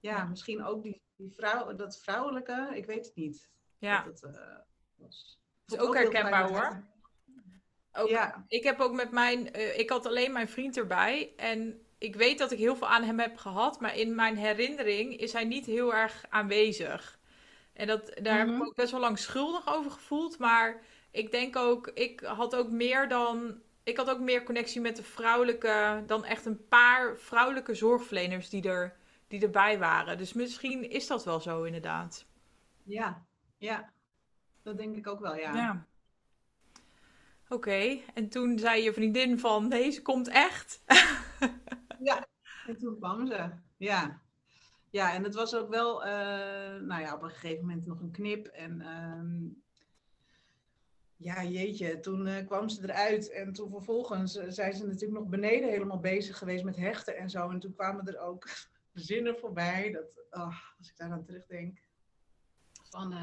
ja, 0.00 0.16
Ja. 0.16 0.24
misschien 0.24 0.64
ook 0.64 0.82
die, 0.82 1.02
die 1.16 1.32
vrouw, 1.32 1.74
dat 1.74 1.98
vrouwelijke, 1.98 2.70
ik 2.74 2.86
weet 2.86 3.06
het 3.06 3.14
niet. 3.14 3.50
ja. 3.78 4.02
Dat 4.02 4.22
eh, 4.22 4.56
was. 4.96 5.40
is 5.66 5.78
ook 5.78 5.94
herkenbaar, 5.94 6.48
hoor. 6.48 6.82
Ook, 7.98 8.08
Ja, 8.08 8.44
Ik 8.48 8.62
heb 8.64 8.80
ook 8.80 8.92
met 8.92 9.10
mijn. 9.10 9.52
eh, 9.52 9.78
ik 9.78 9.90
had 9.90 10.06
alleen 10.06 10.32
mijn 10.32 10.48
vriend 10.48 10.76
erbij. 10.76 11.32
En 11.36 11.80
ik 11.98 12.16
weet 12.16 12.38
dat 12.38 12.50
ik 12.52 12.58
heel 12.58 12.76
veel 12.76 12.88
aan 12.88 13.02
hem 13.02 13.18
heb 13.18 13.36
gehad. 13.36 13.80
Maar 13.80 13.96
in 13.96 14.14
mijn 14.14 14.36
herinnering 14.36 15.16
is 15.16 15.32
hij 15.32 15.44
niet 15.44 15.66
heel 15.66 15.94
erg 15.94 16.24
aanwezig. 16.28 17.18
En 17.72 17.86
dat, 17.86 18.12
daar 18.22 18.38
heb 18.38 18.46
ik 18.48 18.52
Mhm. 18.54 18.62
ook 18.62 18.74
best 18.74 18.90
wel 18.90 19.00
lang 19.00 19.18
schuldig 19.18 19.74
over 19.74 19.90
gevoeld. 19.90 20.38
Maar 20.38 20.80
ik 21.10 21.30
denk 21.30 21.56
ook. 21.56 21.86
Ik 21.94 22.20
had 22.20 22.56
ook 22.56 22.70
meer 22.70 23.08
dan. 23.08 23.60
Ik 23.82 23.96
had 23.96 24.10
ook 24.10 24.20
meer 24.20 24.42
connectie 24.42 24.80
met 24.80 24.96
de 24.96 25.02
vrouwelijke. 25.02 26.02
Dan 26.06 26.24
echt 26.24 26.46
een 26.46 26.66
paar 26.68 27.16
vrouwelijke 27.16 27.74
zorgverleners 27.74 28.48
die, 28.50 28.68
er, 28.68 28.96
die 29.28 29.42
erbij 29.42 29.78
waren. 29.78 30.18
Dus 30.18 30.32
misschien 30.32 30.90
is 30.90 31.06
dat 31.06 31.24
wel 31.24 31.40
zo, 31.40 31.62
inderdaad. 31.62 32.26
ja, 32.84 33.26
ja. 33.58 33.92
Dat 34.62 34.76
denk 34.78 34.96
ik 34.96 35.06
ook 35.06 35.20
wel, 35.20 35.34
ja. 35.36 35.54
Ja. 35.54 35.86
Oké, 37.48 38.00
en 38.14 38.28
toen 38.28 38.58
zei 38.58 38.82
je 38.82 38.92
vriendin 38.92 39.38
van 39.38 39.68
deze 39.68 40.02
komt 40.02 40.28
echt. 40.28 40.82
En 42.66 42.78
toen 42.78 42.96
kwam 42.98 43.26
ze. 43.26 43.50
Ja. 43.76 44.22
Ja, 44.90 45.14
en 45.14 45.24
het 45.24 45.34
was 45.34 45.54
ook 45.54 45.68
wel, 45.68 46.04
eh, 46.04 46.80
nou 46.80 47.00
ja, 47.00 47.14
op 47.14 47.22
een 47.22 47.30
gegeven 47.30 47.66
moment 47.66 47.86
nog 47.86 48.00
een 48.00 48.10
knip. 48.10 48.46
En 48.46 48.80
ehm, 48.80 49.46
ja, 51.16 51.44
jeetje, 51.44 52.00
toen 52.00 52.26
eh, 52.26 52.46
kwam 52.46 52.68
ze 52.68 52.82
eruit. 52.82 53.30
En 53.30 53.52
toen 53.52 53.70
vervolgens 53.70 54.36
eh, 54.36 54.46
zijn 54.48 54.74
ze 54.74 54.86
natuurlijk 54.86 55.20
nog 55.20 55.28
beneden 55.28 55.68
helemaal 55.68 56.00
bezig 56.00 56.38
geweest 56.38 56.64
met 56.64 56.76
hechten 56.76 57.16
en 57.16 57.30
zo. 57.30 57.50
En 57.50 57.60
toen 57.60 57.74
kwamen 57.74 58.06
er 58.06 58.20
ook 58.20 58.48
zinnen 58.92 59.38
voorbij. 59.38 59.90
Dat, 59.90 60.24
oh, 60.30 60.58
als 60.78 60.88
ik 60.88 60.96
daar 60.96 61.10
aan 61.10 61.24
terugdenk. 61.24 61.78
Van, 62.90 63.14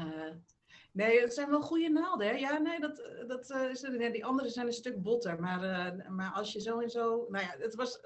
nee, 0.96 1.20
het 1.20 1.34
zijn 1.34 1.50
wel 1.50 1.60
goede 1.60 1.88
naalden, 1.88 2.26
hè? 2.26 2.32
Ja, 2.32 2.58
nee, 2.58 2.80
dat, 2.80 2.98
eh, 2.98 3.28
dat 3.28 3.50
eh, 3.50 3.70
is, 3.70 3.80
nee, 3.80 4.10
die 4.10 4.24
andere 4.24 4.48
zijn 4.48 4.66
een 4.66 4.72
stuk 4.72 5.02
botter. 5.02 5.40
Maar, 5.40 5.62
eh, 5.62 6.08
maar 6.08 6.32
als 6.32 6.52
je 6.52 6.60
zo 6.60 6.78
en 6.80 6.90
zo, 6.90 7.26
nou 7.28 7.44
ja, 7.44 7.54
het 7.58 7.74
was, 7.74 8.00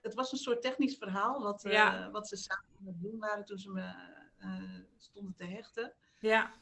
het 0.00 0.14
was 0.14 0.32
een 0.32 0.38
soort 0.38 0.62
technisch 0.62 0.96
verhaal 0.96 1.42
wat, 1.42 1.62
wat 2.12 2.28
ze 2.28 2.36
samen 2.36 2.64
aan 2.78 2.86
het 2.86 3.00
doen 3.00 3.18
waren 3.18 3.44
toen 3.44 3.58
ze 3.58 3.70
me 3.70 3.92
stonden 4.96 5.34
te 5.34 5.44
hechten. 5.44 5.92
Ja. 6.18 6.52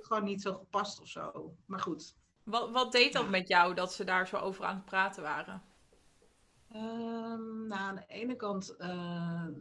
Gewoon 0.00 0.24
niet 0.24 0.42
zo 0.42 0.54
gepast 0.54 1.00
of 1.00 1.08
zo. 1.08 1.54
Maar 1.66 1.80
goed. 1.80 2.14
Wat, 2.42 2.70
wat 2.70 2.92
deed 2.92 3.12
dat 3.12 3.22
Ja. 3.22 3.28
met 3.30 3.48
jou 3.48 3.74
dat 3.74 3.92
ze 3.92 4.04
daar 4.04 4.26
zo 4.26 4.36
over 4.36 4.64
aan 4.64 4.76
het 4.76 4.84
praten 4.84 5.22
waren? 5.22 5.62
Ehm, 6.72 7.66
nou, 7.66 7.80
aan 7.80 7.94
de 7.94 8.04
ene 8.06 8.36
kant 8.36 8.76
ehm, 8.76 9.52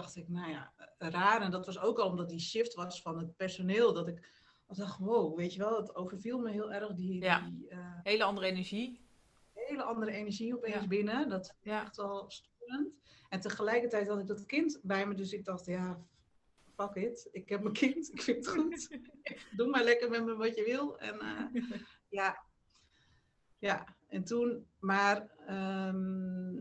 dacht 0.00 0.16
ik, 0.16 0.28
nou 0.28 0.50
ja, 0.50 0.72
raar. 0.98 1.42
En 1.42 1.50
dat 1.50 1.66
was 1.66 1.78
ook 1.78 1.98
al 1.98 2.08
omdat 2.08 2.28
die 2.28 2.40
shift 2.40 2.74
was 2.74 3.02
van 3.02 3.18
het 3.18 3.36
personeel. 3.36 3.92
Dat 3.92 4.08
ik 4.08 4.28
dacht, 4.66 4.98
wow, 4.98 5.36
weet 5.36 5.52
je 5.54 5.58
wel, 5.58 5.76
het 5.76 5.94
overviel 5.94 6.38
me 6.38 6.50
heel 6.50 6.72
erg. 6.72 6.94
Die, 6.94 7.20
Ja. 7.22 7.40
die 7.40 7.68
eh, 7.68 7.78
Hele 8.02 8.24
andere 8.24 8.46
energie. 8.46 9.00
hele 9.54 9.82
andere 9.82 10.12
energie 10.12 10.56
opeens 10.56 10.74
Ja. 10.74 10.86
binnen. 10.86 11.28
Dat 11.28 11.56
Ja. 11.62 11.82
echt 11.82 11.96
wel 11.96 12.30
storend. 12.30 12.88
En 13.28 13.40
tegelijkertijd 13.40 14.08
had 14.08 14.18
ik 14.18 14.26
dat 14.26 14.46
kind 14.46 14.80
bij 14.82 15.06
me, 15.06 15.14
dus 15.14 15.32
ik 15.32 15.44
dacht, 15.44 15.66
ja, 15.66 16.00
fuck 16.76 16.94
it. 16.94 17.28
Ik 17.32 17.48
heb 17.48 17.60
mijn 17.62 17.74
kind, 17.74 18.12
ik 18.12 18.22
vind 18.22 18.36
het 18.46 18.48
goed. 18.54 18.98
Doe 19.56 19.66
maar 19.68 19.84
lekker 19.84 20.10
met 20.10 20.24
me 20.24 20.36
wat 20.36 20.56
je 20.56 20.64
wil. 20.64 20.98
En 20.98 21.20
eh, 21.20 21.62
ja, 22.08 22.42
ja, 23.58 23.84
en 24.08 24.24
toen, 24.24 24.66
maar 24.78 25.28
ehm, 25.46 26.56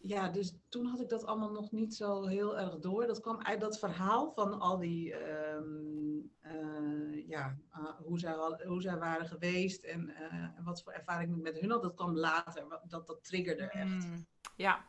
ja, 0.00 0.28
dus 0.28 0.54
toen 0.68 0.86
had 0.86 1.00
ik 1.00 1.08
dat 1.08 1.24
allemaal 1.24 1.50
nog 1.52 1.72
niet 1.72 1.94
zo 1.94 2.26
heel 2.26 2.58
erg 2.58 2.78
door. 2.78 3.06
Dat 3.06 3.20
kwam 3.20 3.42
uit 3.42 3.60
dat 3.60 3.78
verhaal 3.78 4.32
van 4.32 4.60
al 4.60 4.78
die, 4.78 5.14
ehm, 5.14 6.18
eh, 6.40 7.28
ja, 7.28 7.58
eh, 7.70 7.96
hoe, 8.04 8.18
zij 8.18 8.34
hoe 8.66 8.82
zij 8.82 8.98
waren 8.98 9.26
geweest 9.26 9.84
en 9.84 10.10
eh, 10.10 10.64
wat 10.64 10.82
voor 10.82 10.92
ervaring 10.92 11.36
ik 11.36 11.42
met 11.42 11.60
hun 11.60 11.70
had. 11.70 11.82
Dat 11.82 11.94
kwam 11.94 12.16
later, 12.16 12.82
dat, 12.88 13.06
dat 13.06 13.24
triggerde 13.24 13.64
echt. 13.64 14.06
Mm, 14.06 14.26
Ja. 14.56 14.86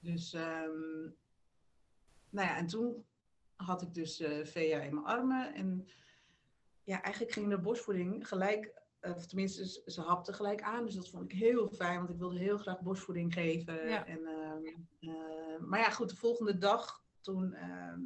Dus, 0.00 0.32
ehm, 0.32 1.02
nou 2.30 2.48
ja, 2.48 2.56
en 2.56 2.66
toen 2.66 3.04
had 3.56 3.82
ik 3.82 3.94
dus 3.94 4.16
Vea 4.42 4.80
in 4.80 4.94
mijn 4.94 5.06
armen. 5.06 5.54
En 5.54 5.88
ja, 6.84 7.02
eigenlijk 7.02 7.34
ging 7.34 7.48
de 7.48 7.58
borstvoeding 7.58 8.28
gelijk, 8.28 8.81
of 9.02 9.26
tenminste, 9.26 9.82
ze, 9.86 10.00
hapte 10.00 10.32
gelijk 10.32 10.62
aan. 10.62 10.84
Dus 10.84 10.94
dat 10.94 11.08
vond 11.08 11.32
ik 11.32 11.38
heel 11.38 11.68
fijn, 11.68 11.98
want 11.98 12.10
ik 12.10 12.18
wilde 12.18 12.38
heel 12.38 12.58
graag 12.58 12.80
borstvoeding 12.80 13.32
geven. 13.32 13.88
Ja. 13.88 14.06
En, 14.06 14.26
ehm, 14.26 14.64
eh, 15.00 15.58
maar 15.60 15.80
ja, 15.80 15.90
goed, 15.90 16.08
de 16.08 16.16
volgende 16.16 16.58
dag, 16.58 17.04
toen, 17.20 17.54
ehm, 17.54 18.00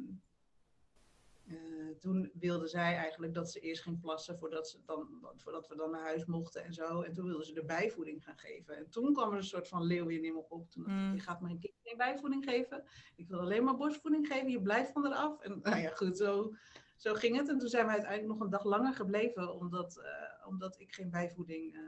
eh, 1.47 1.55
toen 1.99 2.31
wilde 2.33 2.67
zij 2.67 2.95
eigenlijk 2.95 3.33
dat 3.33 3.51
ze 3.51 3.59
eerst 3.59 3.81
ging 3.81 3.99
plassen 3.99 4.37
voordat, 4.37 4.69
ze 4.69 4.77
dan, 4.85 5.07
voordat 5.35 5.67
we 5.67 5.75
dan 5.75 5.91
naar 5.91 6.01
huis 6.01 6.25
mochten 6.25 6.63
en 6.63 6.73
zo. 6.73 7.01
En 7.01 7.13
toen 7.13 7.25
wilde 7.25 7.45
ze 7.45 7.53
de 7.53 7.65
bijvoeding 7.65 8.23
gaan 8.23 8.37
geven. 8.37 8.77
En 8.77 8.89
toen 8.89 9.13
kwam 9.13 9.31
er 9.31 9.37
een 9.37 9.43
soort 9.43 9.67
van 9.67 9.83
leeuwin 9.83 10.23
in 10.23 10.33
me 10.33 10.45
op. 10.49 10.71
Toen 10.71 10.83
dacht 10.83 10.97
ik, 10.97 11.03
Mm. 11.03 11.13
je 11.13 11.19
gaat 11.21 11.41
mijn 11.41 11.59
kind 11.59 11.73
geen 11.83 11.97
bijvoeding 11.97 12.43
geven. 12.43 12.83
Ik 13.15 13.27
wil 13.27 13.39
alleen 13.39 13.63
maar 13.63 13.75
borstvoeding 13.75 14.27
geven. 14.27 14.49
Je 14.49 14.61
blijft 14.61 14.91
van 14.91 15.05
eraf. 15.05 15.39
En 15.39 15.59
nou 15.63 15.77
ja, 15.77 15.89
goed, 15.89 16.17
zo, 16.17 16.55
zo 16.95 17.13
ging 17.13 17.37
het. 17.37 17.49
En 17.49 17.57
toen 17.57 17.69
zijn 17.69 17.85
we 17.85 17.91
uiteindelijk 17.91 18.31
nog 18.31 18.39
een 18.41 18.49
dag 18.49 18.63
langer 18.63 18.93
gebleven. 18.93 19.53
Omdat, 19.53 19.97
eh, 19.97 20.36
omdat 20.47 20.79
ik 20.79 20.93
geen 20.93 21.09
bijvoeding 21.09 21.75
eh, 21.75 21.81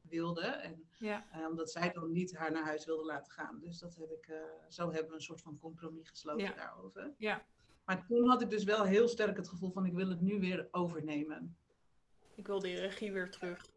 wilde. 0.00 0.40
En 0.46 0.84
Ja. 0.98 1.26
eh, 1.32 1.46
omdat 1.48 1.70
zij 1.70 1.92
dan 1.92 2.12
niet 2.12 2.36
haar 2.36 2.52
naar 2.52 2.64
huis 2.64 2.84
wilde 2.84 3.04
laten 3.04 3.32
gaan. 3.32 3.60
Dus 3.60 3.78
dat 3.78 3.96
heb 3.96 4.10
ik, 4.10 4.26
eh, 4.26 4.36
zo 4.68 4.90
hebben 4.90 5.08
we 5.10 5.14
een 5.14 5.20
soort 5.22 5.40
van 5.40 5.58
compromis 5.58 6.08
gesloten 6.08 6.44
Ja. 6.46 6.54
daarover. 6.54 7.14
Ja. 7.18 7.44
Maar 7.84 8.06
toen 8.06 8.28
had 8.28 8.42
ik 8.42 8.50
dus 8.50 8.64
wel 8.64 8.84
heel 8.84 9.08
sterk 9.08 9.36
het 9.36 9.48
gevoel 9.48 9.70
van 9.70 9.86
ik 9.86 9.92
wil 9.94 10.08
het 10.08 10.20
nu 10.20 10.40
weer 10.40 10.68
overnemen. 10.70 11.56
Ik 12.34 12.46
wil 12.46 12.58
die 12.58 12.74
regie 12.76 13.12
weer 13.12 13.30
terug. 13.30 13.70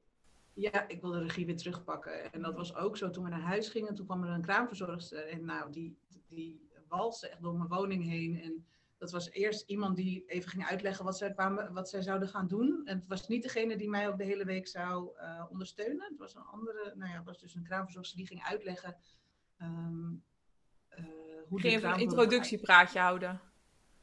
Ja, 0.53 0.87
ik 0.87 1.01
wil 1.01 1.11
de 1.11 1.19
regie 1.19 1.45
weer 1.45 1.57
terugpakken. 1.57 2.31
En 2.31 2.41
dat 2.41 2.55
was 2.55 2.75
ook 2.75 2.97
zo 2.97 3.09
toen 3.09 3.23
we 3.23 3.29
naar 3.29 3.39
huis 3.41 3.69
gingen. 3.69 3.95
Toen 3.95 4.05
kwam 4.05 4.23
er 4.23 4.29
een 4.29 4.41
kraamverzorgster. 4.41 5.27
En 5.27 5.45
nou, 5.45 5.71
die, 5.71 5.97
die 6.27 6.69
walste 6.87 7.27
echt 7.29 7.41
door 7.41 7.55
mijn 7.57 7.69
woning 7.69 8.03
heen. 8.03 8.39
En 8.41 8.65
dat 8.97 9.11
was 9.11 9.29
eerst 9.31 9.69
iemand 9.69 9.95
die 9.95 10.25
even 10.25 10.49
ging 10.49 10.65
uitleggen 10.65 11.05
wat 11.05 11.17
zij, 11.17 11.31
kwamen, 11.31 11.73
wat 11.73 11.89
zij 11.89 12.01
zouden 12.01 12.27
gaan 12.27 12.47
doen. 12.47 12.81
En 12.85 12.97
het 12.97 13.07
was 13.07 13.27
niet 13.27 13.43
degene 13.43 13.77
die 13.77 13.89
mij 13.89 14.07
ook 14.07 14.17
de 14.17 14.23
hele 14.23 14.45
week 14.45 14.67
zou 14.67 15.17
eh, 15.17 15.45
ondersteunen. 15.49 16.07
Het 16.09 16.17
was 16.17 16.35
een 16.35 16.41
andere, 16.41 16.93
nou 16.95 17.11
ja, 17.11 17.15
het 17.15 17.25
was 17.25 17.39
dus 17.39 17.55
een 17.55 17.63
kraamverzorgster 17.63 18.17
die 18.17 18.27
ging 18.27 18.43
uitleggen. 18.43 18.97
ehm, 19.57 20.13
hoe 21.47 21.59
Ging 21.59 21.73
even 21.73 21.93
een 21.93 21.99
introductiepraatje 21.99 22.99
houden. 22.99 23.41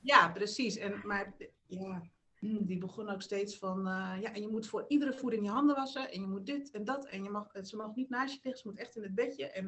Ja, 0.00 0.28
precies. 0.28 0.76
En, 0.76 1.00
maar 1.04 1.34
ja, 1.66 2.02
die 2.40 2.78
begon 2.78 3.08
ook 3.08 3.22
steeds 3.22 3.58
van, 3.58 3.78
uh, 3.78 4.16
ja, 4.20 4.32
en 4.32 4.40
je 4.40 4.48
moet 4.48 4.66
voor 4.66 4.84
iedere 4.88 5.12
voeding 5.12 5.44
je 5.44 5.50
handen 5.50 5.76
wassen. 5.76 6.10
En 6.10 6.20
je 6.20 6.26
moet 6.26 6.46
dit 6.46 6.70
en 6.70 6.84
dat. 6.84 7.06
En 7.06 7.22
je 7.22 7.30
mag, 7.30 7.46
ze 7.62 7.76
mag 7.76 7.94
niet 7.94 8.08
naast 8.08 8.34
je 8.34 8.40
liggen, 8.42 8.62
ze 8.62 8.68
moet 8.68 8.78
echt 8.78 8.96
in 8.96 9.02
het 9.02 9.14
bedje. 9.14 9.46
En 9.46 9.66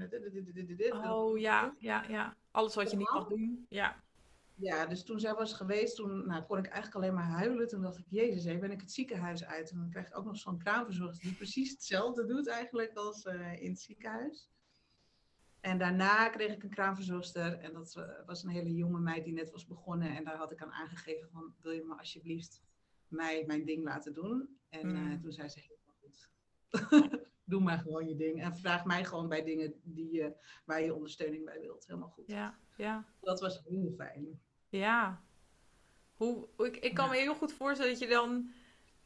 dit, 0.76 0.92
oh 0.92 1.38
ja, 1.38 1.74
ja, 1.78 2.04
ja. 2.08 2.36
Alles 2.50 2.74
wat 2.74 2.90
je 2.90 2.96
niet 2.96 3.10
mag 3.10 3.28
doen. 3.28 3.66
Ja. 3.68 4.03
Ja, 4.56 4.86
dus 4.86 5.04
toen 5.04 5.20
zij 5.20 5.34
was 5.34 5.52
geweest, 5.52 5.96
toen 5.96 6.26
nou, 6.26 6.42
kon 6.42 6.58
ik 6.58 6.66
eigenlijk 6.66 6.94
alleen 6.94 7.14
maar 7.14 7.38
huilen. 7.38 7.68
Toen 7.68 7.82
dacht 7.82 7.98
ik, 7.98 8.06
jezus, 8.08 8.44
hé, 8.44 8.58
ben 8.58 8.70
ik 8.70 8.80
het 8.80 8.92
ziekenhuis 8.92 9.44
uit. 9.44 9.70
En 9.70 9.78
dan 9.78 9.90
krijg 9.90 10.06
ik 10.06 10.18
ook 10.18 10.24
nog 10.24 10.36
zo'n 10.36 10.58
kraamverzorgster 10.58 11.28
die 11.28 11.36
precies 11.36 11.70
hetzelfde 11.70 12.26
doet 12.26 12.48
eigenlijk 12.48 12.94
als 12.94 13.24
uh, 13.24 13.62
in 13.62 13.70
het 13.70 13.80
ziekenhuis. 13.80 14.48
En 15.60 15.78
daarna 15.78 16.28
kreeg 16.28 16.52
ik 16.52 16.62
een 16.62 16.70
kraamverzorgster. 16.70 17.58
En 17.58 17.72
dat 17.72 17.94
eh, 17.96 18.26
was 18.26 18.42
een 18.42 18.50
hele 18.50 18.74
jonge 18.74 19.00
meid 19.00 19.24
die 19.24 19.32
net 19.32 19.50
was 19.50 19.66
begonnen. 19.66 20.16
En 20.16 20.24
daar 20.24 20.36
had 20.36 20.52
ik 20.52 20.62
aan 20.62 20.72
aangegeven 20.72 21.28
van, 21.30 21.54
wil 21.60 21.72
je 21.72 21.84
me 21.84 21.94
alsjeblieft 21.94 22.62
mij 23.08 23.44
mijn 23.46 23.64
ding 23.64 23.84
laten 23.84 24.12
doen? 24.12 24.58
En 24.68 24.96
uh, 24.96 25.20
toen 25.20 25.32
zei 25.32 25.48
ze, 25.48 25.60
helemaal 25.60 25.94
goed. 26.00 26.28
Doe 27.44 27.60
maar 27.60 27.78
gewoon 27.78 28.08
je 28.08 28.16
ding. 28.16 28.42
En 28.42 28.56
vraag 28.56 28.84
mij 28.84 29.04
gewoon 29.04 29.28
bij 29.28 29.44
dingen 29.44 29.74
die 29.82 30.12
je, 30.12 30.32
waar 30.64 30.82
je 30.82 30.94
ondersteuning 30.94 31.44
bij 31.44 31.60
wilt. 31.60 31.86
Helemaal 31.86 32.08
goed. 32.08 32.26
Ja, 32.26 32.58
ja. 32.76 33.04
Dat 33.20 33.40
was 33.40 33.62
heel 33.64 33.92
fijn. 33.96 34.40
Ja. 34.68 35.22
Hoe, 36.14 36.48
ik, 36.56 36.76
ik 36.76 36.94
kan 36.94 37.08
me 37.08 37.16
heel 37.16 37.34
goed 37.34 37.52
voorstellen 37.52 37.92
dat 37.92 38.00
je 38.00 38.08
dan... 38.08 38.50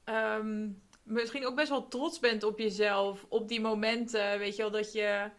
Ehm, 0.05 0.71
misschien 1.03 1.47
ook 1.47 1.57
best 1.57 1.69
wel 1.69 1.89
trots 1.89 2.19
bent 2.19 2.43
op 2.43 2.59
jezelf. 2.59 3.27
Op 3.29 3.49
die 3.49 3.61
momenten, 3.61 4.39
weet 4.39 4.57
je 4.57 4.63
wel, 4.63 4.71
dat 4.71 4.93
je 4.93 5.31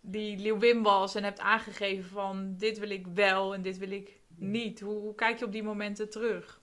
die 0.00 0.38
Leeuwin 0.38 0.82
was 0.82 1.14
en 1.14 1.24
hebt 1.24 1.40
aangegeven 1.40 2.10
van 2.10 2.54
dit 2.56 2.78
wil 2.78 2.90
ik 2.90 3.06
wel 3.06 3.54
en 3.54 3.62
dit 3.62 3.78
wil 3.78 3.90
ik 3.90 4.20
niet. 4.36 4.80
Hoe, 4.80 4.98
hoe, 4.98 5.14
kijk 5.14 5.38
je 5.38 5.44
op 5.44 5.52
die 5.52 5.62
momenten 5.62 6.10
terug? 6.10 6.60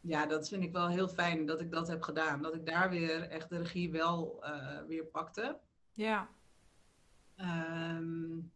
Ja, 0.00 0.26
dat 0.26 0.48
vind 0.48 0.62
ik 0.62 0.72
wel 0.72 0.88
heel 0.88 1.08
fijn 1.08 1.46
dat 1.46 1.60
ik 1.60 1.70
dat 1.70 1.88
heb 1.88 2.02
gedaan. 2.02 2.42
Dat 2.42 2.54
ik 2.54 2.66
daar 2.66 2.90
weer 2.90 3.28
echt 3.28 3.48
de 3.48 3.58
regie 3.58 3.90
wel 3.90 4.44
uh, 4.44 4.82
weer 4.86 5.04
pakte. 5.04 5.58
Ja. 5.92 6.28
Um, 7.36 8.52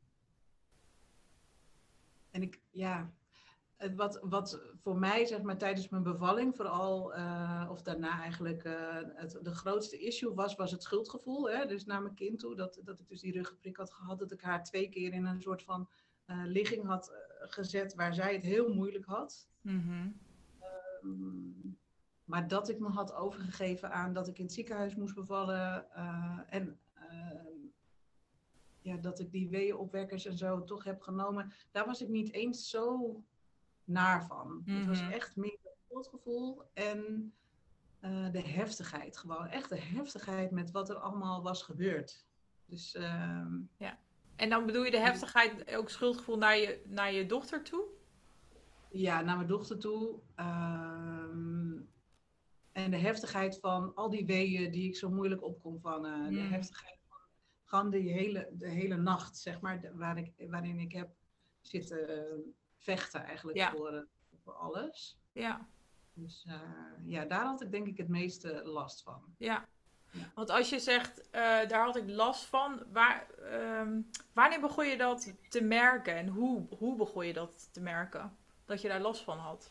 en 2.30 2.42
ik, 2.42 2.60
ja, 2.70 3.10
wat, 3.96 4.18
wat 4.22 4.60
voor 4.82 4.98
mij, 4.98 5.26
zeg 5.26 5.42
maar, 5.42 5.58
tijdens 5.58 5.88
mijn 5.88 6.02
bevalling, 6.02 6.56
vooral, 6.56 7.16
uh, 7.16 7.68
of 7.70 7.82
daarna 7.82 8.20
eigenlijk, 8.20 8.64
uh, 8.64 8.74
het, 9.14 9.38
de 9.42 9.54
grootste 9.54 9.98
issue 9.98 10.34
was, 10.34 10.54
was 10.54 10.70
het 10.70 10.82
schuldgevoel. 10.82 11.50
Hè? 11.50 11.66
Dus 11.66 11.84
naar 11.84 12.02
mijn 12.02 12.14
kind 12.14 12.38
toe, 12.38 12.56
dat, 12.56 12.80
dat 12.84 13.00
ik 13.00 13.08
dus 13.08 13.20
die 13.20 13.32
ruggenprik 13.32 13.76
had 13.76 13.92
gehad, 13.92 14.18
dat 14.18 14.32
ik 14.32 14.40
haar 14.40 14.64
twee 14.64 14.88
keer 14.88 15.12
in 15.12 15.24
een 15.24 15.42
soort 15.42 15.62
van 15.62 15.88
ligging 16.26 16.86
had 16.86 17.12
gezet 17.40 17.94
waar 17.94 18.14
zij 18.14 18.32
het 18.32 18.42
heel 18.42 18.74
moeilijk 18.74 19.04
had. 19.04 19.48
Um, 19.62 20.20
maar 22.24 22.48
dat 22.48 22.68
ik 22.68 22.78
me 22.78 22.88
had 22.88 23.14
overgegeven 23.14 23.92
aan 23.92 24.12
dat 24.12 24.28
ik 24.28 24.38
in 24.38 24.44
het 24.44 24.54
ziekenhuis 24.54 24.94
moest 24.94 25.14
bevallen 25.14 25.90
en 26.48 26.78
ja, 28.80 28.96
dat 28.96 29.20
ik 29.20 29.32
die 29.32 29.48
weeënopwekkers 29.48 30.26
en 30.26 30.36
zo 30.38 30.64
toch 30.64 30.84
heb 30.84 31.02
genomen, 31.02 31.52
daar 31.70 31.86
was 31.86 32.02
ik 32.02 32.08
niet 32.08 32.32
eens 32.32 32.70
zo 32.70 33.16
naar 33.84 34.26
van. 34.26 34.62
Het 34.64 34.86
was 34.86 35.02
mhm. 35.02 35.10
echt 35.10 35.36
meer 35.36 35.58
het 35.88 36.08
gevoel 36.08 36.62
en 36.72 37.32
uh, 38.00 38.32
de 38.32 38.42
heftigheid. 38.42 39.16
Gewoon 39.16 39.46
echt 39.46 39.68
de 39.68 39.80
heftigheid 39.80 40.50
met 40.50 40.70
wat 40.70 40.88
er 40.88 40.96
allemaal 40.96 41.42
was 41.42 41.62
gebeurd. 41.62 42.24
Dus, 42.66 42.94
uh, 42.94 43.46
ja. 43.76 43.98
En 44.36 44.48
dan 44.48 44.66
bedoel 44.66 44.84
je 44.84 44.90
de 44.90 44.98
heftigheid, 44.98 45.74
ook 45.74 45.90
schuldgevoel 45.90 46.38
naar 46.38 46.56
je, 46.56 46.82
naar 46.86 47.12
je 47.12 47.26
dochter 47.26 47.62
toe? 47.62 47.84
Ja, 48.94 49.20
naar 49.20 49.36
mijn 49.36 49.48
dochter 49.48 49.78
toe. 49.78 50.18
Uh, 50.36 51.24
en 52.72 52.90
de 52.90 52.96
heftigheid 52.96 53.58
van 53.60 53.94
al 53.94 54.10
die 54.10 54.26
weeën 54.26 54.70
die 54.70 54.88
ik 54.88 54.96
zo 54.96 55.10
moeilijk 55.10 55.42
op 55.42 55.62
kon 55.62 55.80
vangen. 55.80 56.32
De 56.32 56.40
mhm. 56.40 56.52
heftigheid 56.52 56.98
van 57.08 57.18
gewoon 57.64 57.90
de 57.90 57.98
hele, 57.98 58.48
de 58.52 58.68
hele 58.68 58.96
nacht, 58.96 59.36
zeg 59.36 59.60
maar, 59.60 59.90
waar 59.94 60.18
ik, 60.18 60.32
waarin 60.48 60.78
ik 60.78 60.92
heb 60.92 61.10
zitten 61.60 62.54
vechten 62.78 63.24
eigenlijk 63.24 63.62
voor, 63.62 63.92
eh, 63.92 64.02
voor 64.42 64.52
alles. 64.52 65.18
Ja. 65.32 65.68
Dus 66.12 66.44
uh, 66.48 66.60
ja, 67.04 67.24
daar 67.24 67.44
had 67.44 67.62
ik 67.62 67.70
denk 67.70 67.86
ik 67.86 67.96
het 67.96 68.08
meeste 68.08 68.62
last 68.64 69.02
van. 69.02 69.22
Ja. 69.38 69.68
ja. 70.10 70.30
Want 70.34 70.50
als 70.50 70.70
je 70.70 70.78
zegt, 70.78 71.18
uh, 71.18 71.32
daar 71.68 71.84
had 71.84 71.96
ik 71.96 72.10
last 72.10 72.44
van, 72.44 72.82
waar, 72.92 73.26
um, 73.80 74.10
wanneer 74.32 74.60
begon 74.60 74.86
je 74.86 74.96
dat 74.96 75.34
te 75.48 75.62
merken 75.62 76.16
en 76.16 76.28
hoe, 76.28 76.66
hoe 76.78 76.96
begon 76.96 77.26
je 77.26 77.32
dat 77.32 77.68
te 77.72 77.80
merken? 77.80 78.36
Dat 78.64 78.80
je 78.80 78.88
daar 78.88 79.00
last 79.00 79.22
van 79.22 79.38
had? 79.38 79.70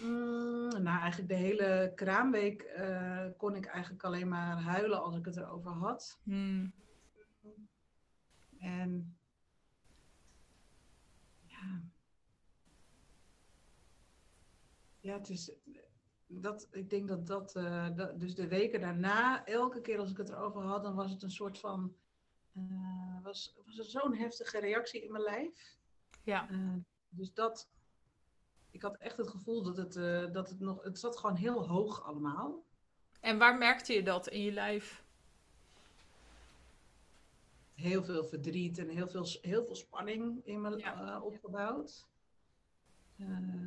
Mm, 0.00 0.82
nou, 0.82 1.00
eigenlijk 1.00 1.28
de 1.28 1.34
hele 1.34 1.92
kraamweek 1.94 2.72
uh, 2.76 3.26
kon 3.36 3.54
ik 3.54 3.66
eigenlijk 3.66 4.04
alleen 4.04 4.28
maar 4.28 4.56
huilen 4.62 5.02
als 5.02 5.16
ik 5.16 5.24
het 5.24 5.36
erover 5.36 5.70
had. 5.70 6.18
Hmm. 6.22 6.72
En 8.58 9.16
ja, 11.46 11.82
Ja, 15.02 15.12
het 15.18 15.28
is. 15.28 15.52
Dat, 16.26 16.68
ik 16.70 16.90
denk 16.90 17.08
dat 17.08 17.26
dat, 17.26 17.56
uh, 17.56 17.96
dat, 17.96 18.20
Dus 18.20 18.34
de 18.34 18.48
weken 18.48 18.80
daarna, 18.80 19.44
elke 19.46 19.80
keer 19.80 19.98
als 19.98 20.10
ik 20.10 20.16
het 20.16 20.28
erover 20.28 20.62
had, 20.62 20.82
dan 20.82 20.94
was 20.94 21.10
het 21.10 21.22
een 21.22 21.30
soort 21.30 21.58
van. 21.58 21.96
Uh, 22.52 23.22
was, 23.22 23.54
was 23.66 23.78
er 23.78 23.84
zo'n 23.84 24.14
heftige 24.14 24.58
reactie 24.58 25.04
in 25.04 25.12
mijn 25.12 25.24
lijf. 25.24 25.78
Ja. 26.22 26.50
Uh, 26.50 26.74
dus 27.08 27.34
dat. 27.34 27.70
Ik 28.72 28.82
had 28.82 28.96
echt 28.96 29.16
het 29.16 29.28
gevoel 29.28 29.62
dat 29.62 29.76
het, 29.76 29.94
dat 30.34 30.48
het 30.48 30.60
nog. 30.60 30.82
Het 30.82 30.98
zat 30.98 31.16
gewoon 31.18 31.36
heel 31.36 31.68
hoog 31.68 32.04
allemaal. 32.04 32.64
En 33.20 33.38
waar 33.38 33.58
merkte 33.58 33.92
je 33.92 34.02
dat 34.02 34.28
in 34.28 34.42
je 34.42 34.52
lijf? 34.52 35.04
Heel 37.74 38.04
veel 38.04 38.24
verdriet 38.24 38.78
en 38.78 38.88
heel 38.88 39.08
veel, 39.08 39.26
heel 39.40 39.64
veel 39.64 39.74
spanning 39.74 40.40
in 40.44 40.60
me 40.60 40.76
ja. 40.76 41.20
opgebouwd. 41.20 42.06
Ehm, 43.18 43.62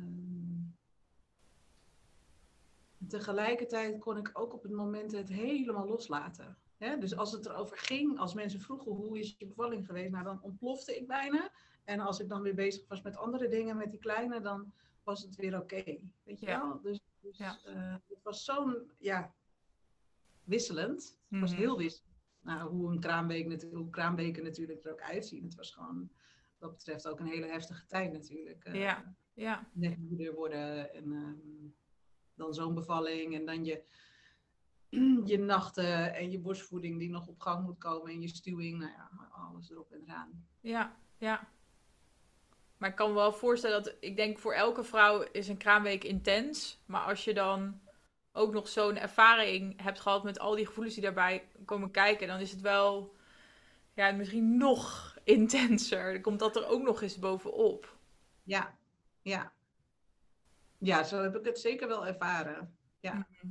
tegelijkertijd 3.08 3.98
kon 3.98 4.16
ik 4.16 4.30
ook 4.32 4.52
op 4.52 4.62
het 4.62 4.72
moment 4.72 5.12
het 5.12 5.28
helemaal 5.28 5.86
loslaten. 5.86 6.56
Dus 6.78 7.16
als 7.16 7.32
het 7.32 7.46
erover 7.46 7.76
ging, 7.78 8.18
als 8.18 8.34
mensen 8.34 8.60
vroegen 8.60 8.92
hoe 8.92 9.18
is 9.18 9.34
je 9.38 9.46
bevalling 9.46 9.86
geweest, 9.86 10.10
nou 10.10 10.24
dan 10.24 10.42
ontplofte 10.42 10.96
ik 10.96 11.06
bijna. 11.06 11.50
En 11.84 12.00
als 12.00 12.20
ik 12.20 12.28
dan 12.28 12.42
weer 12.42 12.54
bezig 12.54 12.88
was 12.88 13.02
met 13.02 13.16
andere 13.16 13.48
dingen, 13.48 13.76
met 13.76 13.90
die 13.90 14.00
kleine, 14.00 14.40
dan 14.40 14.72
was 15.06 15.22
het 15.22 15.36
weer 15.36 15.60
oké. 15.60 15.84
weet 16.22 16.40
je 16.40 16.46
wel? 16.46 16.80
Dus, 16.80 17.00
dus 17.20 17.36
ja. 17.38 17.58
uh, 17.66 17.94
het 18.08 18.22
was 18.22 18.44
zo'n, 18.44 18.90
ja, 18.98 19.34
wisselend. 20.44 21.18
Het 21.28 21.40
was 21.40 21.50
mhm. 21.50 21.60
heel 21.60 21.76
wisselend. 21.76 22.14
Nou, 22.40 22.70
hoe 22.70 22.90
een 22.90 23.00
kraambeek 23.00 23.46
natuurlijk, 23.46 23.80
hoe 23.80 23.90
kraambeken 23.90 24.42
natuurlijk 24.42 24.84
er 24.84 24.92
ook 24.92 25.00
uitzien. 25.00 25.44
Het 25.44 25.54
was 25.54 25.70
gewoon, 25.70 26.10
wat 26.58 26.72
betreft 26.72 27.08
ook 27.08 27.20
een 27.20 27.26
hele 27.26 27.46
heftige 27.46 27.86
tijd 27.86 28.12
natuurlijk. 28.12 28.66
Uh, 28.66 28.74
ja, 28.74 29.16
ja. 29.34 29.70
Net 29.72 29.98
moeder 29.98 30.34
worden 30.34 30.94
en... 30.94 31.12
Uh, 31.12 31.74
dan 32.36 32.54
zo'n 32.54 32.74
bevalling 32.74 33.34
en 33.34 33.46
dan 33.46 33.64
je, 33.64 33.82
je 35.30 35.38
nachten 35.38 36.14
en 36.14 36.30
je 36.30 36.40
borstvoeding 36.40 36.98
die 36.98 37.10
nog 37.10 37.28
op 37.28 37.40
gang 37.40 37.64
moet 37.64 37.78
komen 37.78 38.12
en 38.12 38.20
je 38.20 38.28
stuwing, 38.28 38.78
nou 38.78 38.90
ja, 38.90 39.10
alles 39.30 39.70
erop 39.70 39.92
en 39.92 40.02
eraan. 40.02 40.46
Ja, 40.60 40.96
ja. 41.18 41.54
Maar 42.76 42.88
ik 42.88 42.96
kan 42.96 43.08
me 43.08 43.14
wel 43.14 43.32
voorstellen 43.32 43.82
dat, 43.82 43.94
ik 44.00 44.16
denk 44.16 44.38
voor 44.38 44.52
elke 44.52 44.84
vrouw 44.84 45.20
is 45.32 45.48
een 45.48 45.56
kraamweek 45.56 46.04
intens. 46.04 46.82
Maar 46.86 47.00
als 47.00 47.24
je 47.24 47.34
dan 47.34 47.80
ook 48.32 48.52
nog 48.52 48.68
zo'n 48.68 48.96
ervaring 48.96 49.82
hebt 49.82 50.00
gehad 50.00 50.24
met 50.24 50.38
al 50.38 50.54
die 50.54 50.66
gevoelens 50.66 50.94
die 50.94 51.04
daarbij 51.04 51.48
komen 51.64 51.90
kijken, 51.90 52.26
dan 52.26 52.40
is 52.40 52.50
het 52.50 52.60
wel, 52.60 53.16
ja, 53.94 54.12
misschien 54.12 54.56
nog 54.56 55.14
intenser. 55.24 56.12
Dan 56.12 56.22
komt 56.22 56.38
dat 56.38 56.56
er 56.56 56.66
ook 56.66 56.82
nog 56.82 57.02
eens 57.02 57.18
bovenop. 57.18 57.96
Ja, 58.42 58.78
ja. 59.22 59.52
Ja, 60.78 61.02
zo 61.02 61.22
heb 61.22 61.36
ik 61.36 61.44
het 61.44 61.58
zeker 61.58 61.88
wel 61.88 62.06
ervaren. 62.06 62.76
Ja. 63.00 63.14
Mhm. 63.14 63.48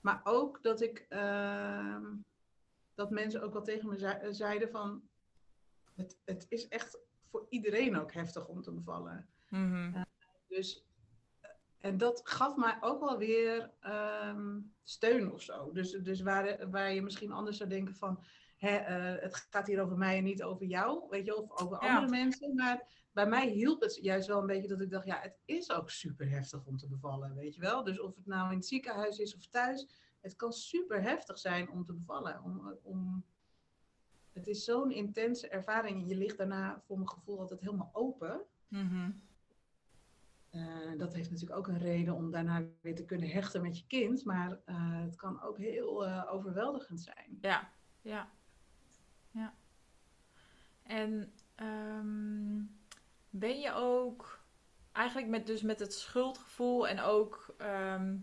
Maar 0.00 0.20
ook 0.24 0.62
dat 0.62 0.80
ik 0.80 1.06
uh, 1.08 2.06
dat 2.94 3.10
mensen 3.10 3.42
ook 3.42 3.52
wel 3.52 3.62
tegen 3.62 3.88
me 3.88 4.28
zeiden 4.30 4.70
van 4.70 5.02
het, 5.94 6.18
het 6.24 6.46
is 6.48 6.68
echt 6.68 6.98
voor 7.34 7.46
iedereen 7.48 7.98
ook 7.98 8.12
heftig 8.12 8.48
om 8.48 8.62
te 8.62 8.72
bevallen. 8.72 9.28
Mm 9.48 10.04
dus 10.48 10.86
en 11.78 11.98
dat 11.98 12.20
gaf 12.24 12.56
mij 12.56 12.76
ook 12.80 13.00
wel 13.00 13.18
weer 13.18 13.70
um, 14.26 14.74
steun 14.82 15.32
of 15.32 15.42
zo. 15.42 15.72
Dus, 15.72 15.90
dus 15.90 16.20
waar, 16.20 16.70
waar 16.70 16.92
je 16.92 17.02
misschien 17.02 17.32
anders 17.32 17.56
zou 17.56 17.68
denken 17.68 17.94
van 17.94 18.24
hè, 18.56 18.80
uh, 18.80 19.22
het 19.22 19.46
gaat 19.50 19.66
hier 19.66 19.82
over 19.82 19.96
mij 19.96 20.18
en 20.18 20.24
niet 20.24 20.42
over 20.42 20.66
jou, 20.66 21.06
weet 21.10 21.24
je, 21.24 21.36
of 21.36 21.60
over 21.60 21.78
andere 21.78 22.08
mensen. 22.08 22.54
Maar 22.54 23.06
bij 23.12 23.26
mij 23.26 23.48
hielp 23.48 23.80
het 23.80 23.98
juist 24.02 24.26
wel 24.26 24.40
een 24.40 24.46
beetje 24.46 24.68
dat 24.68 24.80
ik 24.80 24.90
dacht, 24.90 25.06
ja, 25.06 25.20
het 25.20 25.38
is 25.44 25.70
ook 25.70 25.90
super 25.90 26.30
heftig 26.30 26.66
om 26.66 26.76
te 26.76 26.88
bevallen, 26.88 27.34
weet 27.34 27.54
je 27.54 27.60
wel. 27.60 27.84
Dus 27.84 28.00
of 28.00 28.14
het 28.14 28.26
nou 28.26 28.50
in 28.50 28.56
het 28.56 28.66
ziekenhuis 28.66 29.18
is 29.18 29.36
of 29.36 29.46
thuis, 29.46 29.88
het 30.20 30.36
kan 30.36 30.52
super 30.52 31.02
heftig 31.02 31.38
zijn 31.38 31.70
om 31.70 31.84
te 31.84 31.92
bevallen. 31.92 32.42
Om, 32.42 32.78
om 32.82 33.24
het 34.34 34.46
is 34.46 34.64
zo'n 34.64 34.90
intense 34.90 35.48
ervaring. 35.48 36.08
Je 36.08 36.16
ligt 36.16 36.38
daarna 36.38 36.82
voor 36.86 36.96
mijn 36.96 37.08
gevoel 37.08 37.40
altijd 37.40 37.60
helemaal 37.60 37.90
open. 37.92 38.40
Mhm. 38.68 39.10
Eh, 40.50 40.98
dat 40.98 41.14
heeft 41.14 41.30
natuurlijk 41.30 41.58
ook 41.58 41.68
een 41.68 41.78
reden 41.78 42.14
om 42.14 42.30
daarna 42.30 42.62
weer 42.80 42.94
te 42.94 43.04
kunnen 43.04 43.28
hechten 43.28 43.62
met 43.62 43.78
je 43.78 43.86
kind. 43.86 44.24
Maar 44.24 44.58
eh, 44.64 45.00
het 45.02 45.16
kan 45.16 45.42
ook 45.42 45.58
heel 45.58 46.06
eh, 46.06 46.32
overweldigend 46.32 47.00
zijn. 47.00 47.38
Ja, 47.40 47.70
ja. 48.00 48.28
Ja. 49.30 49.54
En 50.82 51.32
ehm, 51.54 52.62
ben 53.30 53.60
je 53.60 53.72
ook 53.72 54.44
eigenlijk 54.92 55.28
met, 55.28 55.46
dus 55.46 55.62
met 55.62 55.80
het 55.80 55.94
schuldgevoel 55.94 56.88
en 56.88 57.00
ook 57.00 57.54
ehm, 57.58 58.16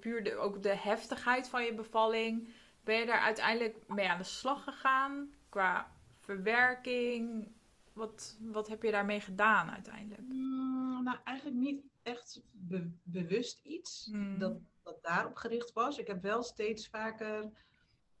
puur 0.00 0.24
de, 0.24 0.36
ook 0.36 0.62
de 0.62 0.76
heftigheid 0.76 1.48
van 1.48 1.64
je 1.64 1.74
bevalling, 1.74 2.48
ben 2.84 2.98
je 2.98 3.06
daar 3.06 3.20
uiteindelijk 3.20 3.88
mee 3.88 4.08
aan 4.08 4.18
de 4.18 4.24
slag 4.24 4.64
gegaan 4.64 5.32
qua 5.56 5.92
verwerking? 6.18 7.48
Wat, 7.92 8.38
wat 8.40 8.68
heb 8.68 8.82
je 8.82 8.90
daarmee 8.90 9.20
gedaan 9.20 9.70
uiteindelijk? 9.70 10.28
Mm, 10.28 11.02
nou, 11.02 11.18
eigenlijk 11.24 11.58
niet 11.58 11.84
echt 12.02 12.42
be- 12.52 12.90
bewust 13.02 13.60
iets 13.64 14.08
Hmm. 14.10 14.38
dat, 14.38 14.58
dat 14.82 15.02
daarop 15.02 15.36
gericht 15.36 15.72
was. 15.72 15.98
Ik 15.98 16.06
heb 16.06 16.22
wel 16.22 16.42
steeds 16.42 16.88
vaker 16.88 17.50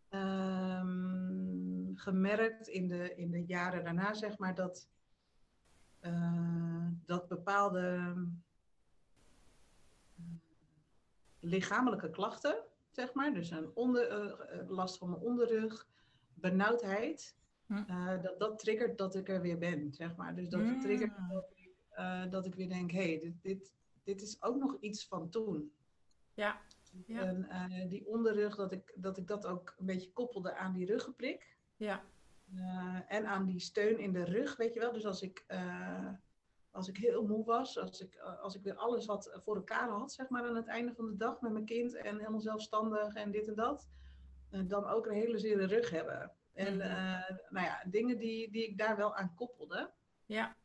ehm, 0.08 1.94
gemerkt 1.94 2.68
in 2.68 2.88
de, 2.88 3.14
in 3.16 3.30
de 3.30 3.44
jaren 3.44 3.84
daarna, 3.84 4.14
zeg 4.14 4.38
maar, 4.38 4.54
dat, 4.54 4.88
eh, 6.00 6.88
dat 7.04 7.28
bepaalde 7.28 8.14
eh, 10.16 10.24
lichamelijke 11.40 12.10
klachten, 12.10 12.56
zeg 12.90 13.14
maar, 13.14 13.32
dus 13.32 13.50
een 13.50 13.70
onder, 13.74 14.08
eh, 14.08 14.68
last 14.68 14.98
van 14.98 15.10
mijn 15.10 15.22
onderrug, 15.22 15.94
benauwdheid, 16.40 17.36
Hm. 17.66 17.82
eh, 17.86 18.22
dat 18.22 18.38
dat 18.38 18.58
triggert 18.58 18.98
dat 18.98 19.14
ik 19.14 19.28
er 19.28 19.40
weer 19.40 19.58
ben, 19.58 19.92
zeg 19.92 20.16
maar. 20.16 20.34
Dus 20.34 20.48
dat 20.48 20.60
het 20.60 20.80
triggert 20.80 21.12
dat 21.30 21.50
ik, 21.54 21.70
eh, 21.90 22.30
dat 22.30 22.46
ik 22.46 22.54
weer 22.54 22.68
denk, 22.68 22.90
hé, 22.90 22.98
hey, 22.98 23.18
dit, 23.20 23.42
dit, 23.42 23.74
dit 24.04 24.22
is 24.22 24.42
ook 24.42 24.56
nog 24.56 24.76
iets 24.80 25.06
van 25.06 25.30
toen. 25.30 25.72
Ja, 26.34 26.60
ja. 27.06 27.20
En 27.22 27.48
eh, 27.48 27.88
die 27.88 28.06
onderrug, 28.06 28.56
dat 28.56 28.72
ik, 28.72 28.92
dat 28.96 29.18
ik 29.18 29.26
dat 29.26 29.46
ook 29.46 29.74
een 29.78 29.86
beetje 29.86 30.12
koppelde 30.12 30.54
aan 30.54 30.72
die 30.72 30.86
ruggenprik. 30.86 31.56
ja, 31.76 32.04
en 33.08 33.26
aan 33.26 33.44
die 33.44 33.60
steun 33.60 33.98
in 33.98 34.12
de 34.12 34.24
rug, 34.24 34.56
weet 34.56 34.74
je 34.74 34.80
wel. 34.80 34.92
Dus 34.92 35.06
als 35.06 35.22
ik, 35.22 35.44
als 36.70 36.88
ik 36.88 36.96
heel 36.96 37.26
moe 37.26 37.44
was, 37.44 37.78
als 37.78 38.00
ik, 38.00 38.16
als 38.18 38.54
ik 38.54 38.62
weer 38.62 38.76
alles 38.76 39.06
had 39.06 39.40
voor 39.44 39.56
elkaar 39.56 39.88
had, 39.88 40.12
zeg 40.12 40.28
maar, 40.28 40.44
aan 40.44 40.56
het 40.56 40.66
einde 40.66 40.94
van 40.94 41.06
de 41.06 41.16
dag 41.16 41.40
met 41.40 41.52
mijn 41.52 41.64
kind 41.64 41.94
en 41.94 42.18
helemaal 42.18 42.40
zelfstandig 42.40 43.14
en 43.14 43.30
dit 43.30 43.48
en 43.48 43.54
dat, 43.54 43.88
dan 44.50 44.86
ook 44.86 45.06
een 45.06 45.14
hele 45.14 45.38
zere 45.38 45.66
rug 45.66 45.90
hebben. 45.90 46.32
En 46.54 46.72
Mhm. 46.74 46.82
eh, 46.86 47.30
nou 47.50 47.66
ja, 47.66 47.82
dingen 47.86 48.18
die, 48.18 48.50
die 48.50 48.66
ik 48.68 48.78
daar 48.78 48.96
wel 48.96 49.14
aan 49.14 49.34
koppelde. 49.34 49.90
ja, 50.26 50.56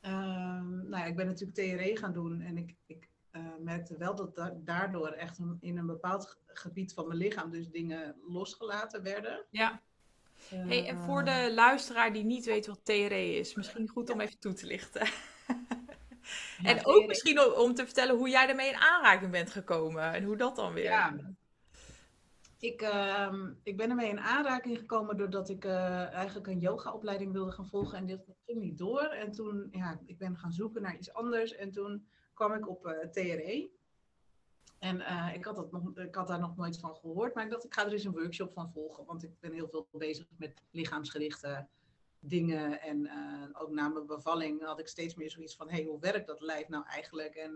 Ehm, 0.00 0.68
nou 0.88 0.96
ja, 0.96 1.04
ik 1.04 1.16
ben 1.16 1.26
natuurlijk 1.26 1.54
TRE 1.58 1.96
gaan 1.96 2.12
doen 2.12 2.40
en 2.40 2.56
ik, 2.56 2.74
ik 2.86 3.08
eh, 3.30 3.42
merkte 3.58 3.96
wel 3.96 4.14
dat 4.14 4.34
da- 4.36 4.54
daardoor 4.64 5.08
echt 5.08 5.38
een- 5.38 5.58
in 5.60 5.76
een 5.78 5.86
bepaald 5.86 6.26
ge- 6.26 6.36
gebied 6.46 6.92
van 6.94 7.06
mijn 7.06 7.18
lichaam 7.18 7.50
dus 7.50 7.68
dingen 7.70 8.16
losgelaten 8.28 9.02
werden. 9.02 9.44
ja. 9.50 9.80
Hey, 10.48 10.86
en 10.86 10.96
Eh, 10.96 11.04
voor 11.04 11.24
de 11.24 11.50
luisteraar 11.54 12.12
die 12.12 12.24
niet 12.24 12.44
weet 12.44 12.66
wat 12.66 12.80
TRE 12.84 13.34
is, 13.38 13.54
misschien 13.54 13.88
goed 13.88 14.10
om 14.10 14.20
even 14.20 14.38
toe 14.38 14.52
te 14.52 14.66
lichten. 14.66 15.00
ja, 16.62 16.68
en 16.70 16.76
ook 16.86 16.96
TRE 16.98 17.06
misschien 17.06 17.40
om, 17.40 17.52
om 17.52 17.74
te 17.74 17.84
vertellen 17.84 18.16
hoe 18.16 18.28
jij 18.28 18.48
ermee 18.48 18.68
in 18.68 18.76
aanraking 18.78 19.30
bent 19.30 19.50
gekomen 19.50 20.12
en 20.12 20.24
hoe 20.24 20.36
dat 20.36 20.56
dan 20.56 20.72
weer. 20.72 20.84
Ja. 20.84 21.14
Ik, 22.58 22.82
ehm, 22.82 23.52
ik 23.62 23.76
ben 23.76 23.90
ermee 23.90 24.08
in 24.08 24.20
aanraking 24.20 24.78
gekomen 24.78 25.16
doordat 25.16 25.48
ik 25.48 25.64
eh, 25.64 26.12
eigenlijk 26.12 26.46
een 26.46 26.58
yogaopleiding 26.58 27.32
wilde 27.32 27.52
gaan 27.52 27.66
volgen 27.66 27.98
en 27.98 28.06
dit 28.06 28.24
ging 28.46 28.60
niet 28.60 28.78
door. 28.78 29.02
En 29.02 29.32
toen, 29.32 29.68
ja, 29.70 30.00
ik 30.06 30.18
ben 30.18 30.36
gaan 30.36 30.52
zoeken 30.52 30.82
naar 30.82 30.96
iets 30.96 31.12
anders 31.12 31.54
en 31.54 31.70
toen 31.70 32.06
kwam 32.34 32.52
ik 32.52 32.68
op 32.68 32.86
eh, 32.86 33.08
TRE. 33.08 33.70
En 34.78 35.00
eh, 35.00 35.34
ik, 35.34 35.44
had 35.44 35.72
nog, 35.72 35.96
ik 35.96 36.14
had 36.14 36.28
daar 36.28 36.38
nog 36.38 36.56
nooit 36.56 36.78
van 36.78 36.96
gehoord, 36.96 37.34
maar 37.34 37.44
ik 37.44 37.50
dacht 37.50 37.64
ik 37.64 37.74
ga 37.74 37.86
er 37.86 37.92
eens 37.92 38.04
een 38.04 38.12
workshop 38.12 38.52
van 38.52 38.70
volgen, 38.70 39.04
want 39.04 39.22
ik 39.22 39.40
ben 39.40 39.52
heel 39.52 39.68
veel 39.68 39.88
bezig 39.92 40.26
met 40.36 40.62
lichaamsgerichte 40.70 41.68
dingen. 42.20 42.80
En 42.80 43.10
ook 43.56 43.70
na 43.70 43.88
mijn 43.88 44.06
bevalling 44.06 44.64
had 44.64 44.78
ik 44.78 44.88
steeds 44.88 45.14
meer 45.14 45.30
zoiets 45.30 45.56
van, 45.56 45.68
hé, 45.68 45.76
hey, 45.76 45.84
hoe 45.84 46.00
werkt 46.00 46.26
dat 46.26 46.40
lijf 46.40 46.68
nou 46.68 46.84
eigenlijk? 46.86 47.34
En 47.34 47.54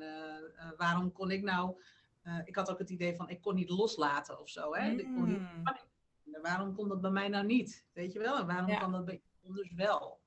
waarom 0.76 1.12
kon 1.12 1.30
ik 1.30 1.42
nou 1.42 1.76
eh, 2.22 2.38
ik 2.44 2.56
had 2.56 2.70
ook 2.70 2.78
het 2.78 2.90
idee 2.90 3.16
van, 3.16 3.28
ik 3.28 3.40
kon 3.40 3.54
niet 3.54 3.68
loslaten 3.70 4.40
of 4.40 4.48
zo. 4.48 4.74
Hè? 4.74 4.90
Ik 4.90 5.04
kon 5.04 5.24
niet 5.26 5.38
Mm. 5.38 5.46
spanning 5.60 5.86
vinden. 6.22 6.42
Waarom 6.42 6.74
kon 6.74 6.88
dat 6.88 7.00
bij 7.00 7.10
mij 7.10 7.28
nou 7.28 7.46
niet? 7.46 7.86
Weet 7.92 8.12
je 8.12 8.18
wel? 8.18 8.38
En 8.38 8.46
waarom 8.46 8.68
Ja. 8.70 8.78
kan 8.78 8.92
dat 8.92 9.04
bij 9.04 9.14
iemand 9.14 9.44
anders 9.58 9.72
wel? 9.76 10.20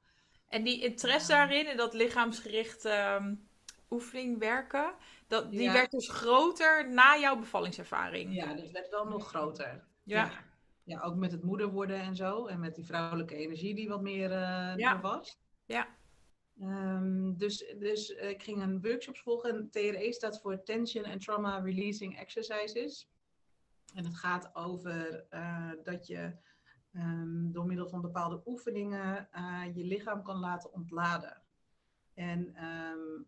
En 0.50 0.64
die 0.64 0.84
interesse 0.84 1.32
daarin, 1.32 1.66
en 1.68 1.78
dat 1.78 1.94
lichaamsgericht 1.94 2.86
ehm, 2.86 3.36
oefening 3.90 4.40
werken, 4.40 4.94
dat, 5.28 5.52
die 5.52 5.62
Ja. 5.62 5.74
werd 5.74 5.92
dus 5.92 6.10
groter 6.10 6.90
na 6.94 7.18
jouw 7.18 7.36
bevallingservaring. 7.40 8.34
Ja, 8.36 8.54
dat 8.54 8.72
werd 8.72 8.90
wel 8.90 9.06
nog 9.08 9.28
groter. 9.28 9.84
Ja. 10.04 10.24
Ja, 10.26 10.32
Ja, 10.84 11.02
ook 11.02 11.16
met 11.16 11.32
het 11.32 11.44
moeder 11.44 11.68
worden 11.68 12.00
en 12.00 12.16
zo. 12.16 12.46
En 12.46 12.60
met 12.60 12.76
die 12.76 12.86
vrouwelijke 12.86 13.36
energie 13.36 13.76
die 13.76 13.90
wat 13.90 14.02
meer 14.02 14.30
Ja. 14.32 14.76
er 14.96 15.02
was. 15.02 15.38
Ja. 15.66 15.88
Ehm, 16.60 17.34
dus, 17.38 17.74
dus 17.80 18.16
eh, 18.16 18.30
ik 18.30 18.44
ging 18.44 18.62
een 18.62 18.82
workshop 18.82 19.18
volgen. 19.18 19.50
En 19.50 19.70
TRE 19.70 20.14
staat 20.14 20.42
voor 20.42 20.64
Tension 20.64 21.06
and 21.06 21.22
Trauma 21.22 21.60
Releasing 21.60 22.18
Exercises. 22.18 23.08
En 23.96 24.06
het 24.06 24.16
gaat 24.16 24.56
over 24.56 25.26
eh, 25.30 25.72
dat 25.84 26.08
je 26.08 26.36
ehm, 26.94 27.52
door 27.52 27.66
middel 27.66 27.88
van 27.90 28.02
bepaalde 28.02 28.42
oefeningen 28.46 29.32
eh, 29.32 29.64
je 29.74 29.84
lichaam 29.84 30.24
kan 30.24 30.40
laten 30.40 30.74
ontladen. 30.74 31.42
En 32.14 32.56
ehm, 32.56 33.24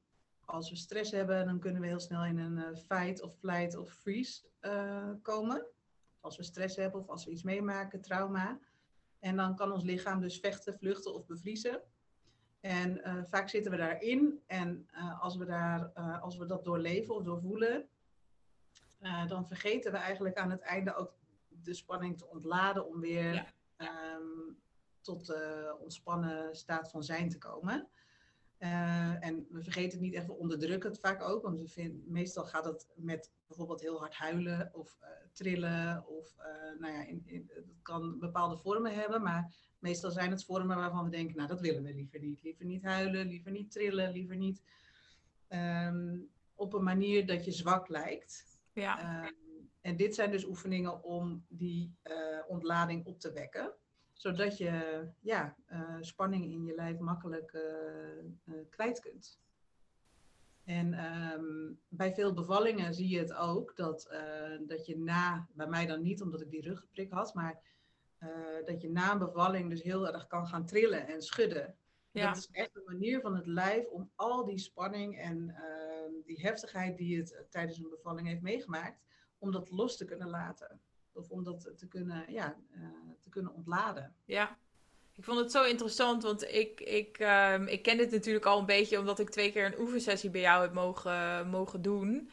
als 0.45 0.69
we 0.69 0.75
stress 0.75 1.11
hebben, 1.11 1.45
dan 1.45 1.59
kunnen 1.59 1.81
we 1.81 1.87
heel 1.87 1.99
snel 1.99 2.25
in 2.25 2.37
een 2.37 2.57
eh, 2.57 2.75
fight 2.75 3.21
of 3.21 3.37
flight 3.37 3.77
of 3.77 3.91
freeze 3.91 4.45
komen. 5.21 5.65
Als 6.19 6.37
we 6.37 6.43
stress 6.43 6.75
hebben 6.75 6.99
of 6.99 7.07
als 7.07 7.25
we 7.25 7.31
iets 7.31 7.43
meemaken, 7.43 8.01
trauma. 8.01 8.59
En 9.19 9.35
dan 9.35 9.55
kan 9.55 9.71
ons 9.71 9.83
lichaam 9.83 10.21
dus 10.21 10.39
vechten, 10.39 10.77
vluchten 10.77 11.13
of 11.13 11.25
bevriezen. 11.25 11.81
En 12.67 13.03
eh, 13.03 13.23
vaak 13.23 13.49
zitten 13.49 13.71
we 13.71 13.77
daarin. 13.77 14.41
En 14.45 14.87
eh, 14.91 15.21
als, 15.21 15.35
we 15.35 15.45
daar, 15.45 15.91
eh, 15.93 16.21
als 16.21 16.37
we 16.37 16.45
dat 16.45 16.63
doorleven 16.65 17.15
of 17.15 17.23
doorvoelen, 17.23 17.89
dan 19.27 19.47
vergeten 19.47 19.91
we 19.91 19.97
eigenlijk 19.97 20.35
aan 20.37 20.51
het 20.51 20.61
einde 20.61 20.95
ook 20.95 21.13
de 21.47 21.73
spanning 21.73 22.17
te 22.17 22.27
ontladen 22.27 22.87
om 22.87 22.99
weer 22.99 23.33
Ja. 23.33 23.45
ehm, 23.77 24.53
tot 25.01 25.25
de 25.25 25.75
ontspannen 25.79 26.55
staat 26.55 26.89
van 26.89 27.03
zijn 27.03 27.29
te 27.29 27.37
komen. 27.37 27.89
En 28.57 29.47
we 29.49 29.63
vergeten 29.63 29.91
het 29.91 29.99
niet 29.99 30.13
echt, 30.13 30.25
we 30.25 30.33
onderdrukken 30.33 30.89
het 30.89 30.99
vaak 30.99 31.21
ook, 31.21 31.43
want 31.43 31.59
we 31.59 31.67
vinden, 31.67 32.03
meestal 32.05 32.45
gaat 32.45 32.65
het 32.65 32.87
met 32.95 33.31
bijvoorbeeld 33.47 33.81
heel 33.81 33.99
hard 33.99 34.15
huilen 34.15 34.69
of 34.73 34.97
eh, 34.99 35.09
trillen 35.31 36.07
of 36.07 36.37
eh, 36.37 36.79
nou 36.79 36.93
ja, 36.93 37.05
in, 37.05 37.21
in, 37.25 37.51
het 37.53 37.65
kan 37.81 38.19
bepaalde 38.19 38.57
vormen 38.57 38.93
hebben, 38.93 39.21
maar 39.21 39.55
meestal 39.79 40.11
zijn 40.11 40.31
het 40.31 40.45
vormen 40.45 40.77
waarvan 40.77 41.03
we 41.03 41.09
denken, 41.09 41.35
nou 41.35 41.47
dat 41.47 41.61
willen 41.61 41.83
we 41.83 41.93
liever 41.93 42.19
niet. 42.19 42.41
Liever 42.41 42.65
niet 42.65 42.83
huilen, 42.83 43.27
liever 43.27 43.51
niet 43.51 43.71
trillen, 43.71 44.11
liever 44.11 44.35
niet 44.35 44.61
ehm, 45.47 46.19
op 46.55 46.73
een 46.73 46.83
manier 46.83 47.25
dat 47.25 47.45
je 47.45 47.51
zwak 47.51 47.87
lijkt. 47.87 48.59
Ja. 48.73 48.99
Ehm, 48.99 49.33
en 49.81 49.95
dit 49.95 50.15
zijn 50.15 50.31
dus 50.31 50.45
oefeningen 50.45 51.03
om 51.03 51.45
die 51.47 51.95
eh, 52.01 52.15
ontlading 52.47 53.05
op 53.05 53.19
te 53.19 53.31
wekken. 53.31 53.73
Zodat 54.13 54.57
je 54.57 55.07
ja, 55.19 55.55
spanning 55.99 56.43
in 56.43 56.63
je 56.63 56.75
lijf 56.75 56.97
makkelijk 56.99 57.57
kwijt 58.69 58.99
kunt. 58.99 59.39
En 60.67 60.93
ehm, 60.93 61.73
bij 61.87 62.13
veel 62.13 62.33
bevallingen 62.33 62.93
zie 62.93 63.07
je 63.07 63.19
het 63.19 63.33
ook 63.33 63.75
dat, 63.75 64.05
eh, 64.05 64.57
dat 64.65 64.85
je 64.85 64.97
na, 64.97 65.47
bij 65.53 65.67
mij 65.67 65.85
dan 65.85 66.01
niet 66.01 66.21
omdat 66.21 66.41
ik 66.41 66.49
die 66.49 66.61
ruggenprik 66.61 67.11
had, 67.11 67.33
maar 67.33 67.61
eh, 68.17 68.29
dat 68.65 68.81
je 68.81 68.89
na 68.89 69.11
een 69.11 69.17
bevalling 69.17 69.69
dus 69.69 69.81
heel 69.81 70.07
erg 70.07 70.27
kan 70.27 70.47
gaan 70.47 70.65
trillen 70.65 71.07
en 71.07 71.21
schudden. 71.21 71.75
Ja. 72.11 72.27
Dat 72.27 72.37
is 72.37 72.49
echt 72.51 72.75
een 72.75 72.83
manier 72.85 73.21
van 73.21 73.35
het 73.35 73.45
lijf 73.45 73.87
om 73.87 74.11
al 74.15 74.45
die 74.45 74.59
spanning 74.59 75.19
en 75.19 75.49
ehm, 75.49 76.11
die 76.25 76.41
heftigheid 76.41 76.97
die 76.97 77.17
het 77.17 77.33
eh, 77.33 77.41
tijdens 77.49 77.77
een 77.77 77.89
bevalling 77.89 78.27
heeft 78.27 78.41
meegemaakt, 78.41 79.01
om 79.37 79.51
dat 79.51 79.69
los 79.69 79.97
te 79.97 80.05
kunnen 80.05 80.29
laten. 80.29 80.81
Of 81.11 81.29
om 81.29 81.43
dat 81.43 81.71
te 81.75 81.87
kunnen, 81.87 82.31
ja, 82.31 82.57
te 83.19 83.29
kunnen 83.29 83.53
ontladen. 83.53 84.15
Ja, 84.25 84.57
ik 85.17 85.23
vond 85.23 85.39
het 85.39 85.51
zo 85.51 85.63
interessant, 85.63 86.23
want 86.23 86.43
ik, 86.43 86.81
ik, 86.81 87.17
ehm, 87.19 87.67
ik 87.67 87.81
ken 87.81 87.97
dit 87.97 88.11
natuurlijk 88.11 88.45
al 88.45 88.59
een 88.59 88.65
beetje 88.65 88.99
omdat 88.99 89.19
ik 89.19 89.29
twee 89.29 89.51
keer 89.51 89.65
een 89.65 89.79
oefensessie 89.79 90.29
bij 90.29 90.41
jou 90.41 90.61
heb 90.61 90.73
mogen, 90.73 91.47
mogen 91.49 91.81
doen. 91.81 92.29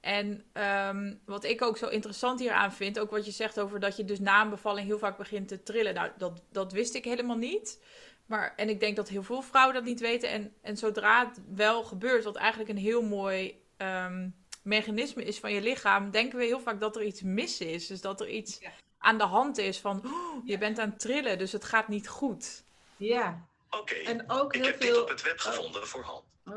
En 0.00 0.44
ehm, 0.52 1.14
wat 1.24 1.44
ik 1.44 1.62
ook 1.62 1.76
zo 1.76 1.88
interessant 1.88 2.40
hieraan 2.40 2.72
vind, 2.72 2.98
ook 2.98 3.10
wat 3.10 3.24
je 3.24 3.30
zegt 3.30 3.60
over 3.60 3.80
dat 3.80 3.96
je 3.96 4.04
dus 4.04 4.18
na 4.18 4.42
een 4.42 4.50
bevalling 4.50 4.86
heel 4.86 4.98
vaak 4.98 5.16
begint 5.16 5.48
te 5.48 5.62
trillen. 5.62 5.94
Nou, 5.94 6.10
dat, 6.18 6.42
dat 6.52 6.72
wist 6.72 6.94
ik 6.94 7.04
helemaal 7.04 7.36
niet. 7.36 7.82
Maar, 8.26 8.52
en 8.56 8.68
ik 8.68 8.80
denk 8.80 8.96
dat 8.96 9.08
heel 9.08 9.22
veel 9.22 9.42
vrouwen 9.42 9.74
dat 9.74 9.84
niet 9.84 10.00
weten. 10.00 10.30
En, 10.30 10.52
en 10.62 10.76
zodra 10.76 11.28
het 11.28 11.40
wel 11.54 11.84
gebeurt, 11.84 12.24
wat 12.24 12.36
eigenlijk 12.36 12.70
een 12.70 12.76
heel 12.76 13.02
mooi 13.02 13.62
ehm, 13.76 14.28
mechanisme 14.62 15.24
is 15.24 15.38
van 15.38 15.52
je 15.52 15.60
lichaam, 15.60 16.10
denken 16.10 16.38
we 16.38 16.44
heel 16.44 16.60
vaak 16.60 16.80
dat 16.80 16.96
er 16.96 17.02
iets 17.02 17.22
mis 17.22 17.60
is. 17.60 17.86
Dus 17.86 18.00
dat 18.00 18.20
er 18.20 18.28
iets. 18.28 18.60
Aan 19.00 19.18
de 19.18 19.24
hand 19.24 19.58
is 19.58 19.80
van 19.80 20.02
oh, 20.04 20.46
je 20.46 20.58
bent 20.58 20.78
aan 20.78 20.90
het 20.90 21.00
trillen, 21.00 21.38
dus 21.38 21.52
het 21.52 21.64
gaat 21.64 21.88
niet 21.88 22.08
goed. 22.08 22.64
Ja. 22.96 23.46
Oké, 23.70 23.94
En 23.94 24.30
ook 24.30 24.54
ik 24.54 24.60
heel 24.62 24.70
heb 24.70 24.80
dit 24.80 24.90
veel... 24.90 25.02
op 25.02 25.08
het 25.08 25.22
web 25.22 25.36
oh, 25.38 25.40
gevonden 25.42 25.86
voor 25.86 26.02
hand. 26.02 26.24
oh. 26.44 26.54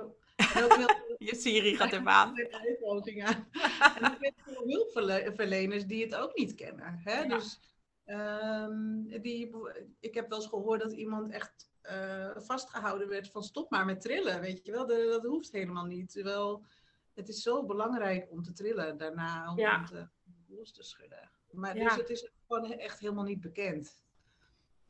En 0.55 0.63
ook 0.63 0.75
heel 0.75 1.01
Je 1.29 1.35
Siri 1.35 1.75
gaat 1.75 1.91
even 1.91 2.07
aan. 2.07 2.35
En 3.99 4.11
ik 4.11 4.17
weet 4.19 4.33
veel 4.45 4.63
hulpverleners 4.65 5.85
die 5.85 6.03
het 6.03 6.15
ook 6.15 6.35
niet 6.37 6.55
kennen. 6.55 7.01
Hè? 7.03 7.21
Ja. 7.21 7.27
Dus 7.27 7.59
ehm, 8.05 9.21
die, 9.21 9.51
ik 9.99 10.13
heb 10.13 10.29
wel 10.29 10.37
eens 10.37 10.47
gehoord 10.47 10.81
dat 10.81 10.91
iemand 10.91 11.31
echt 11.31 11.69
eh, 11.81 12.29
vastgehouden 12.35 13.07
werd 13.07 13.29
van 13.31 13.43
stop 13.43 13.69
maar 13.69 13.85
met 13.85 14.01
trillen. 14.01 14.39
Weet 14.39 14.65
je 14.65 14.71
wel, 14.71 14.87
dat, 14.87 15.07
dat 15.07 15.23
hoeft 15.23 15.51
helemaal 15.51 15.85
niet. 15.85 16.11
Terwijl 16.11 16.63
het 17.13 17.29
is 17.29 17.41
zo 17.41 17.65
belangrijk 17.65 18.31
om 18.31 18.43
te 18.43 18.53
trillen 18.53 18.97
daarna, 18.97 19.51
om, 19.51 19.57
Ja. 19.59 19.83
te 19.83 20.07
los 20.47 20.71
te 20.71 20.83
schudden. 20.83 21.29
Maar 21.54 21.78
Ja. 21.78 21.84
dus 21.84 21.95
het 21.95 22.10
is 22.10 22.32
gewoon 22.47 22.72
echt 22.72 22.99
helemaal 22.99 23.24
niet 23.24 23.41
bekend. 23.41 24.01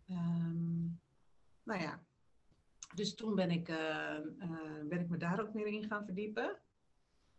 Ehm, 0.07 0.83
nou 1.63 1.81
ja, 1.81 2.03
dus 2.95 3.15
toen 3.15 3.35
ben 3.35 3.51
ik, 3.51 3.67
eh, 3.69 4.15
eh, 4.15 4.85
ben 4.87 4.99
ik 4.99 5.09
me 5.09 5.17
daar 5.17 5.41
ook 5.41 5.53
meer 5.53 5.67
in 5.67 5.83
gaan 5.87 6.05
verdiepen. 6.05 6.57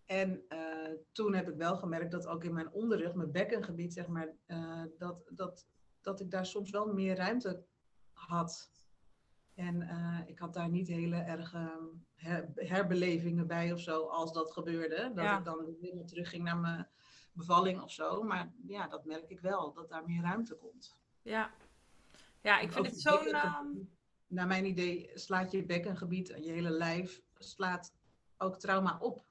En 0.06 0.42
eh, 0.48 0.92
toen 1.12 1.34
heb 1.34 1.48
ik 1.48 1.56
wel 1.56 1.76
gemerkt 1.76 2.10
dat 2.10 2.26
ook 2.26 2.44
in 2.44 2.52
mijn 2.54 2.72
onderrug, 2.72 3.14
mijn 3.14 3.30
bekkengebied, 3.32 3.92
zeg 3.92 4.06
maar, 4.06 4.28
dat, 4.98 5.30
dat, 5.34 5.66
dat 6.00 6.20
ik 6.20 6.30
daar 6.30 6.46
soms 6.46 6.70
wel 6.70 6.92
meer 6.92 7.16
ruimte 7.16 7.64
had. 8.12 8.72
En 9.54 9.82
ik 10.26 10.38
had 10.38 10.54
daar 10.54 10.68
niet 10.68 10.88
hele 10.88 11.16
erge 11.16 11.90
her- 12.14 12.50
herbelevingen 12.54 13.46
bij 13.46 13.72
of 13.72 13.80
zo, 13.80 14.06
als 14.06 14.32
dat 14.32 14.52
gebeurde. 14.52 15.10
Dat 15.14 15.24
Ja. 15.24 15.38
ik 15.38 15.44
dan 15.44 15.76
weer 15.80 16.04
terugging 16.06 16.42
naar 16.44 16.58
mijn 16.58 16.88
bevalling 17.34 17.80
of 17.80 17.92
zo. 17.92 18.22
Maar 18.22 18.52
ja, 18.66 18.88
dat 18.88 19.04
merk 19.04 19.28
ik 19.30 19.40
wel, 19.40 19.72
dat 19.72 19.88
daar 19.88 20.04
meer 20.04 20.22
ruimte 20.22 20.54
komt. 20.54 20.96
Ja, 21.22 21.54
ja 22.40 22.58
ik 22.58 22.72
vind 22.72 22.86
het 22.86 23.00
zo'n... 23.00 23.26
ehm, 23.26 23.66
Naar 24.26 24.46
mijn 24.46 24.64
idee 24.66 25.10
slaat 25.14 25.50
je 25.50 25.64
bekkengebied 25.64 26.30
en 26.30 26.42
je 26.42 26.52
hele 26.52 26.70
lijf 26.70 27.22
slaat 27.38 27.94
ook 28.38 28.58
trauma 28.58 28.98
op. 29.00 29.24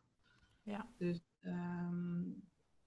Ja. 0.64 0.88
Dus, 0.98 1.22
ehm, 1.42 2.24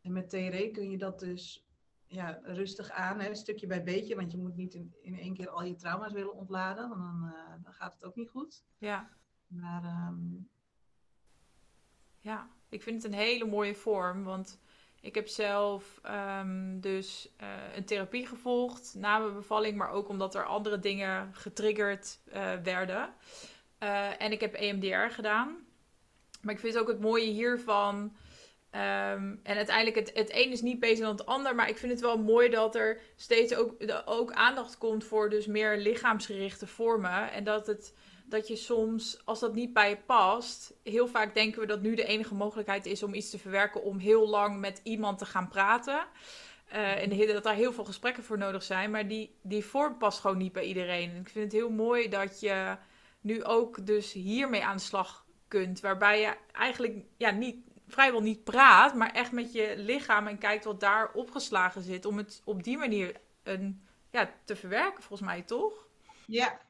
en 0.00 0.12
met 0.12 0.30
TRE 0.30 0.70
kun 0.72 0.90
je 0.90 0.98
dat 0.98 1.18
dus 1.18 1.66
ja, 2.06 2.40
rustig 2.42 2.90
aan, 2.90 3.20
hè, 3.20 3.34
stukje 3.34 3.66
bij 3.66 3.82
beetje, 3.82 4.16
want 4.16 4.32
je 4.32 4.38
moet 4.38 4.56
niet 4.56 4.74
in, 4.74 4.94
in 5.02 5.18
één 5.18 5.34
keer 5.34 5.48
al 5.48 5.62
je 5.64 5.74
trauma's 5.74 6.12
willen 6.12 6.34
ontladen, 6.34 6.88
want 6.88 7.00
dan, 7.00 7.32
eh, 7.34 7.62
dan 7.62 7.72
gaat 7.72 7.92
het 7.92 8.04
ook 8.04 8.14
niet 8.16 8.30
goed. 8.30 8.64
ja, 8.78 9.10
Maar 9.46 9.84
ehm, 9.84 10.16
ja, 12.20 12.50
ik 12.68 12.82
vind 12.82 13.02
het 13.02 13.12
een 13.12 13.18
hele 13.18 13.44
mooie 13.46 13.74
vorm, 13.74 14.24
want 14.24 14.60
ik 15.06 15.14
heb 15.14 15.28
zelf 15.28 16.00
ehm, 16.02 16.80
dus 16.80 17.28
eh, 17.36 17.48
een 17.76 17.84
therapie 17.84 18.26
gevolgd 18.26 18.94
na 18.96 19.18
mijn 19.18 19.34
bevalling, 19.34 19.76
maar 19.76 19.90
ook 19.90 20.08
omdat 20.08 20.34
er 20.34 20.44
andere 20.44 20.78
dingen 20.78 21.30
getriggerd 21.34 22.18
eh, 22.24 22.52
werden. 22.62 23.14
Eh, 23.78 24.22
en 24.22 24.32
ik 24.32 24.40
heb 24.40 24.54
EMDR 24.54 25.14
gedaan. 25.14 25.56
Maar 26.40 26.54
ik 26.54 26.60
vind 26.60 26.78
ook 26.82 26.88
het 26.88 27.00
mooie 27.00 27.30
hiervan. 27.30 28.16
ehm, 28.70 29.34
en 29.42 29.56
uiteindelijk, 29.56 29.96
het, 29.96 30.10
het 30.14 30.30
een 30.30 30.52
is 30.52 30.62
niet 30.62 30.80
beter 30.80 31.04
dan 31.04 31.16
het 31.16 31.26
ander. 31.26 31.54
Maar 31.54 31.68
ik 31.68 31.78
vind 31.78 31.92
het 31.92 32.00
wel 32.00 32.18
mooi 32.18 32.48
dat 32.48 32.74
er 32.74 33.00
steeds 33.16 33.54
ook, 33.54 33.74
ook 34.04 34.32
aandacht 34.32 34.78
komt 34.78 35.04
voor 35.04 35.30
dus 35.30 35.46
meer 35.46 35.76
lichaamsgerichte 35.78 36.66
vormen. 36.66 37.32
En 37.32 37.44
dat, 37.44 37.66
het, 37.66 37.94
dat 38.28 38.48
je 38.48 38.56
soms, 38.56 39.20
als 39.24 39.40
dat 39.40 39.54
niet 39.54 39.72
bij 39.72 39.88
je 39.88 39.96
past, 39.96 40.74
heel 40.82 41.06
vaak 41.08 41.34
denken 41.34 41.60
we 41.60 41.66
dat 41.66 41.82
nu 41.82 41.94
de 41.94 42.04
enige 42.04 42.34
mogelijkheid 42.34 42.86
is 42.86 43.02
om 43.02 43.14
iets 43.14 43.30
te 43.30 43.38
verwerken 43.38 43.82
om 43.82 43.98
heel 43.98 44.28
lang 44.28 44.60
met 44.60 44.80
iemand 44.82 45.18
te 45.18 45.24
gaan 45.26 45.48
praten. 45.48 46.06
Eh, 46.68 47.02
en 47.02 47.08
de- 47.08 47.32
dat 47.32 47.42
daar 47.42 47.54
heel 47.54 47.72
veel 47.72 47.84
gesprekken 47.84 48.22
voor 48.24 48.38
nodig 48.38 48.62
zijn. 48.62 48.90
Maar 48.90 49.08
die, 49.08 49.34
die 49.42 49.64
vorm 49.64 49.98
past 49.98 50.20
gewoon 50.20 50.36
niet 50.38 50.52
bij 50.52 50.64
iedereen. 50.64 51.10
En 51.10 51.20
ik 51.20 51.28
vind 51.28 51.44
het 51.44 51.60
heel 51.60 51.70
mooi 51.70 52.08
dat 52.08 52.40
je 52.40 52.76
nu 53.20 53.44
ook 53.44 53.86
dus 53.86 54.12
hiermee 54.12 54.64
aan 54.64 54.76
de 54.76 54.82
slag 54.82 55.26
kunt. 55.48 55.80
Waarbij 55.80 56.20
je 56.20 56.36
eigenlijk 56.52 56.94
ja, 57.16 57.30
niet, 57.30 57.56
vrijwel 57.88 58.20
niet 58.20 58.44
praat, 58.44 58.94
maar 58.94 59.12
echt 59.12 59.32
met 59.32 59.52
je 59.52 59.74
lichaam 59.76 60.26
en 60.26 60.38
kijkt 60.38 60.64
wat 60.64 60.80
daar 60.80 61.12
opgeslagen 61.12 61.82
zit. 61.82 62.04
Om 62.04 62.16
het 62.16 62.42
op 62.44 62.62
die 62.62 62.78
manier 62.78 63.20
een, 63.42 63.82
ja, 64.10 64.30
te 64.44 64.56
verwerken, 64.56 65.02
volgens 65.02 65.28
mij 65.28 65.42
toch? 65.42 65.86
ja. 66.26 66.60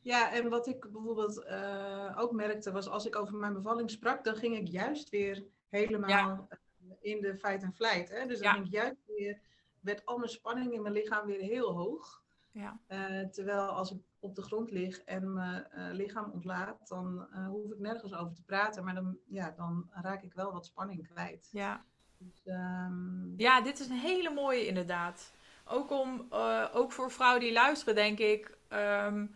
Ja, 0.00 0.32
en 0.32 0.48
wat 0.48 0.66
ik 0.66 0.80
bijvoorbeeld 0.92 1.42
eh, 1.44 2.14
ook 2.16 2.32
merkte 2.32 2.72
was 2.72 2.88
als 2.88 3.06
ik 3.06 3.16
over 3.16 3.34
mijn 3.34 3.52
bevalling 3.52 3.90
sprak, 3.90 4.24
dan 4.24 4.36
ging 4.36 4.56
ik 4.56 4.66
juist 4.68 5.08
weer 5.10 5.44
helemaal 5.68 6.46
eh, 6.48 6.58
in 7.00 7.20
de 7.20 7.36
fight 7.38 7.62
en 7.62 7.74
flight. 7.74 8.08
Hè? 8.10 8.26
Dus 8.26 8.38
dan 8.38 8.46
Ja. 8.48 8.52
ging 8.52 8.66
ik 8.66 8.72
juist 8.72 8.96
weer, 9.06 9.38
werd 9.80 10.06
al 10.06 10.18
mijn 10.18 10.30
spanning 10.30 10.72
in 10.72 10.82
mijn 10.82 10.94
lichaam 10.94 11.26
weer 11.26 11.40
heel 11.40 11.72
hoog. 11.76 12.22
Ja. 12.52 12.78
Eh, 12.86 13.20
terwijl 13.30 13.66
als 13.68 13.90
ik 13.90 13.98
op 14.20 14.34
de 14.34 14.42
grond 14.42 14.70
lig 14.70 14.98
en 15.00 15.32
mijn 15.32 15.66
lichaam 15.92 16.30
ontlaat, 16.30 16.88
dan 16.88 17.28
hoef 17.48 17.70
ik 17.70 17.78
nergens 17.78 18.14
over 18.14 18.34
te 18.34 18.42
praten. 18.42 18.84
Maar 18.84 18.94
dan, 18.94 19.18
ja, 19.26 19.50
dan 19.56 19.88
raak 19.92 20.22
ik 20.22 20.32
wel 20.34 20.52
wat 20.52 20.66
spanning 20.66 21.08
kwijt. 21.08 21.48
Ja. 21.52 21.84
Dus, 22.18 22.42
ehm, 22.44 23.36
Ja, 23.36 23.60
dit 23.60 23.78
is 23.80 23.88
een 23.88 23.96
hele 23.98 24.30
mooie 24.30 24.66
inderdaad. 24.66 25.32
Ook, 25.64 25.90
om, 25.90 26.26
ook 26.72 26.92
voor 26.92 27.10
vrouwen 27.10 27.40
die 27.40 27.52
luisteren, 27.52 27.94
denk 27.94 28.18
ik. 28.18 28.56
ehm, 28.68 29.26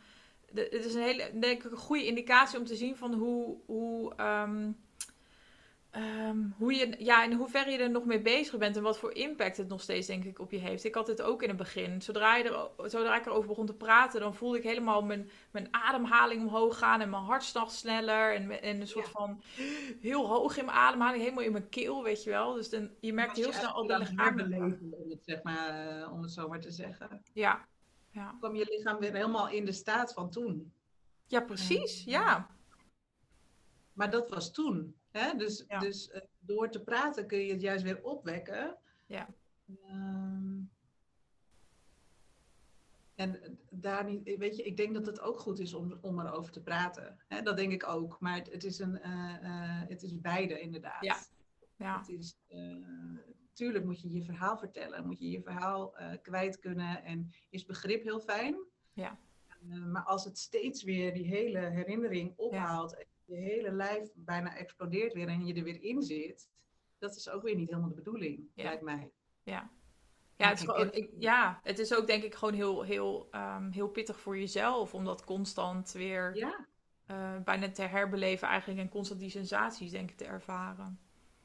het 0.54 0.84
is 0.84 0.94
een 0.94 1.02
hele, 1.02 1.30
denk 1.40 1.64
ik, 1.64 1.70
een 1.70 1.76
goede 1.76 2.06
indicatie 2.06 2.58
om 2.58 2.64
te 2.64 2.76
zien 2.76 2.96
van 2.96 3.14
hoe, 3.14 3.56
hoe, 3.66 4.14
ehm, 4.16 4.70
hoe 6.56 6.74
je, 6.74 6.94
ja, 6.98 7.24
in 7.24 7.32
hoeverre 7.32 7.70
je 7.70 7.78
er 7.78 7.90
nog 7.90 8.04
mee 8.04 8.20
bezig 8.20 8.58
bent 8.58 8.76
en 8.76 8.82
wat 8.82 8.98
voor 8.98 9.14
impact 9.14 9.56
het 9.56 9.68
nog 9.68 9.80
steeds, 9.80 10.06
denk 10.06 10.24
ik, 10.24 10.38
op 10.38 10.50
je 10.50 10.58
heeft. 10.58 10.84
Ik 10.84 10.94
had 10.94 11.06
het 11.06 11.22
ook 11.22 11.42
in 11.42 11.48
het 11.48 11.56
begin. 11.56 12.02
Zodra, 12.02 12.36
je 12.36 12.44
er, 12.44 12.90
zodra 12.90 13.16
ik 13.18 13.26
erover 13.26 13.48
begon 13.48 13.66
te 13.66 13.74
praten, 13.74 14.20
dan 14.20 14.34
voelde 14.34 14.56
ik 14.58 14.62
helemaal 14.62 15.02
mijn, 15.02 15.30
mijn 15.50 15.68
ademhaling 15.70 16.42
omhoog 16.42 16.78
gaan 16.78 17.00
en 17.00 17.10
mijn 17.10 17.22
hartslag 17.22 17.70
sneller. 17.70 18.34
En, 18.34 18.62
en 18.62 18.80
een 18.80 18.86
soort 18.86 19.06
Ja. 19.06 19.12
van 19.12 19.42
heel 20.00 20.26
hoog 20.26 20.56
in 20.56 20.64
mijn 20.64 20.76
ademhaling, 20.76 21.22
helemaal 21.22 21.44
in 21.44 21.52
mijn 21.52 21.68
keel, 21.68 22.02
weet 22.02 22.22
je 22.22 22.30
wel. 22.30 22.54
Dus 22.54 22.70
dan, 22.70 22.90
je 23.00 23.12
merkt 23.12 23.36
heel 23.36 23.52
snel 23.52 23.70
al 23.70 23.86
lichamelijke... 23.86 24.54
herbeleven, 24.54 24.92
om 25.04 25.10
het, 25.10 25.24
zeg 25.24 25.42
maar, 25.42 26.00
eh, 26.00 26.12
om 26.12 26.22
het 26.22 26.30
zo 26.30 26.48
maar 26.48 26.60
te 26.60 26.70
zeggen. 26.70 27.22
Ja, 27.32 27.66
ja. 28.12 28.36
kwam 28.38 28.54
je 28.54 28.64
lichaam 28.64 28.98
weer 28.98 29.12
helemaal 29.12 29.48
in 29.48 29.64
de 29.64 29.72
staat 29.72 30.12
van 30.12 30.30
toen. 30.30 30.72
ja, 31.26 31.40
precies. 31.40 32.04
Ja. 32.04 32.56
Maar 33.92 34.10
dat 34.10 34.28
was 34.28 34.52
toen. 34.52 34.96
Hè? 35.10 35.36
Dus, 35.36 35.64
Ja. 35.68 35.78
dus 35.78 36.10
eh, 36.10 36.20
door 36.38 36.70
te 36.70 36.82
praten 36.82 37.26
kun 37.26 37.38
je 37.38 37.52
het 37.52 37.60
juist 37.60 37.82
weer 37.84 38.02
opwekken. 38.02 38.78
Ja. 39.06 39.28
Ehm, 39.86 40.60
en 43.14 43.58
daar 43.70 44.04
niet, 44.04 44.36
weet 44.38 44.56
je, 44.56 44.62
ik 44.62 44.76
denk 44.76 44.94
dat 44.94 45.06
het 45.06 45.20
ook 45.20 45.38
goed 45.38 45.58
is 45.58 45.74
om, 45.74 45.98
om 46.00 46.20
erover 46.20 46.52
te 46.52 46.60
praten. 46.62 47.18
Hè? 47.28 47.42
Dat 47.42 47.56
denk 47.56 47.72
ik 47.72 47.86
ook. 47.88 48.20
Maar 48.20 48.34
het, 48.36 48.52
het 48.52 48.64
is, 48.64 48.78
een, 48.78 49.00
eh, 49.00 49.34
eh, 49.42 49.88
het 49.88 50.02
is 50.02 50.20
beide 50.20 50.60
inderdaad. 50.60 51.04
Ja. 51.04 51.16
ja. 51.76 51.98
Het 51.98 52.08
is, 52.08 52.36
eh, 52.48 52.76
tuurlijk 53.52 53.84
moet 53.84 54.00
je 54.00 54.10
je 54.12 54.24
verhaal 54.24 54.58
vertellen, 54.58 55.06
moet 55.06 55.18
je 55.18 55.30
je 55.30 55.42
verhaal 55.42 55.96
eh, 55.96 56.16
kwijt 56.22 56.58
kunnen 56.58 57.04
en 57.04 57.30
is 57.50 57.64
begrip 57.64 58.02
heel 58.02 58.20
fijn. 58.20 58.56
Ja. 58.92 59.18
Eh, 59.46 59.84
maar 59.84 60.02
als 60.04 60.24
het 60.24 60.38
steeds 60.38 60.82
weer 60.82 61.14
die 61.14 61.26
hele 61.26 61.58
herinnering 61.58 62.32
ophaalt, 62.36 62.96
en 62.96 63.06
je 63.24 63.34
hele 63.34 63.72
lijf 63.72 64.10
bijna 64.14 64.56
explodeert 64.56 65.12
weer 65.12 65.28
en 65.28 65.46
je 65.46 65.54
er 65.54 65.62
weer 65.64 65.82
in 65.82 66.02
zit, 66.02 66.48
dat 66.98 67.16
is 67.16 67.28
ook 67.28 67.42
weer 67.42 67.54
niet 67.56 67.68
helemaal 67.68 67.88
de 67.88 67.94
bedoeling, 67.94 68.50
Ja. 68.54 68.62
lijkt 68.64 68.82
mij. 68.82 69.10
Ja. 69.42 69.70
Ja, 70.36 70.48
het 70.48 70.58
is, 70.58 70.64
gewoon, 70.64 70.92
ik- 70.92 71.10
ja, 71.18 71.60
het 71.62 71.78
is 71.78 71.94
ook 71.94 72.06
denk 72.06 72.22
ik 72.22 72.34
gewoon 72.34 72.54
heel, 72.54 72.82
heel, 72.82 73.28
ehm, 73.30 73.70
heel 73.70 73.88
pittig 73.88 74.20
voor 74.20 74.38
jezelf. 74.38 74.94
Om 74.94 75.04
dat 75.04 75.24
constant 75.24 75.92
weer 75.92 76.36
Ja, 76.36 76.66
eh, 77.06 77.40
bijna 77.44 77.70
te 77.70 77.82
herbeleven 77.82 78.48
eigenlijk. 78.48 78.80
En 78.80 78.88
constant 78.88 79.20
die 79.20 79.30
sensaties 79.30 79.90
denk 79.90 80.10
ik 80.10 80.16
te 80.16 80.24
ervaren. 80.24 81.00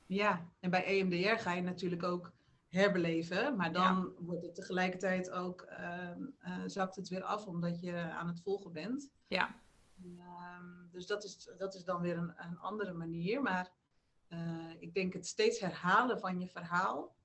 Ja. 0.07 0.51
En 0.59 0.69
bij 0.69 0.85
EMDR 0.85 1.41
ga 1.41 1.53
je 1.53 1.61
natuurlijk 1.61 2.03
ook 2.03 2.31
herbeleven, 2.67 3.55
maar 3.55 3.73
dan 3.73 4.13
wordt 4.19 4.45
het 4.45 4.55
tegelijkertijd 4.55 5.31
ook, 5.31 5.61
ehm, 5.61 6.21
eh, 6.39 6.61
zakt 6.65 6.95
het 6.95 7.07
weer 7.07 7.23
af 7.23 7.45
omdat 7.45 7.81
je 7.81 7.95
aan 7.95 8.27
het 8.27 8.41
volgen 8.41 8.71
bent. 8.71 9.11
Ja, 9.27 9.55
Ehm, 10.03 10.89
dus 10.91 11.07
dat 11.07 11.23
is, 11.23 11.49
dat 11.57 11.75
is 11.75 11.83
dan 11.83 12.01
weer 12.01 12.17
een, 12.17 12.33
een 12.37 12.57
andere 12.57 12.93
manier. 12.93 13.41
Maar 13.41 13.71
eh, 14.27 14.71
ik 14.79 14.93
denk 14.93 15.13
het 15.13 15.27
steeds 15.27 15.59
herhalen 15.59 16.19
van 16.19 16.39
je 16.39 16.47
verhaal, 16.47 17.15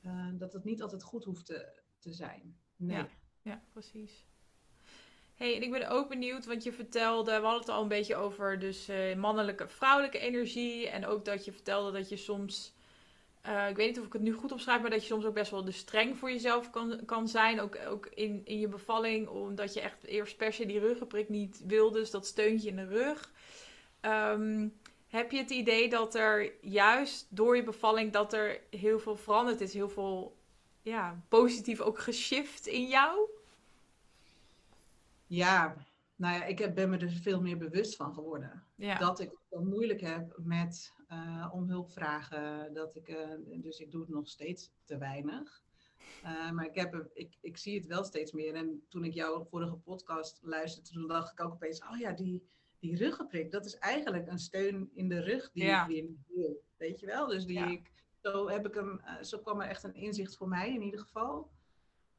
eh, 0.00 0.28
dat 0.34 0.52
het 0.52 0.64
niet 0.64 0.82
altijd 0.82 1.02
goed 1.02 1.24
hoeft 1.24 1.46
te, 1.46 1.82
te 1.98 2.12
zijn. 2.12 2.56
Nee. 2.76 2.96
Ja. 2.96 3.08
ja, 3.42 3.62
precies. 3.72 4.26
Hey, 5.38 5.56
en 5.56 5.62
ik 5.62 5.70
ben 5.70 5.88
ook 5.88 6.08
benieuwd, 6.08 6.46
want 6.46 6.62
je 6.62 6.72
vertelde, 6.72 7.30
we 7.30 7.42
hadden 7.42 7.60
het 7.60 7.68
al 7.68 7.82
een 7.82 7.88
beetje 7.88 8.16
over 8.16 8.58
dus 8.58 8.88
eh, 8.88 9.14
mannelijke, 9.16 9.68
vrouwelijke 9.68 10.18
energie. 10.18 10.88
En 10.88 11.06
ook 11.06 11.24
dat 11.24 11.44
je 11.44 11.52
vertelde 11.52 11.92
dat 11.92 12.08
je 12.08 12.16
soms, 12.16 12.74
eh, 13.42 13.68
ik 13.68 13.76
weet 13.76 13.88
niet 13.88 13.98
of 13.98 14.06
ik 14.06 14.12
het 14.12 14.22
nu 14.22 14.32
goed 14.32 14.52
opschrijf, 14.52 14.80
maar 14.80 14.90
dat 14.90 15.00
je 15.00 15.06
soms 15.06 15.24
ook 15.24 15.34
best 15.34 15.50
wel 15.50 15.64
de 15.64 15.72
streng 15.72 16.18
voor 16.18 16.30
jezelf 16.30 16.70
kan, 16.70 17.00
kan 17.04 17.28
zijn. 17.28 17.60
Ook, 17.60 17.78
ook 17.88 18.06
in, 18.06 18.40
in 18.44 18.58
je 18.58 18.68
bevalling, 18.68 19.28
omdat 19.28 19.74
je 19.74 19.80
echt 19.80 20.04
eerst 20.04 20.36
per 20.36 20.52
se 20.52 20.66
die 20.66 20.80
ruggenprik 20.80 21.28
niet 21.28 21.62
wilde, 21.66 21.98
dus 21.98 22.10
dat 22.10 22.26
steuntje 22.26 22.68
in 22.68 22.76
de 22.76 22.86
rug. 22.86 23.32
Ehm, 24.00 24.68
heb 25.08 25.30
je 25.30 25.38
het 25.38 25.50
idee 25.50 25.88
dat 25.88 26.14
er 26.14 26.52
juist 26.60 27.26
door 27.28 27.56
je 27.56 27.62
bevalling 27.62 28.12
dat 28.12 28.32
er 28.32 28.60
heel 28.70 28.98
veel 28.98 29.16
veranderd 29.16 29.60
is, 29.60 29.74
heel 29.74 29.88
veel 29.88 30.36
ja, 30.82 31.22
positief 31.28 31.80
ook 31.80 31.98
geshift 31.98 32.66
in 32.66 32.86
jou? 32.86 33.28
Ja, 35.28 35.76
nou 36.16 36.34
ja, 36.34 36.44
ik 36.44 36.74
ben 36.74 36.90
me 36.90 36.98
er 36.98 37.10
veel 37.10 37.40
meer 37.40 37.58
bewust 37.58 37.96
van 37.96 38.14
geworden. 38.14 38.64
Ja. 38.74 38.98
Dat 38.98 39.20
ik 39.20 39.30
het 39.48 39.64
moeilijk 39.64 40.00
heb 40.00 40.34
met 40.36 40.92
uh, 41.12 41.48
om 41.52 41.68
hulp 41.68 41.92
vragen. 41.92 42.74
Dat 42.74 42.96
ik, 42.96 43.08
uh, 43.08 43.16
dus 43.56 43.78
ik 43.78 43.90
doe 43.90 44.00
het 44.00 44.10
nog 44.10 44.28
steeds 44.28 44.70
te 44.84 44.98
weinig. 44.98 45.62
Uh, 46.24 46.50
maar 46.50 46.64
ik, 46.64 46.74
heb, 46.74 47.08
ik, 47.12 47.36
ik 47.40 47.56
zie 47.56 47.78
het 47.78 47.86
wel 47.86 48.04
steeds 48.04 48.32
meer. 48.32 48.54
En 48.54 48.82
toen 48.88 49.04
ik 49.04 49.12
jouw 49.14 49.44
vorige 49.44 49.76
podcast 49.76 50.40
luisterde, 50.42 50.88
toen 50.90 51.06
dacht 51.06 51.32
ik 51.32 51.40
ook 51.40 51.52
opeens, 51.52 51.82
oh 51.82 51.98
ja, 51.98 52.12
die, 52.12 52.42
die 52.78 52.96
ruggenprik, 52.96 53.50
dat 53.50 53.66
is 53.66 53.76
eigenlijk 53.78 54.26
een 54.26 54.38
steun 54.38 54.90
in 54.94 55.08
de 55.08 55.20
rug 55.20 55.50
die 55.52 55.64
Ja. 55.64 55.82
ik 55.82 55.88
weer 55.88 56.02
niet 56.02 56.26
wil. 56.26 56.62
Weet 56.76 57.00
je 57.00 57.06
wel? 57.06 57.26
Dus 57.26 57.44
die 57.44 57.58
Ja. 57.58 57.66
ik, 57.66 57.92
zo, 58.22 58.48
heb 58.48 58.66
ik 58.66 58.74
hem, 58.74 59.00
eh, 59.00 59.22
zo 59.22 59.38
kwam 59.38 59.60
er 59.60 59.68
echt 59.68 59.84
een 59.84 59.94
inzicht 59.94 60.36
voor 60.36 60.48
mij 60.48 60.74
in 60.74 60.82
ieder 60.82 61.00
geval. 61.00 61.50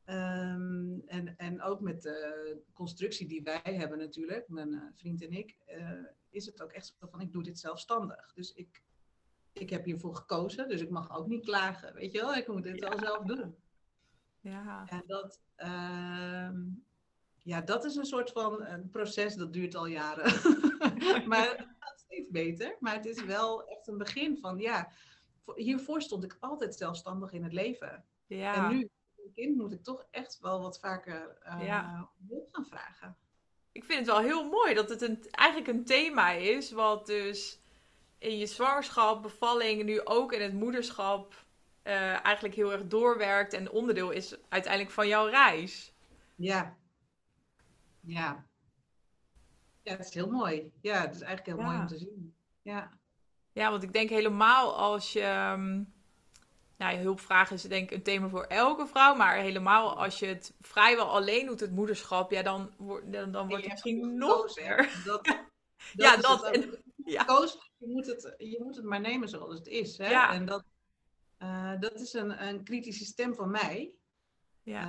Ehm, 0.10 1.00
en, 1.06 1.38
en 1.38 1.62
ook 1.62 1.80
met 1.80 2.02
de 2.02 2.58
constructie 2.74 3.28
die 3.28 3.44
wij 3.44 3.62
hebben 3.64 3.98
natuurlijk, 3.98 4.48
mijn 4.48 4.74
eh, 4.74 4.82
vriend 4.96 5.22
en 5.24 5.32
ik, 5.32 5.56
eh, 5.66 5.92
is 6.30 6.46
het 6.46 6.62
ook 6.62 6.72
echt 6.72 6.96
zo 7.00 7.08
van 7.08 7.22
ik 7.22 7.32
doe 7.32 7.44
dit 7.44 7.60
zelfstandig. 7.60 8.34
Dus 8.34 8.54
ik, 8.54 8.84
ik 9.54 9.70
heb 9.70 9.86
hiervoor 9.86 10.16
gekozen, 10.16 10.68
dus 10.70 10.82
ik 10.82 10.90
mag 10.90 11.18
ook 11.18 11.28
niet 11.28 11.46
klagen. 11.46 11.94
Weet 11.94 12.12
je 12.12 12.20
wel, 12.20 12.36
ik 12.36 12.48
moet 12.48 12.64
dit 12.64 12.80
Ja. 12.80 12.90
wel 12.90 13.00
zelf 13.00 13.26
doen. 13.26 13.56
Ja. 14.40 14.86
En 14.88 15.04
dat, 15.08 15.42
ehm, 15.56 16.62
ja, 17.38 17.62
dat 17.62 17.86
is 17.86 17.96
een 17.96 18.06
soort 18.06 18.32
van 18.32 18.66
een 18.66 18.90
proces 18.90 19.36
dat 19.36 19.54
duurt 19.54 19.76
al 19.76 19.86
jaren. 19.86 20.24
maar 21.30 21.50
het 21.50 21.68
gaat 21.80 22.00
steeds 22.00 22.30
beter. 22.30 22.78
Maar 22.80 22.96
het 22.96 23.06
is 23.06 23.24
wel 23.24 23.64
echt 23.68 23.88
een 23.88 23.98
begin 23.98 24.38
van, 24.38 24.58
ja, 24.58 24.92
voor- 25.44 25.58
hiervoor 25.58 26.02
stond 26.02 26.24
ik 26.24 26.38
altijd 26.40 26.76
zelfstandig 26.76 27.32
in 27.32 27.44
het 27.44 27.54
leven. 27.54 28.06
Ja. 28.28 28.56
En 28.70 28.76
nu, 28.76 28.90
een 29.30 29.36
kind, 29.44 29.58
moet 29.58 29.72
ik 29.74 29.84
toch 29.84 30.06
echt 30.12 30.40
wel 30.42 30.62
wat 30.62 30.80
vaker 30.80 31.38
eh 31.42 31.66
Ja. 31.66 32.10
hulp 32.28 32.50
gaan 32.52 32.66
vragen. 32.66 33.18
Ik 33.72 33.84
vind 33.84 34.00
het 34.00 34.08
wel 34.08 34.20
heel 34.20 34.50
mooi 34.50 34.74
dat 34.74 34.90
het 34.90 35.02
een, 35.02 35.24
eigenlijk 35.32 35.68
een 35.70 35.86
thema 35.86 36.32
is 36.32 36.72
wat 36.72 37.06
dus 37.06 37.60
in 38.18 38.38
je 38.38 38.46
zwangerschap, 38.46 39.22
bevalling, 39.22 39.84
nu 39.84 40.06
ook 40.06 40.34
in 40.34 40.42
het 40.42 40.54
moederschap 40.54 41.46
eh, 41.82 42.26
eigenlijk 42.26 42.56
heel 42.56 42.72
erg 42.72 42.88
doorwerkt 42.88 43.54
en 43.54 43.72
onderdeel 43.72 44.10
is 44.12 44.36
uiteindelijk 44.50 44.94
van 44.94 45.08
jouw 45.08 45.26
reis. 45.28 45.94
Ja. 46.36 46.78
Ja. 48.00 48.46
Ja, 49.84 49.92
het 49.92 50.06
is 50.08 50.14
heel 50.14 50.30
mooi. 50.30 50.72
Ja, 50.82 51.02
het 51.02 51.16
is 51.16 51.22
eigenlijk 51.22 51.58
heel 51.58 51.66
mooi 51.68 51.80
om 51.80 51.88
te 51.88 51.98
zien. 51.98 52.36
Ja. 52.62 52.98
Ja, 53.52 53.70
want 53.72 53.84
ik 53.84 53.94
denk 53.94 54.10
helemaal 54.10 54.76
als 54.78 55.14
je. 55.14 55.22
ehm, 55.22 55.84
Nou, 56.80 56.98
hulpvragen 56.98 57.56
is 57.56 57.62
denk 57.62 57.90
ik 57.90 57.98
een 57.98 58.04
thema 58.04 58.28
voor 58.30 58.44
elke 58.44 58.88
vrouw. 58.88 59.16
Maar 59.16 59.36
helemaal 59.36 59.98
als 59.98 60.20
je 60.20 60.26
het 60.26 60.54
vrijwel 60.60 61.10
alleen 61.10 61.46
doet, 61.46 61.60
het 61.60 61.72
moederschap. 61.72 62.32
Ja, 62.32 62.42
dan, 62.42 62.72
wordt 62.78 63.12
dan, 63.14 63.32
dan 63.32 63.48
wordt 63.48 63.64
het 63.64 63.72
misschien 63.72 64.18
nog 64.18 64.56
meer. 64.56 64.90
Dat, 65.06 65.38
Ja, 65.94 66.18
dat 66.18 66.44
en- 66.52 66.84
ja. 66.96 67.20
Gekozen, 67.22 67.60
je, 67.78 67.88
moet 67.88 68.06
het, 68.06 68.34
je 68.38 68.60
moet 68.64 68.76
het 68.76 68.86
maar 68.86 69.00
nemen 69.00 69.30
zoals 69.30 69.54
het 69.54 69.68
is. 69.68 69.98
Hè? 69.98 70.10
Ja. 70.10 70.34
En 70.34 70.46
dat, 70.46 70.66
eh, 71.38 71.80
dat 71.80 71.94
is 72.00 72.14
een, 72.14 72.48
een 72.48 72.64
kritische 72.64 73.06
stem 73.06 73.36
van 73.36 73.52
mij. 73.52 73.94
Ja, 74.64 74.84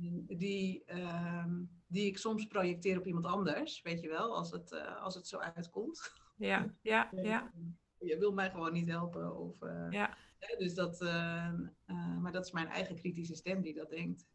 eh, 0.00 0.36
die, 0.38 0.82
ehm, 0.86 1.62
die 1.86 2.06
ik 2.06 2.18
soms 2.18 2.46
projecteer 2.46 2.98
op 2.98 3.06
iemand 3.06 3.26
anders. 3.26 3.82
Weet 3.82 4.00
je 4.00 4.08
wel, 4.08 4.36
als 4.36 4.50
het, 4.50 4.72
eh, 4.72 5.02
als 5.02 5.14
het 5.14 5.26
zo 5.26 5.38
uitkomt. 5.38 6.12
ja, 6.36 6.74
ja, 6.82 7.10
ja. 7.12 7.50
Je 8.06 8.18
wil 8.18 8.32
mij 8.32 8.50
gewoon 8.50 8.72
niet 8.72 8.88
helpen. 8.88 9.36
Of, 9.36 9.62
eh, 9.62 9.86
Ja. 9.90 10.16
hè, 10.38 10.56
dus 10.56 10.74
dat, 10.74 11.00
eh, 11.00 11.46
eh, 11.86 12.18
maar 12.20 12.32
dat 12.32 12.44
is 12.44 12.52
mijn 12.52 12.68
eigen 12.68 12.96
kritische 12.96 13.34
stem 13.34 13.60
die 13.62 13.74
dat 13.74 13.90
denkt. 13.90 14.26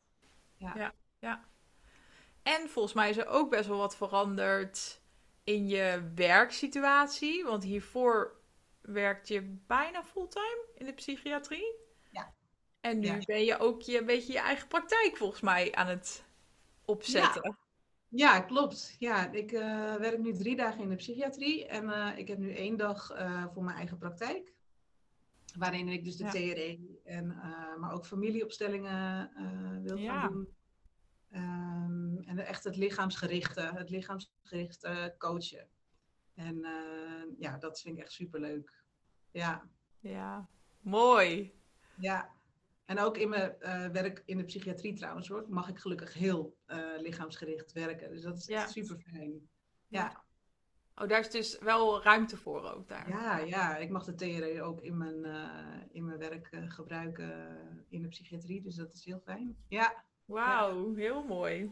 En 2.43 2.70
volgens 2.70 2.93
mij 2.93 3.09
is 3.09 3.17
er 3.17 3.28
ook 3.28 3.49
best 3.49 3.67
wel 3.67 3.78
wat 3.78 3.95
veranderd 3.95 5.01
in 5.43 5.67
je 5.67 6.11
werksituatie. 6.15 7.43
Want 7.43 7.63
hiervoor 7.63 8.39
werkte 8.82 9.34
je 9.34 9.57
bijna 9.67 10.03
fulltime 10.03 10.65
in 10.76 10.86
de 10.86 10.93
psychiatrie. 10.93 11.76
Ja. 12.11 12.34
En 12.82 12.99
nu 12.99 13.07
Ja. 13.07 13.17
ben 13.26 13.43
je 13.43 13.59
ook 13.59 13.82
je, 13.82 13.99
een 13.99 14.05
beetje 14.05 14.34
je 14.34 14.39
eigen 14.39 14.67
praktijk 14.67 15.17
volgens 15.17 15.41
mij 15.41 15.72
aan 15.76 15.88
het 15.88 16.26
opzetten. 16.86 17.57
Ja, 18.10 18.39
klopt. 18.39 18.95
Ja, 18.99 19.32
ik 19.32 19.51
eh, 19.51 19.95
werk 19.95 20.20
nu 20.20 20.34
drie 20.34 20.55
dagen 20.55 20.82
in 20.82 20.89
de 20.89 20.95
psychiatrie 20.95 21.68
en 21.68 21.89
eh, 21.89 22.18
ik 22.18 22.28
heb 22.28 22.38
nu 22.38 22.53
één 22.53 22.78
dag 22.78 23.12
eh, 23.12 23.45
voor 23.53 23.64
mijn 23.64 23.78
eigen 23.78 23.97
praktijk. 23.97 24.53
Waarin 25.57 25.88
ik 25.88 26.03
dus 26.03 26.16
de 26.18 26.24
Ja. 26.24 26.30
TRE 26.30 26.99
en, 27.03 27.28
maar 27.80 27.93
ook 27.93 28.05
familieopstellingen 28.05 29.32
wil 29.84 29.97
Ja. 29.97 30.20
gaan 30.22 30.32
doen. 30.32 30.47
Ehm, 31.30 32.18
en 32.18 32.38
echt 32.39 32.64
het 32.64 32.76
lichaamsgerichte, 32.76 33.62
het 33.62 33.89
lichaamsgerichte 33.89 35.16
coachen. 35.18 35.70
En 36.34 36.66
ja, 37.39 37.57
dat 37.57 37.82
vind 37.82 37.97
ik 37.97 38.03
echt 38.03 38.12
superleuk. 38.12 38.84
Ja, 39.32 39.70
Ja, 39.99 40.49
mooi. 40.80 41.53
ja. 41.93 42.39
En 42.90 43.00
ook 43.00 43.18
in 43.18 43.30
mijn 43.30 43.60
eh, 43.60 43.88
werk 43.88 44.24
in 44.26 44.38
de 44.38 44.44
psychiatrie 44.44 44.94
trouwens 44.94 45.28
hoor, 45.28 45.46
mag 45.48 45.68
ik 45.68 45.80
gelukkig 45.80 46.14
heel 46.14 46.58
eh, 46.66 46.80
lichaamsgericht 46.98 47.72
werken. 47.72 48.10
Dus 48.10 48.22
dat 48.22 48.38
is 48.38 48.46
Ja. 48.46 48.68
super 48.68 49.00
fijn. 49.00 49.50
Ja. 49.88 50.24
Oh, 50.96 51.08
daar 51.08 51.20
is 51.20 51.30
dus 51.30 51.60
wel 51.60 52.04
ruimte 52.04 52.38
voor 52.38 52.72
ook 52.72 52.88
daar. 52.88 53.10
Ja, 53.10 53.38
ja, 53.38 53.78
ik 53.78 53.90
mag 53.90 54.04
de 54.06 54.16
TRE 54.16 54.62
ook 54.62 54.82
in 54.82 54.98
mijn, 54.98 55.26
eh, 55.26 55.82
in 55.92 56.06
mijn 56.06 56.18
werk 56.20 56.50
gebruiken 56.52 57.58
in 57.90 58.02
de 58.02 58.08
psychiatrie, 58.08 58.62
dus 58.62 58.76
dat 58.76 58.94
is 58.94 59.06
heel 59.06 59.20
fijn. 59.20 59.58
Ja, 59.68 60.04
Wauw, 60.26 60.94
heel 60.96 61.24
mooi. 61.24 61.72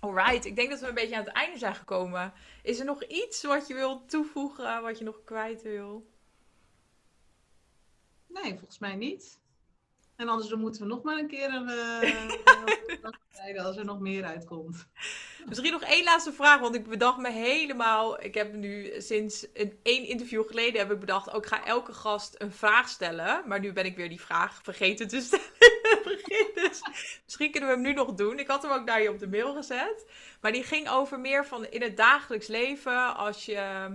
Alright, 0.00 0.44
ik 0.44 0.56
denk 0.56 0.70
dat 0.70 0.80
we 0.80 0.88
een 0.88 0.94
beetje 0.94 1.16
aan 1.16 1.24
het 1.24 1.34
einde 1.34 1.58
zijn 1.58 1.74
gekomen. 1.74 2.32
Is 2.62 2.78
er 2.78 2.84
nog 2.84 3.04
iets 3.04 3.42
wat 3.42 3.66
je 3.66 3.74
wilt 3.74 4.10
toevoegen, 4.10 4.82
wat 4.82 4.98
je 4.98 5.04
nog 5.04 5.24
kwijt 5.24 5.62
wil? 5.62 6.06
nee, 8.26 8.52
volgens 8.58 8.78
mij 8.78 8.96
niet. 8.96 9.44
En 10.16 10.28
anders 10.28 10.48
dan 10.48 10.60
moeten 10.60 10.82
we 10.82 10.88
nog 10.88 11.02
maar 11.02 11.18
een 11.18 11.28
keer 11.28 11.54
een 11.54 11.68
uh, 13.54 13.64
als 13.64 13.76
er 13.76 13.84
nog 13.84 14.00
meer 14.00 14.24
uitkomt. 14.24 14.86
Misschien 15.46 15.72
nog 15.72 15.82
één 15.82 16.04
laatste 16.04 16.32
vraag, 16.32 16.60
want 16.60 16.74
ik 16.74 16.88
bedacht 16.88 17.18
me 17.18 17.30
helemaal. 17.30 18.22
Ik 18.22 18.34
heb 18.34 18.52
nu 18.52 19.00
sinds 19.00 19.46
een, 19.54 19.78
één 19.82 20.04
interview 20.04 20.46
geleden 20.46 20.80
heb 20.80 20.90
ik 20.90 21.00
bedacht, 21.00 21.32
ook 21.32 21.42
ik 21.42 21.48
ga 21.48 21.64
elke 21.64 21.92
gast 21.92 22.34
een 22.38 22.52
vraag 22.52 22.88
stellen. 22.88 23.42
Maar 23.46 23.60
nu 23.60 23.72
ben 23.72 23.84
ik 23.84 23.96
weer 23.96 24.08
die 24.08 24.20
vraag 24.20 24.60
vergeten 24.62 25.08
te 25.08 25.20
stellen. 25.20 25.44
Dus 26.54 26.82
misschien 27.24 27.50
kunnen 27.50 27.68
we 27.68 27.74
hem 27.74 27.84
nu 27.84 27.92
nog 27.92 28.14
doen. 28.14 28.38
Ik 28.38 28.48
had 28.48 28.62
hem 28.62 28.70
ook 28.70 28.84
naar 28.84 29.02
je 29.02 29.10
op 29.10 29.18
de 29.18 29.28
mail 29.28 29.54
gezet. 29.54 30.06
Maar 30.40 30.52
die 30.52 30.62
ging 30.62 30.88
over 30.88 31.20
meer 31.20 31.46
van 31.46 31.66
in 31.66 31.82
het 31.82 31.96
dagelijks 31.96 32.46
leven. 32.46 33.16
Als 33.16 33.44
je 33.44 33.88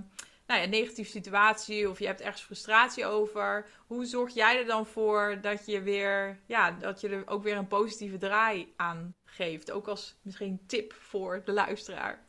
nou 0.46 0.60
ja, 0.60 0.66
een 0.66 0.72
negatieve 0.72 1.10
situatie 1.10 1.90
of 1.90 2.00
je 2.00 2.06
hebt 2.06 2.22
ergens 2.22 2.42
frustratie 2.42 3.06
over. 3.06 3.70
Hoe 3.88 4.06
zorg 4.06 4.34
jij 4.34 4.60
er 4.60 4.66
dan 4.66 4.86
voor 4.86 5.38
dat 5.42 5.66
je 5.66 5.82
weer, 5.82 6.40
ja, 6.46 6.72
dat 6.72 7.02
je 7.02 7.10
er 7.10 7.28
ook 7.28 7.44
weer 7.44 7.58
een 7.58 7.68
positieve 7.68 8.18
draai 8.18 8.74
aan 8.76 9.16
geeft? 9.24 9.72
Ook 9.72 9.88
als 9.88 10.16
misschien 10.22 10.66
tip 10.66 10.94
voor 10.94 11.42
de 11.46 11.52
luisteraar. 11.52 12.26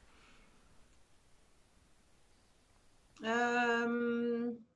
Um, 3.20 4.66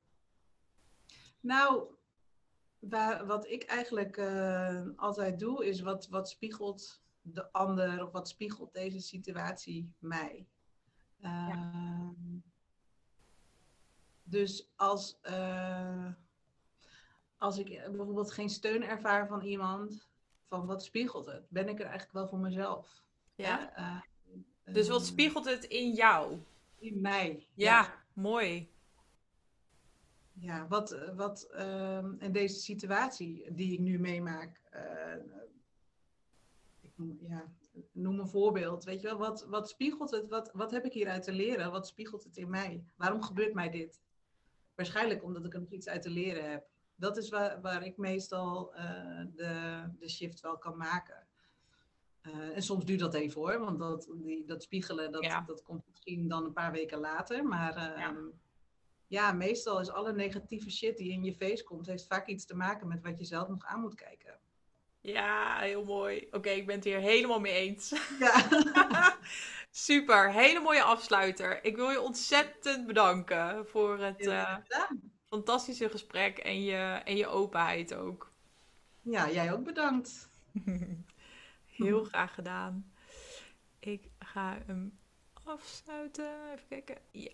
nou, 1.39 1.83
wat 3.25 3.47
ik 3.47 3.63
eigenlijk 3.63 4.17
uh, 4.17 4.81
altijd 4.95 5.39
doe, 5.39 5.65
is 5.65 5.81
wat, 5.81 6.07
wat 6.07 6.29
spiegelt 6.29 7.01
de 7.21 7.51
ander 7.51 8.05
of 8.05 8.11
wat 8.11 8.27
spiegelt 8.27 8.73
deze 8.73 8.99
situatie 8.99 9.93
mij. 9.99 10.47
Uh, 11.21 11.47
ja. 11.49 12.13
Dus 14.29 14.71
als, 14.75 15.19
uh, 15.23 16.11
als 17.37 17.57
ik 17.57 17.67
bijvoorbeeld 17.91 18.31
geen 18.31 18.49
steun 18.49 18.83
ervaar 18.83 19.27
van 19.27 19.41
iemand, 19.41 20.07
van 20.47 20.65
wat 20.65 20.83
spiegelt 20.83 21.25
het? 21.25 21.45
Ben 21.49 21.67
ik 21.67 21.79
er 21.79 21.85
eigenlijk 21.85 22.13
wel 22.13 22.27
voor 22.27 22.39
mezelf? 22.39 23.03
Ja. 23.35 23.77
Uh, 23.77 24.73
dus 24.73 24.87
wat 24.87 25.05
spiegelt 25.05 25.45
het 25.45 25.63
in 25.63 25.93
jou? 25.93 26.37
In 26.79 27.01
mij. 27.01 27.47
Ja, 27.53 27.81
ja. 27.81 28.03
mooi. 28.13 28.69
Ja, 30.39 30.67
wat, 30.67 30.97
wat 31.15 31.47
uh, 31.51 32.05
in 32.19 32.31
deze 32.31 32.59
situatie 32.59 33.53
die 33.53 33.73
ik 33.73 33.79
nu 33.79 33.99
meemaak, 33.99 34.61
uh, 34.73 35.23
ik 36.81 36.91
noem, 36.95 37.17
ja, 37.21 37.51
noem 37.91 38.19
een 38.19 38.27
voorbeeld. 38.27 38.83
Weet 38.83 39.01
je 39.01 39.07
wel, 39.07 39.17
wat, 39.17 39.45
wat 39.45 39.69
spiegelt 39.69 40.11
het? 40.11 40.27
Wat, 40.27 40.51
wat 40.53 40.71
heb 40.71 40.85
ik 40.85 40.93
hieruit 40.93 41.23
te 41.23 41.31
leren? 41.31 41.71
Wat 41.71 41.87
spiegelt 41.87 42.23
het 42.23 42.37
in 42.37 42.49
mij? 42.49 42.83
Waarom 42.95 43.21
gebeurt 43.21 43.53
mij 43.53 43.69
dit? 43.69 44.01
Waarschijnlijk 44.77 45.23
omdat 45.23 45.45
ik 45.45 45.53
er 45.53 45.59
nog 45.59 45.71
iets 45.71 45.87
uit 45.87 46.01
te 46.01 46.09
leren 46.09 46.49
heb. 46.49 46.67
Dat 46.95 47.17
is 47.17 47.29
waar, 47.29 47.61
waar 47.61 47.85
ik 47.85 47.97
meestal 47.97 48.73
uh, 48.75 48.81
de, 49.35 49.83
de 49.99 50.09
shift 50.09 50.39
wel 50.39 50.57
kan 50.57 50.77
maken. 50.77 51.27
Uh, 52.21 52.55
en 52.55 52.61
soms 52.61 52.85
duurt 52.85 52.99
dat 52.99 53.13
even 53.13 53.41
hoor, 53.41 53.59
want 53.59 53.79
dat, 53.79 54.07
die, 54.15 54.45
dat 54.45 54.63
spiegelen, 54.63 55.11
dat, 55.11 55.23
ja. 55.23 55.41
dat 55.41 55.63
komt 55.63 55.83
misschien 55.89 56.27
dan 56.27 56.45
een 56.45 56.53
paar 56.53 56.71
weken 56.71 56.99
later. 56.99 57.45
Maar 57.45 57.75
uh, 57.75 57.99
ja. 57.99 58.15
ja. 59.07 59.31
meestal 59.31 59.79
is 59.79 59.89
alle 59.89 60.13
negatieve 60.13 60.71
shit 60.71 60.97
die 60.97 61.11
in 61.11 61.23
je 61.23 61.33
face 61.33 61.63
komt, 61.63 61.87
heeft 61.87 62.07
vaak 62.07 62.27
iets 62.27 62.45
te 62.45 62.55
maken 62.55 62.87
met 62.87 63.01
wat 63.01 63.17
je 63.17 63.25
zelf 63.25 63.47
nog 63.47 63.65
aan 63.65 63.81
moet 63.81 63.95
kijken. 63.95 64.39
Ja, 65.01 65.59
heel 65.59 65.83
mooi. 65.83 66.27
Oké, 66.31 66.49
ik 66.49 66.65
ben 66.65 66.75
het 66.75 66.83
hier 66.83 66.99
helemaal 66.99 67.39
mee 67.39 67.53
eens. 67.53 67.89
Ja. 68.19 68.47
Super, 69.79 70.31
hele 70.31 70.59
mooie 70.59 70.83
afsluiter. 70.83 71.63
Ik 71.63 71.75
wil 71.75 71.89
je 71.89 72.01
ontzettend 72.01 72.87
bedanken 72.87 73.67
voor 73.67 73.99
het 73.99 74.27
eh, 74.27 74.55
fantastische 75.25 75.89
gesprek 75.89 76.37
en 76.37 76.63
je, 76.63 77.01
en 77.05 77.17
je 77.17 77.27
openheid 77.27 77.93
ook. 77.93 78.31
Ja, 79.01 79.29
jij 79.29 79.53
ook 79.53 79.63
bedankt. 79.63 80.29
Heel 81.77 82.03
graag 82.03 82.33
gedaan. 82.33 82.91
Ik 83.79 84.09
ga 84.19 84.57
hem 84.65 84.99
afsluiten. 85.43 86.51
Even 86.53 86.67
kijken. 86.67 86.97
Ja. 87.11 87.31